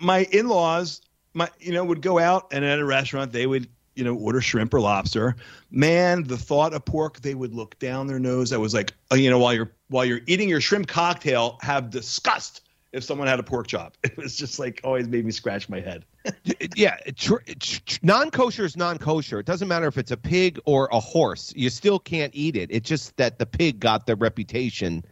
My 0.00 0.24
in-laws, 0.32 1.00
my 1.34 1.48
you 1.60 1.72
know, 1.72 1.84
would 1.84 2.02
go 2.02 2.18
out 2.18 2.48
and 2.52 2.64
at 2.64 2.78
a 2.78 2.84
restaurant 2.84 3.32
they 3.32 3.46
would 3.46 3.68
you 3.94 4.04
know 4.04 4.14
order 4.14 4.40
shrimp 4.40 4.72
or 4.74 4.80
lobster. 4.80 5.36
Man, 5.70 6.24
the 6.24 6.36
thought 6.36 6.74
of 6.74 6.84
pork, 6.84 7.20
they 7.20 7.34
would 7.34 7.54
look 7.54 7.78
down 7.78 8.06
their 8.06 8.18
nose. 8.18 8.52
I 8.52 8.56
was 8.56 8.74
like, 8.74 8.92
uh, 9.12 9.16
you 9.16 9.30
know, 9.30 9.38
while 9.38 9.54
you're 9.54 9.70
while 9.88 10.04
you're 10.04 10.20
eating 10.26 10.48
your 10.48 10.60
shrimp 10.60 10.88
cocktail, 10.88 11.58
have 11.62 11.90
disgust 11.90 12.62
if 12.92 13.04
someone 13.04 13.26
had 13.28 13.38
a 13.38 13.42
pork 13.42 13.66
chop. 13.66 13.96
It 14.04 14.16
was 14.16 14.36
just 14.36 14.58
like 14.58 14.80
always 14.84 15.08
made 15.08 15.24
me 15.24 15.30
scratch 15.32 15.68
my 15.68 15.80
head. 15.80 16.04
yeah, 16.76 16.96
tr- 17.16 17.36
tr- 17.58 17.98
non-kosher 18.02 18.64
is 18.64 18.76
non-kosher. 18.76 19.38
It 19.40 19.46
doesn't 19.46 19.68
matter 19.68 19.86
if 19.86 19.98
it's 19.98 20.10
a 20.10 20.16
pig 20.16 20.58
or 20.64 20.88
a 20.92 20.98
horse. 21.00 21.52
You 21.56 21.70
still 21.70 21.98
can't 21.98 22.32
eat 22.34 22.56
it. 22.56 22.70
It's 22.72 22.88
just 22.88 23.16
that 23.16 23.38
the 23.38 23.46
pig 23.46 23.80
got 23.80 24.06
the 24.06 24.16
reputation 24.16 25.04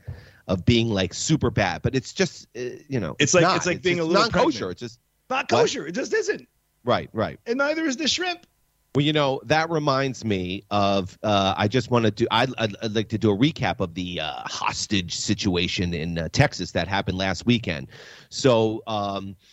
of 0.49 0.65
being 0.65 0.89
like 0.89 1.15
super 1.15 1.51
bad, 1.51 1.83
but 1.83 1.95
it's 1.95 2.13
just 2.13 2.47
uh, 2.57 2.61
you 2.89 3.01
know, 3.01 3.17
It's 3.19 3.35
like 3.35 3.43
not. 3.43 3.57
it's 3.57 3.67
like 3.67 3.83
being 3.83 4.01
a 4.01 4.05
little 4.05 4.23
non-kosher. 4.23 4.43
pregnant. 4.59 4.73
It's 4.73 4.81
just 4.81 5.01
Not 5.31 5.51
What? 5.51 5.61
kosher. 5.63 5.87
It 5.87 5.93
just 5.93 6.13
isn't, 6.13 6.49
right, 6.85 7.09
right. 7.13 7.39
and 7.47 7.59
neither 7.59 7.85
is 7.85 7.97
the 7.97 8.09
shrimp. 8.09 8.47
Well, 8.95 9.05
you 9.05 9.13
know 9.13 9.41
that 9.47 9.71
reminds 9.71 10.25
me 10.25 10.63
of. 10.71 11.19
Uh, 11.21 11.53
I 11.57 11.67
just 11.67 11.91
want 11.91 12.05
to 12.05 12.13
do. 12.13 12.29
I'd, 12.31 12.51
I'd, 12.59 12.77
I'd 12.81 12.95
like 12.95 13.09
to 13.09 13.19
do 13.19 13.33
a 13.33 13.37
recap 13.37 13.81
of 13.81 13.95
the 13.95 14.21
uh, 14.21 14.43
hostage 14.45 15.17
situation 15.17 15.93
in 15.93 16.17
uh, 16.17 16.29
Texas 16.31 16.71
that 16.73 16.87
happened 16.87 17.19
last 17.19 17.45
weekend. 17.45 17.89
So, 18.29 18.85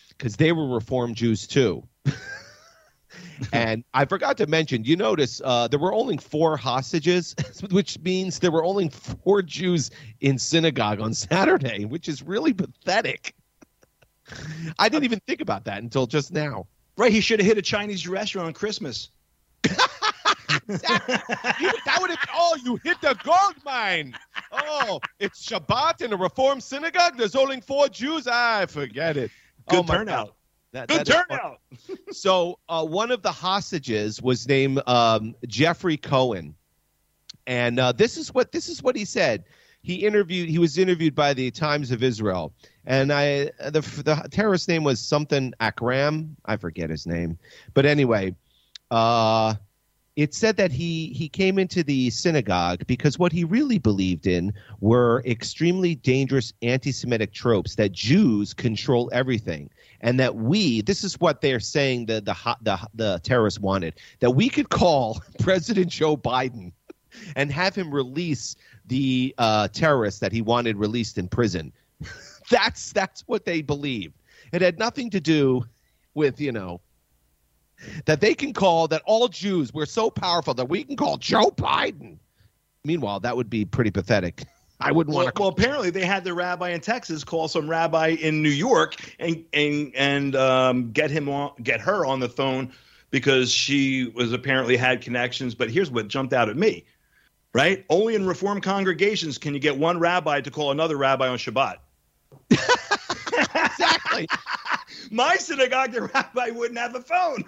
because 0.09 0.35
they 0.35 0.51
were 0.51 0.67
Reform 0.67 1.15
Jews 1.15 1.47
too, 1.47 1.83
and 3.51 3.83
I 3.95 4.05
forgot 4.05 4.37
to 4.37 4.45
mention. 4.45 4.83
You 4.83 4.95
notice 4.95 5.41
uh, 5.43 5.67
there 5.69 5.79
were 5.79 5.93
only 5.93 6.17
four 6.17 6.55
hostages, 6.55 7.35
which 7.71 7.99
means 8.01 8.37
there 8.37 8.51
were 8.51 8.63
only 8.63 8.89
four 8.89 9.41
Jews 9.41 9.89
in 10.19 10.37
synagogue 10.37 11.01
on 11.01 11.15
Saturday, 11.15 11.85
which 11.85 12.07
is 12.07 12.21
really 12.21 12.53
pathetic. 12.53 13.33
I 14.77 14.87
didn't 14.87 15.05
even 15.05 15.19
think 15.25 15.41
about 15.41 15.65
that 15.65 15.81
until 15.81 16.05
just 16.05 16.31
now. 16.31 16.67
Right? 16.95 17.11
He 17.11 17.21
should 17.21 17.39
have 17.39 17.47
hit 17.47 17.57
a 17.57 17.63
Chinese 17.63 18.07
restaurant 18.07 18.45
on 18.45 18.53
Christmas. 18.53 19.09
That 20.67 21.97
would 21.99 22.09
have. 22.11 22.19
Oh, 22.33 22.57
you 22.63 22.77
hit 22.83 22.99
the 23.01 23.15
gold 23.23 23.55
mine. 23.65 24.15
Oh, 24.51 24.99
it's 25.19 25.45
Shabbat 25.47 26.01
in 26.01 26.13
a 26.13 26.17
Reform 26.17 26.59
synagogue. 26.61 27.17
There's 27.17 27.35
only 27.35 27.61
four 27.61 27.87
Jews. 27.89 28.27
I 28.27 28.65
forget 28.65 29.17
it. 29.17 29.31
Good 29.69 29.79
oh 29.79 29.83
turnout. 29.83 30.35
That- 30.73 30.87
Good 30.87 31.05
that 31.05 31.27
turnout. 31.29 31.59
So 32.11 32.59
uh, 32.69 32.85
one 32.85 33.11
of 33.11 33.21
the 33.21 33.31
hostages 33.31 34.21
was 34.21 34.47
named 34.47 34.81
um, 34.87 35.35
Jeffrey 35.47 35.97
Cohen, 35.97 36.55
and 37.47 37.79
uh, 37.79 37.91
this 37.91 38.17
is 38.17 38.33
what 38.33 38.51
this 38.51 38.69
is 38.69 38.81
what 38.83 38.95
he 38.95 39.03
said. 39.05 39.43
He 39.81 39.95
interviewed. 39.95 40.47
He 40.49 40.59
was 40.59 40.77
interviewed 40.77 41.15
by 41.15 41.33
the 41.33 41.51
Times 41.51 41.91
of 41.91 42.03
Israel, 42.03 42.53
and 42.85 43.11
I 43.11 43.45
the 43.59 43.81
the 44.05 44.27
terrorist 44.31 44.67
name 44.69 44.83
was 44.83 44.99
something 44.99 45.53
Akram. 45.59 46.35
I 46.45 46.55
forget 46.57 46.89
his 46.89 47.05
name, 47.07 47.37
but 47.73 47.85
anyway, 47.85 48.35
uh, 48.91 49.55
it 50.17 50.33
said 50.33 50.57
that 50.57 50.71
he 50.71 51.07
he 51.07 51.29
came 51.29 51.57
into 51.57 51.83
the 51.83 52.09
synagogue 52.09 52.85
because 52.85 53.17
what 53.17 53.31
he 53.31 53.45
really 53.45 53.79
believed 53.79 54.27
in 54.27 54.53
were 54.81 55.23
extremely 55.25 55.95
dangerous 55.95 56.53
anti-Semitic 56.61 57.31
tropes 57.31 57.75
that 57.75 57.93
Jews 57.93 58.53
control 58.53 59.09
everything, 59.13 59.69
and 60.01 60.19
that 60.19 60.35
we 60.35 60.81
this 60.81 61.05
is 61.05 61.19
what 61.21 61.39
they're 61.39 61.61
saying 61.61 62.07
the 62.07 62.19
the 62.21 62.35
the, 62.61 62.79
the 62.93 63.21
terrorists 63.23 63.59
wanted 63.59 63.95
that 64.19 64.31
we 64.31 64.49
could 64.49 64.69
call 64.69 65.23
President 65.39 65.89
Joe 65.89 66.17
Biden 66.17 66.73
and 67.37 67.51
have 67.51 67.73
him 67.73 67.93
release 67.93 68.55
the 68.87 69.33
uh, 69.37 69.69
terrorists 69.69 70.19
that 70.19 70.33
he 70.33 70.41
wanted 70.41 70.75
released 70.75 71.17
in 71.17 71.29
prison. 71.29 71.71
that's 72.51 72.91
that's 72.91 73.21
what 73.27 73.45
they 73.45 73.61
believed. 73.61 74.15
It 74.51 74.61
had 74.61 74.77
nothing 74.77 75.09
to 75.11 75.21
do 75.21 75.63
with 76.13 76.41
you 76.41 76.51
know 76.51 76.81
that 78.05 78.21
they 78.21 78.33
can 78.33 78.53
call 78.53 78.87
that 78.89 79.01
all 79.05 79.27
Jews 79.27 79.73
we're 79.73 79.85
so 79.85 80.09
powerful 80.09 80.53
that 80.55 80.65
we 80.69 80.83
can 80.83 80.95
call 80.95 81.17
Joe 81.17 81.51
Biden. 81.51 82.17
Meanwhile, 82.83 83.19
that 83.21 83.35
would 83.37 83.49
be 83.49 83.65
pretty 83.65 83.91
pathetic. 83.91 84.43
I 84.83 84.91
wouldn't 84.91 85.15
Well, 85.15 85.25
want 85.25 85.35
to. 85.35 85.41
well, 85.41 85.49
apparently 85.49 85.91
they 85.91 86.05
had 86.05 86.23
the 86.23 86.33
rabbi 86.33 86.69
in 86.69 86.81
Texas 86.81 87.23
call 87.23 87.47
some 87.47 87.69
rabbi 87.69 88.07
in 88.19 88.41
New 88.41 88.49
York 88.49 88.95
and 89.19 89.45
and 89.53 89.91
and 89.95 90.35
um, 90.35 90.91
get 90.91 91.11
him 91.11 91.29
on, 91.29 91.51
get 91.61 91.79
her 91.81 92.03
on 92.05 92.19
the 92.19 92.29
phone 92.29 92.71
because 93.11 93.51
she 93.51 94.07
was 94.15 94.33
apparently 94.33 94.75
had 94.77 95.01
connections. 95.01 95.53
But 95.53 95.69
here's 95.69 95.91
what 95.91 96.07
jumped 96.07 96.33
out 96.33 96.49
at 96.49 96.57
me, 96.57 96.85
right? 97.53 97.85
Only 97.89 98.15
in 98.15 98.25
Reform 98.25 98.59
congregations 98.59 99.37
can 99.37 99.53
you 99.53 99.59
get 99.59 99.77
one 99.77 99.99
rabbi 99.99 100.41
to 100.41 100.49
call 100.49 100.71
another 100.71 100.97
rabbi 100.97 101.27
on 101.27 101.37
Shabbat. 101.37 101.75
exactly. 103.53 104.27
My 105.11 105.35
synagogue, 105.37 105.91
the 105.91 106.03
rabbi 106.03 106.49
wouldn't 106.51 106.79
have 106.79 106.95
a 106.95 107.01
phone. 107.01 107.43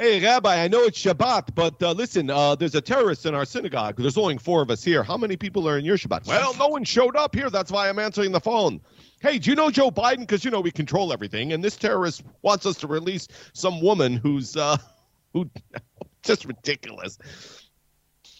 Hey, 0.00 0.18
Rabbi, 0.18 0.64
I 0.64 0.66
know 0.66 0.84
it's 0.84 0.98
Shabbat, 0.98 1.54
but 1.54 1.82
uh, 1.82 1.92
listen, 1.92 2.30
uh, 2.30 2.54
there's 2.54 2.74
a 2.74 2.80
terrorist 2.80 3.26
in 3.26 3.34
our 3.34 3.44
synagogue. 3.44 3.96
There's 3.98 4.16
only 4.16 4.38
four 4.38 4.62
of 4.62 4.70
us 4.70 4.82
here. 4.82 5.02
How 5.02 5.18
many 5.18 5.36
people 5.36 5.68
are 5.68 5.76
in 5.76 5.84
your 5.84 5.98
Shabbat? 5.98 6.26
Well, 6.26 6.54
no 6.56 6.68
one 6.68 6.84
showed 6.84 7.16
up 7.16 7.34
here. 7.34 7.50
That's 7.50 7.70
why 7.70 7.86
I'm 7.86 7.98
answering 7.98 8.32
the 8.32 8.40
phone. 8.40 8.80
Hey, 9.20 9.38
do 9.38 9.50
you 9.50 9.56
know 9.56 9.70
Joe 9.70 9.90
Biden? 9.90 10.20
Because, 10.20 10.42
you 10.42 10.50
know, 10.50 10.62
we 10.62 10.70
control 10.70 11.12
everything. 11.12 11.52
And 11.52 11.62
this 11.62 11.76
terrorist 11.76 12.22
wants 12.40 12.64
us 12.64 12.78
to 12.78 12.86
release 12.86 13.28
some 13.52 13.82
woman 13.82 14.16
who's, 14.16 14.56
uh, 14.56 14.78
who, 15.34 15.50
just 16.22 16.46
ridiculous. 16.46 17.18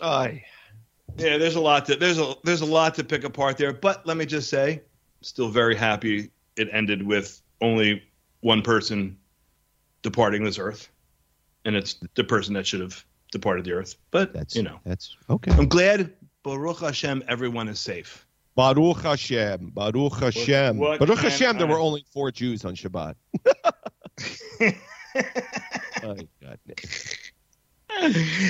Ay. 0.01 0.43
Yeah, 1.19 1.37
there's 1.37 1.57
a 1.57 1.61
lot 1.61 1.85
to 1.87 1.97
there's 1.97 2.19
a 2.19 2.37
there's 2.43 2.63
a 2.63 2.67
lot 2.67 2.95
to 2.95 3.05
pick 3.05 3.25
apart 3.25 3.59
there. 3.59 3.75
But 3.75 4.07
let 4.07 4.17
me 4.17 4.25
just 4.25 4.49
say, 4.49 4.81
still 5.21 5.51
very 5.51 5.77
happy 5.77 6.31
it 6.57 6.69
ended 6.73 7.03
with 7.03 7.43
only 7.61 8.03
one 8.41 8.63
person 8.63 9.19
departing 10.01 10.43
this 10.43 10.59
earth, 10.59 10.89
and 11.65 11.77
it's 11.77 11.97
the 12.15 12.25
person 12.25 12.55
that 12.55 12.67
should 12.67 12.81
have 12.81 13.05
departed 13.33 13.65
the 13.65 13.73
earth. 13.73 13.97
But 14.11 14.33
That's, 14.33 14.57
you 14.57 14.63
know, 14.63 14.81
that's 14.85 15.17
okay. 15.29 15.53
I'm 15.53 15.69
glad 15.69 16.13
Baruch 16.43 16.81
Hashem, 16.81 17.23
everyone 17.29 17.69
is 17.69 17.79
safe. 17.79 18.27
Baruch 18.57 19.03
Hashem. 19.03 19.71
Baruch 19.75 20.15
Hashem. 20.15 20.79
what 20.79 20.99
Baruch 20.99 21.21
can 21.21 21.31
Hashem, 21.31 21.59
there 21.59 21.67
were 21.67 21.79
only 21.79 22.05
four 22.13 22.31
Jews 22.31 22.65
on 22.65 22.75
Shabbat. 22.75 23.15
oh, 26.03 26.17
God. 26.43 26.59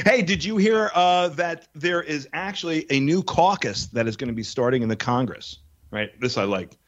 hey, 0.05 0.23
did 0.23 0.45
you 0.45 0.57
hear 0.57 0.91
uh, 0.95 1.29
that 1.29 1.69
there 1.75 2.03
is 2.03 2.29
actually 2.33 2.87
a 2.91 3.01
new 3.01 3.23
caucus 3.23 3.87
that 3.87 4.07
is 4.07 4.17
going 4.17 4.29
to 4.29 4.35
be 4.35 4.43
starting 4.43 4.83
in 4.83 4.89
the 4.89 4.97
Congress? 4.97 5.59
Right, 5.91 6.11
this 6.21 6.39
I 6.39 6.45
like, 6.45 6.79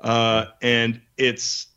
uh, 0.00 0.46
and 0.62 1.00
it's 1.16 1.68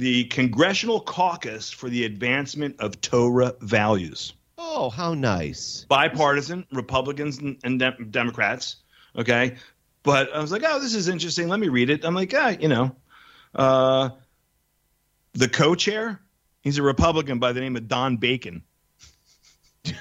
the 0.00 0.24
Congressional 0.24 0.98
Caucus 0.98 1.70
for 1.70 1.90
the 1.90 2.06
Advancement 2.06 2.80
of 2.80 3.00
Torah 3.02 3.54
Values. 3.60 4.32
Oh, 4.56 4.88
how 4.88 5.12
nice. 5.12 5.84
bipartisan, 5.88 6.66
Republicans 6.72 7.36
and, 7.38 7.58
and 7.64 7.78
Dem- 7.78 8.08
Democrats. 8.10 8.76
Okay, 9.14 9.56
but 10.02 10.34
I 10.34 10.40
was 10.40 10.52
like, 10.52 10.62
oh, 10.64 10.80
this 10.80 10.94
is 10.94 11.08
interesting. 11.08 11.48
Let 11.48 11.60
me 11.60 11.68
read 11.68 11.90
it. 11.90 12.04
I'm 12.04 12.14
like, 12.14 12.32
ah, 12.34 12.48
you 12.48 12.68
know, 12.68 12.96
uh, 13.54 14.08
the 15.34 15.48
co-chair, 15.48 16.18
he's 16.62 16.78
a 16.78 16.82
Republican 16.82 17.38
by 17.38 17.52
the 17.52 17.60
name 17.60 17.76
of 17.76 17.86
Don 17.86 18.16
Bacon. 18.16 18.62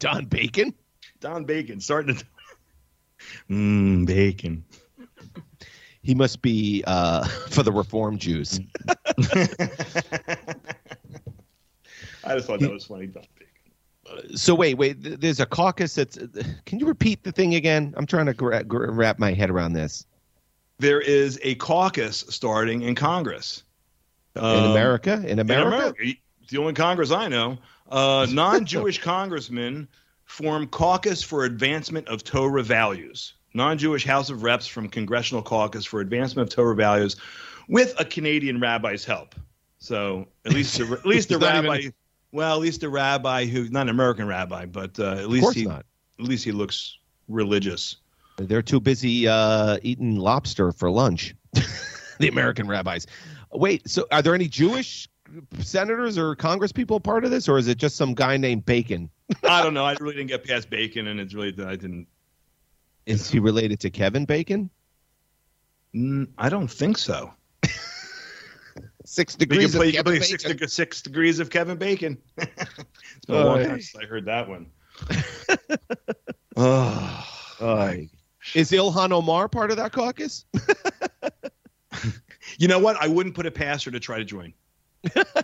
Don 0.00 0.24
Bacon? 0.24 0.74
Don 1.20 1.44
Bacon, 1.44 1.80
starting 1.80 2.16
to. 2.16 2.24
Mmm, 3.48 4.06
bacon. 4.08 4.64
He 6.02 6.14
must 6.14 6.42
be 6.42 6.82
uh, 6.86 7.24
for 7.50 7.62
the 7.62 7.72
Reform 7.72 8.18
Jews. 8.18 8.60
I 12.24 12.34
just 12.36 12.46
thought 12.46 12.60
that 12.60 12.70
was 12.72 12.84
funny, 12.86 13.06
Don 13.06 13.24
So 14.36 14.54
wait, 14.54 14.74
wait. 14.74 15.02
th- 15.02 15.18
There's 15.20 15.40
a 15.40 15.46
caucus 15.46 15.94
that's. 15.94 16.18
Can 16.66 16.78
you 16.78 16.86
repeat 16.86 17.24
the 17.24 17.32
thing 17.32 17.54
again? 17.54 17.94
I'm 17.96 18.06
trying 18.06 18.26
to 18.26 18.34
gra- 18.34 18.64
gra- 18.64 18.90
wrap 18.90 19.18
my 19.18 19.32
head 19.32 19.50
around 19.50 19.72
this. 19.72 20.06
There 20.78 21.00
is 21.00 21.38
a 21.42 21.54
caucus 21.56 22.24
starting 22.28 22.82
in 22.82 22.94
Congress. 22.94 23.62
In 24.36 24.42
Um, 24.44 24.70
America, 24.70 25.14
in 25.14 25.24
In 25.26 25.38
America, 25.40 25.76
America, 25.76 26.02
it's 26.40 26.50
the 26.50 26.58
only 26.58 26.72
Congress 26.72 27.10
I 27.10 27.28
know. 27.28 27.58
Uh, 27.90 28.26
non-Jewish 28.30 28.98
congressmen 29.02 29.86
form 30.24 30.66
caucus 30.66 31.22
for 31.22 31.44
advancement 31.44 32.08
of 32.08 32.24
Torah 32.24 32.62
values. 32.62 33.34
Non-Jewish 33.54 34.04
House 34.04 34.30
of 34.30 34.42
Reps 34.42 34.66
from 34.66 34.88
Congressional 34.88 35.42
Caucus 35.42 35.84
for 35.84 36.00
Advancement 36.00 36.48
of 36.48 36.54
Torah 36.54 36.74
Values, 36.74 37.16
with 37.68 37.94
a 37.98 38.04
Canadian 38.04 38.60
rabbi's 38.60 39.04
help. 39.04 39.34
So 39.78 40.26
at 40.44 40.52
least, 40.52 40.78
the, 40.78 40.84
at 40.92 41.06
least 41.06 41.28
the 41.28 41.38
rabbi, 41.38 41.78
even- 41.78 41.94
well, 42.32 42.54
at 42.54 42.60
least 42.60 42.80
the 42.80 42.88
rabbi 42.88 43.46
who, 43.46 43.68
not 43.68 43.82
an 43.82 43.88
American 43.90 44.26
rabbi, 44.26 44.66
but 44.66 44.98
uh, 44.98 45.16
at 45.16 45.28
least 45.28 45.54
he, 45.54 45.66
not. 45.66 45.84
at 46.18 46.24
least 46.24 46.44
he 46.44 46.52
looks 46.52 46.98
religious. 47.28 47.96
They're 48.38 48.62
too 48.62 48.80
busy 48.80 49.28
uh, 49.28 49.78
eating 49.82 50.16
lobster 50.16 50.72
for 50.72 50.90
lunch. 50.90 51.34
the 52.18 52.28
American 52.28 52.66
rabbis. 52.66 53.06
Wait, 53.52 53.88
so 53.88 54.06
are 54.10 54.22
there 54.22 54.34
any 54.34 54.48
Jewish 54.48 55.08
senators 55.60 56.16
or 56.16 56.34
Congress 56.34 56.72
people 56.72 57.00
part 57.00 57.24
of 57.24 57.30
this, 57.30 57.48
or 57.48 57.58
is 57.58 57.68
it 57.68 57.78
just 57.78 57.96
some 57.96 58.14
guy 58.14 58.36
named 58.36 58.64
Bacon? 58.64 59.10
I 59.44 59.62
don't 59.62 59.74
know. 59.74 59.84
I 59.84 59.94
really 60.00 60.14
didn't 60.14 60.28
get 60.28 60.44
past 60.46 60.70
bacon, 60.70 61.08
and 61.08 61.20
it's 61.20 61.34
really 61.34 61.54
I 61.64 61.76
didn't. 61.76 62.06
Is 63.06 63.30
he 63.30 63.38
related 63.38 63.80
to 63.80 63.90
Kevin 63.90 64.24
Bacon? 64.24 64.70
Mm, 65.94 66.28
I 66.38 66.48
don't 66.48 66.70
think 66.70 66.98
so. 66.98 67.32
Six 69.04 69.34
You 69.38 69.46
can 69.46 69.48
degrees 69.48 69.74
play, 69.74 69.88
of 69.88 69.94
you 69.94 69.98
can 69.98 70.04
Kevin 70.04 70.18
play 70.20 70.26
six, 70.26 70.44
Bacon. 70.44 70.68
six 70.68 71.02
degrees 71.02 71.38
of 71.40 71.50
Kevin 71.50 71.76
Bacon. 71.76 72.16
it's 72.38 73.26
been 73.26 73.36
a 73.36 73.44
long 73.44 73.64
time 73.64 73.80
since 73.80 73.96
I 74.02 74.06
heard 74.06 74.24
that 74.26 74.48
one. 74.48 74.66
oh, 76.56 77.26
Oy. 77.60 78.08
Is 78.54 78.70
Ilhan 78.70 79.12
Omar 79.12 79.48
part 79.48 79.70
of 79.70 79.76
that 79.78 79.92
caucus? 79.92 80.44
you 82.58 82.68
know 82.68 82.78
what? 82.78 82.96
I 83.00 83.08
wouldn't 83.08 83.34
put 83.34 83.46
it 83.46 83.54
past 83.54 83.84
her 83.84 83.90
to 83.90 84.00
try 84.00 84.18
to 84.18 84.24
join. 84.24 84.52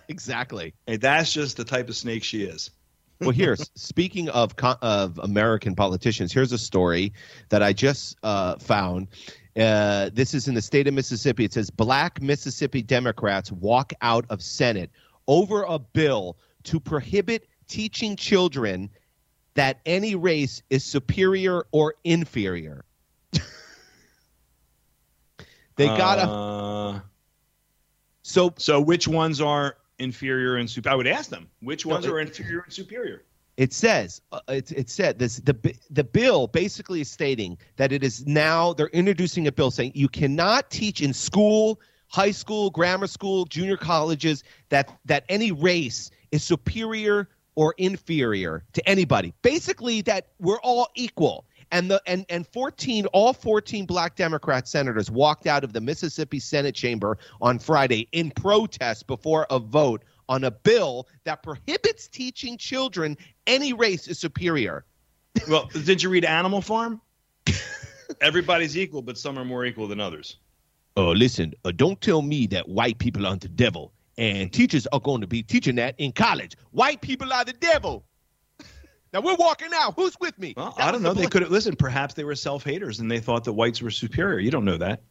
exactly. 0.09 0.75
Hey, 0.87 0.97
that's 0.97 1.33
just 1.33 1.57
the 1.57 1.65
type 1.65 1.89
of 1.89 1.97
snake 1.97 2.23
she 2.23 2.45
is. 2.45 2.71
Well, 3.21 3.31
here, 3.31 3.57
speaking 3.75 4.29
of 4.29 4.55
of 4.81 5.19
American 5.19 5.75
politicians, 5.75 6.33
here's 6.33 6.53
a 6.53 6.59
story 6.59 7.13
that 7.49 7.63
I 7.63 7.73
just 7.73 8.17
uh, 8.23 8.57
found. 8.59 9.09
Uh, 9.59 10.11
this 10.13 10.35
is 10.35 10.47
in 10.47 10.55
the 10.55 10.63
state 10.63 10.87
of 10.87 10.95
Mississippi. 10.95 11.45
It 11.45 11.53
says 11.53 11.69
black 11.69 12.23
Mississippi 12.23 12.81
Democrats 12.81 13.51
walk 13.51 13.93
out 14.03 14.25
of 14.31 14.41
Senate 14.41 14.91
over 15.27 15.65
a 15.65 15.81
bill 15.81 16.37
to 16.65 16.79
prohibit 16.79 17.49
teaching 17.67 18.15
children 18.15 18.89
that 19.55 19.81
any 19.85 20.15
race 20.15 20.63
is 20.71 20.85
superior 20.85 21.67
or 21.73 21.95
inferior. 22.05 22.85
they 25.75 25.87
got 25.87 26.19
a 26.19 26.31
Uh, 26.31 27.01
so 28.23 28.55
so 28.59 28.81
which 28.81 29.09
ones 29.09 29.41
are 29.41 29.77
inferior 29.99 30.57
and 30.57 30.69
superior? 30.69 30.93
I 30.95 30.97
would 30.97 31.07
ask 31.07 31.31
them 31.31 31.49
which 31.61 31.87
No, 31.87 31.95
ones 31.95 32.07
it- 32.07 32.11
are 32.13 32.21
inferior 32.21 32.61
and 32.61 32.73
superior. 32.73 33.25
It 33.57 33.73
says 33.73 34.21
uh, 34.31 34.39
it, 34.49 34.71
it 34.71 34.89
said 34.89 35.19
this 35.19 35.39
the 35.41 35.75
the 35.91 36.05
bill 36.05 36.47
basically 36.47 37.01
is 37.01 37.11
stating 37.11 37.59
that 37.77 37.91
it 37.91 38.05
is 38.05 38.25
now 38.25 38.73
they're 38.73 38.87
introducing 38.89 39.49
a 39.49 39.53
bill 39.53 39.73
saying 39.73 39.93
you 39.97 40.09
cannot 40.09 40.71
teach 40.71 41.01
in 41.03 41.13
school, 41.13 41.81
high 42.07 42.31
school, 42.31 42.71
grammar 42.71 43.09
school, 43.09 43.47
junior 43.47 43.77
colleges 43.77 44.45
that 44.69 44.97
that 45.07 45.25
any 45.29 45.51
race 45.51 46.13
is 46.31 46.45
superior 46.45 47.29
or 47.57 47.75
inferior 47.79 48.63
to 48.75 48.89
anybody. 48.89 49.35
Basically 49.43 50.03
that 50.03 50.29
we're 50.39 50.61
all 50.61 50.89
equal. 50.95 51.45
And 51.71 51.91
the 51.91 52.01
and 52.07 52.25
and 52.29 52.47
14 52.47 53.07
all 53.07 53.33
14 53.33 53.87
black 53.87 54.17
Democrat 54.17 54.67
senators 54.67 55.11
walked 55.11 55.47
out 55.47 55.65
of 55.65 55.73
the 55.73 55.81
Mississippi 55.81 56.41
Senate 56.41 56.75
chamber 56.75 57.19
on 57.41 57.59
Friday 57.59 58.09
in 58.13 58.31
protest 58.31 59.07
before 59.07 59.47
a 59.51 59.59
vote 59.59 60.05
on 60.29 60.45
a 60.45 60.51
bill 60.51 61.09
that 61.25 61.43
prohibits 61.43 62.09
teaching 62.09 62.59
children 62.59 63.17
any 63.47 63.73
race 63.73 64.09
is 64.09 64.19
superior. 64.19 64.85
Well, 65.49 65.69
did 65.85 66.03
you 66.03 66.11
read 66.11 66.25
Animal 66.25 66.61
Farm? 66.61 67.01
Everybody's 68.21 68.77
equal, 68.77 69.03
but 69.03 69.19
some 69.19 69.39
are 69.39 69.45
more 69.45 69.65
equal 69.65 69.89
than 69.89 70.01
others. 70.01 70.39
Oh, 70.97 71.13
listen, 71.13 71.55
uh, 71.65 71.71
don't 71.71 72.01
tell 72.01 72.23
me 72.23 72.47
that 72.49 72.69
white 72.69 72.99
people 72.99 73.27
aren't 73.27 73.43
the 73.43 73.49
devil 73.49 73.93
and 74.19 74.53
teachers 74.53 74.87
are 74.89 75.01
going 75.01 75.21
to 75.21 75.27
be 75.27 75.43
teaching 75.43 75.77
that 75.77 75.95
in 75.99 76.13
college. 76.13 76.57
White 76.73 77.01
people 77.01 77.33
are 77.33 77.45
the 77.45 77.53
devil. 77.55 78.05
Now 79.13 79.21
we're 79.21 79.37
walking 79.37 79.69
out. 79.75 79.95
Who's 79.97 80.19
with 80.21 80.39
me? 80.39 80.55
Well, 80.57 80.75
I 80.77 80.91
don't 80.91 81.03
the 81.03 81.09
know. 81.09 81.15
They 81.15 81.27
could 81.27 81.43
have 81.43 81.51
listen. 81.51 81.77
Perhaps 81.77 82.15
they 82.15 82.25
were 82.25 82.35
self-haters 82.35 83.01
and 83.01 83.11
they 83.11 83.21
thought 83.21 83.45
that 83.45 83.53
whites 83.53 83.81
were 83.81 83.91
superior. 83.91 84.39
You 84.39 84.51
don't 84.51 84.65
know 84.65 84.77
that. 84.77 85.03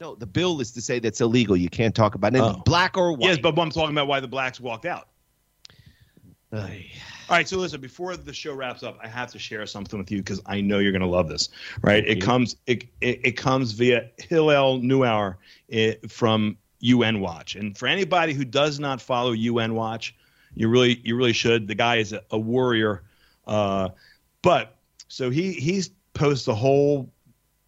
No, 0.00 0.14
the 0.14 0.26
bill 0.26 0.60
is 0.60 0.72
to 0.72 0.80
say 0.80 0.98
that's 0.98 1.20
illegal. 1.20 1.56
You 1.56 1.68
can't 1.68 1.94
talk 1.94 2.14
about 2.14 2.34
it. 2.34 2.40
Oh. 2.40 2.62
Black 2.64 2.96
or 2.96 3.12
white. 3.12 3.28
Yes, 3.28 3.38
but 3.38 3.58
I'm 3.58 3.70
talking 3.70 3.94
about 3.94 4.08
why 4.08 4.20
the 4.20 4.28
blacks 4.28 4.58
walked 4.58 4.86
out. 4.86 5.08
Ay. 6.52 6.90
All 7.28 7.36
right, 7.36 7.48
so 7.48 7.58
listen, 7.58 7.80
before 7.80 8.16
the 8.16 8.32
show 8.32 8.54
wraps 8.54 8.82
up, 8.82 8.98
I 9.00 9.06
have 9.06 9.30
to 9.32 9.38
share 9.38 9.64
something 9.66 9.98
with 9.98 10.10
you 10.10 10.18
because 10.18 10.40
I 10.46 10.60
know 10.60 10.80
you're 10.80 10.90
going 10.90 11.00
to 11.02 11.06
love 11.06 11.28
this. 11.28 11.48
Right? 11.80 12.04
It 12.04 12.16
you. 12.16 12.22
comes 12.22 12.56
it, 12.66 12.84
it 13.00 13.20
it 13.24 13.32
comes 13.36 13.72
via 13.72 14.10
Hillel 14.18 14.78
Neuer 14.78 15.38
eh, 15.70 15.94
from 16.08 16.56
UN 16.80 17.20
Watch, 17.20 17.54
and 17.54 17.78
for 17.78 17.86
anybody 17.86 18.32
who 18.32 18.44
does 18.44 18.80
not 18.80 19.00
follow 19.00 19.30
UN 19.30 19.74
Watch, 19.74 20.16
you 20.54 20.68
really 20.68 21.00
you 21.04 21.14
really 21.14 21.32
should. 21.32 21.68
The 21.68 21.76
guy 21.76 21.96
is 21.96 22.12
a, 22.12 22.22
a 22.32 22.38
warrior, 22.38 23.04
uh, 23.50 23.90
but 24.42 24.76
so 25.08 25.28
he 25.28 25.52
he's 25.52 25.90
posts 26.14 26.48
a 26.48 26.54
whole 26.54 27.10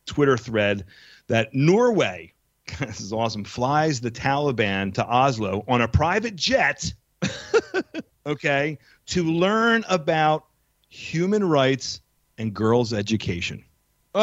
Twitter 0.07 0.39
thread 0.39 0.87
that 1.27 1.53
Norway, 1.55 2.33
this 2.81 3.01
is 3.01 3.13
awesome, 3.13 3.45
flies 3.45 4.01
the 4.01 4.11
Taliban 4.11 4.95
to 4.95 5.05
Oslo 5.07 5.65
on 5.69 5.83
a 5.83 5.89
private 5.89 6.37
jet 6.37 6.93
okay, 8.27 8.79
to 9.07 9.25
learn 9.25 9.85
about 9.89 10.47
human 10.89 11.45
rights 11.45 12.01
and 12.39 12.55
girls' 12.55 12.93
education. 12.93 13.65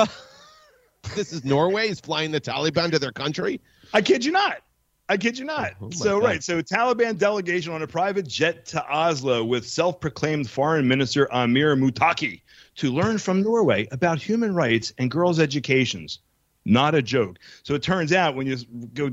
this 1.16 1.34
is 1.34 1.43
Norway 1.43 1.89
is 1.89 1.99
flying 1.99 2.32
the 2.32 2.41
Taliban 2.41 2.91
to 2.91 2.99
their 2.99 3.12
country. 3.12 3.60
I 3.93 4.01
kid 4.01 4.24
you 4.24 4.32
not. 4.32 4.62
I 5.10 5.18
kid 5.18 5.39
you 5.39 5.45
not. 5.45 5.72
Oh, 5.82 5.86
my 5.86 5.89
so 5.91 6.20
God. 6.20 6.26
right, 6.28 6.43
so 6.43 6.62
Taliban 6.62 7.18
delegation 7.18 7.74
on 7.74 7.82
a 7.82 7.88
private 7.88 8.28
jet 8.28 8.66
to 8.68 8.86
Oslo 8.88 9.43
with 9.43 9.68
self-proclaimed 9.68 10.47
Foreign 10.49 10.88
Minister 10.88 11.28
Amir 11.34 11.76
Muttaqi 11.76 12.41
to 12.76 12.91
learn 12.91 13.18
from 13.18 13.41
Norway 13.41 13.88
about 13.91 14.22
human 14.22 14.53
rights 14.53 14.93
and 14.99 15.10
girls' 15.10 15.39
educations. 15.39 16.20
Not 16.64 16.93
a 16.93 17.01
joke. 17.01 17.39
So 17.64 17.74
it 17.74 17.82
turns 17.82 18.14
out 18.14 18.36
when 18.36 18.45
you 18.45 18.57
go 18.93 19.10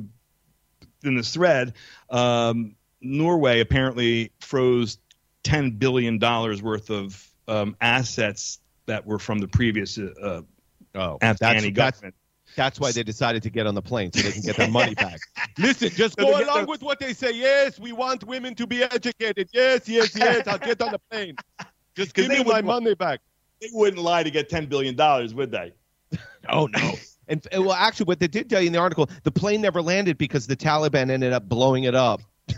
in 1.03 1.17
this 1.17 1.33
thread, 1.33 1.73
um, 2.11 2.77
Norway 3.01 3.61
apparently 3.61 4.33
froze 4.41 4.99
ten 5.45 5.71
billion 5.71 6.19
dollars 6.19 6.63
worth 6.63 6.91
of 6.91 7.27
um, 7.49 7.75
assets 7.81 8.59
that 8.87 9.07
were 9.07 9.19
from 9.19 9.39
the 9.39 9.49
previous 9.49 9.97
uh, 9.99 10.43
Oh, 10.95 11.19
Afghani 11.21 11.39
that's 11.39 11.67
government. 11.71 11.75
that's 11.77 12.03
why 12.81 12.93
they 12.93 13.03
decided 13.03 13.43
to 13.43 13.51
get 13.51 13.67
on 13.67 13.75
the 13.75 13.83
plane 13.83 14.13
so 14.13 14.23
they 14.23 14.33
can 14.33 14.43
get 14.43 14.57
their 14.57 14.71
money 14.71 14.95
back. 14.97 15.21
Listen, 15.59 15.91
just 15.91 16.17
go 16.17 16.43
along 16.43 16.67
with 16.67 16.83
what 16.83 16.99
they 16.99 17.13
say. 17.13 17.33
Yes, 17.33 17.79
we 17.79 17.93
want 17.93 18.25
women 18.25 18.55
to 18.57 18.67
be 18.67 18.83
educated. 18.83 19.49
Yes, 19.53 19.89
yes, 19.89 20.17
yes. 20.17 20.47
I'll 20.47 20.59
get 20.59 20.81
on 20.81 20.93
the 20.93 21.01
plane. 21.11 21.37
Just 21.95 22.15
give 22.15 22.29
me 22.29 22.43
my 22.45 22.63
money 22.63 22.95
back. 22.95 23.21
they 23.61 23.69
wouldn't 23.73 24.03
lie 24.03 24.23
to 24.23 24.31
get 24.31 24.49
ten 24.49 24.67
billion 24.67 24.97
dollars, 24.97 25.35
would 25.35 25.51
they? 25.51 25.73
Oh 26.49 26.67
no. 26.67 26.93
And 27.29 27.45
and, 27.51 27.65
well, 27.67 27.75
actually, 27.75 28.05
what 28.05 28.21
they 28.21 28.29
did 28.29 28.49
tell 28.49 28.61
you 28.61 28.69
in 28.69 28.73
the 28.73 28.79
article, 28.79 29.11
the 29.25 29.33
plane 29.33 29.61
never 29.61 29.83
landed 29.83 30.17
because 30.17 30.47
the 30.47 30.55
Taliban 30.55 31.11
ended 31.11 31.33
up 31.33 31.49
blowing 31.49 31.83
it 31.83 31.97
up. 31.97 32.21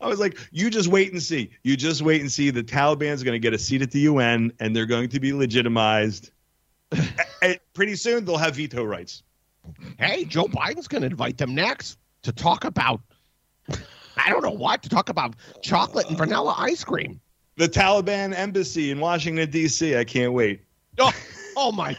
I 0.00 0.06
was 0.06 0.20
like, 0.20 0.38
you 0.50 0.70
just 0.70 0.88
wait 0.88 1.12
and 1.12 1.22
see. 1.22 1.50
You 1.62 1.76
just 1.76 2.02
wait 2.02 2.20
and 2.20 2.30
see. 2.30 2.50
The 2.50 2.62
Taliban's 2.62 3.22
going 3.22 3.34
to 3.34 3.38
get 3.40 3.52
a 3.54 3.58
seat 3.58 3.82
at 3.82 3.90
the 3.90 4.00
UN 4.00 4.52
and 4.60 4.74
they're 4.76 4.86
going 4.86 5.08
to 5.10 5.20
be 5.20 5.32
legitimized. 5.32 6.30
pretty 7.74 7.96
soon 7.96 8.24
they'll 8.24 8.36
have 8.36 8.56
veto 8.56 8.84
rights. 8.84 9.22
Hey, 9.98 10.24
Joe 10.24 10.46
Biden's 10.46 10.88
going 10.88 11.02
to 11.02 11.06
invite 11.08 11.38
them 11.38 11.54
next 11.54 11.98
to 12.22 12.32
talk 12.32 12.64
about 12.64 13.00
I 14.16 14.30
don't 14.30 14.42
know 14.42 14.50
what 14.50 14.82
to 14.82 14.88
talk 14.88 15.08
about 15.08 15.34
chocolate 15.62 16.08
and 16.08 16.18
vanilla 16.18 16.54
ice 16.58 16.84
cream. 16.84 17.20
The 17.56 17.68
Taliban 17.68 18.34
embassy 18.34 18.90
in 18.90 19.00
Washington 19.00 19.50
D.C. 19.50 19.96
I 19.96 20.04
can't 20.04 20.32
wait. 20.32 20.62
Oh, 20.98 21.12
oh 21.56 21.72
my. 21.72 21.96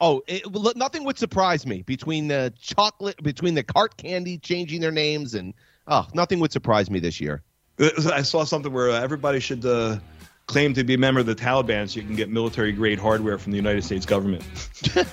Oh, 0.00 0.22
it, 0.26 0.44
nothing 0.76 1.04
would 1.04 1.18
surprise 1.18 1.66
me 1.66 1.82
between 1.82 2.28
the 2.28 2.52
chocolate, 2.60 3.22
between 3.22 3.54
the 3.54 3.62
cart 3.62 3.96
candy 3.96 4.38
changing 4.38 4.80
their 4.80 4.90
names, 4.92 5.34
and 5.34 5.54
oh, 5.86 6.06
nothing 6.14 6.38
would 6.40 6.52
surprise 6.52 6.90
me 6.90 6.98
this 6.98 7.20
year. 7.20 7.42
I 7.78 8.22
saw 8.22 8.44
something 8.44 8.72
where 8.72 8.90
everybody 8.90 9.40
should 9.40 9.64
uh, 9.64 9.98
claim 10.46 10.72
to 10.74 10.84
be 10.84 10.94
a 10.94 10.98
member 10.98 11.20
of 11.20 11.26
the 11.26 11.34
Taliban 11.34 11.88
so 11.88 12.00
you 12.00 12.06
can 12.06 12.14
get 12.14 12.30
military 12.30 12.72
grade 12.72 12.98
hardware 12.98 13.38
from 13.38 13.52
the 13.52 13.56
United 13.56 13.82
States 13.82 14.06
government. 14.06 14.44
Look 14.94 15.06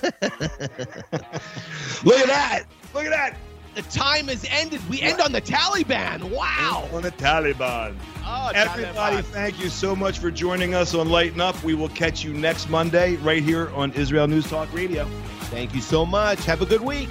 at 2.18 2.26
that! 2.28 2.64
Look 2.94 3.04
at 3.04 3.10
that! 3.10 3.36
The 3.74 3.82
time 3.82 4.28
has 4.28 4.46
ended. 4.48 4.80
We 4.88 5.00
end 5.00 5.20
on 5.20 5.32
the 5.32 5.40
Taliban. 5.40 6.30
Wow. 6.30 6.88
On 6.92 7.02
the 7.02 7.10
Taliban. 7.10 7.96
Oh, 8.24 8.52
Everybody, 8.54 9.16
Taliban. 9.16 9.24
thank 9.24 9.58
you 9.58 9.68
so 9.68 9.96
much 9.96 10.20
for 10.20 10.30
joining 10.30 10.74
us 10.74 10.94
on 10.94 11.08
Lighten 11.08 11.40
Up. 11.40 11.60
We 11.64 11.74
will 11.74 11.88
catch 11.88 12.22
you 12.22 12.32
next 12.32 12.70
Monday 12.70 13.16
right 13.16 13.42
here 13.42 13.70
on 13.70 13.90
Israel 13.94 14.28
News 14.28 14.48
Talk 14.48 14.72
Radio. 14.72 15.06
Thank 15.50 15.74
you 15.74 15.80
so 15.80 16.06
much. 16.06 16.44
Have 16.44 16.62
a 16.62 16.66
good 16.66 16.82
week. 16.82 17.08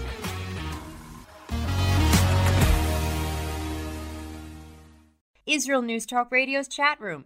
Israel 5.46 5.82
News 5.82 6.06
Talk 6.06 6.32
Radio's 6.32 6.70
chat 6.70 7.00
room. 7.02 7.26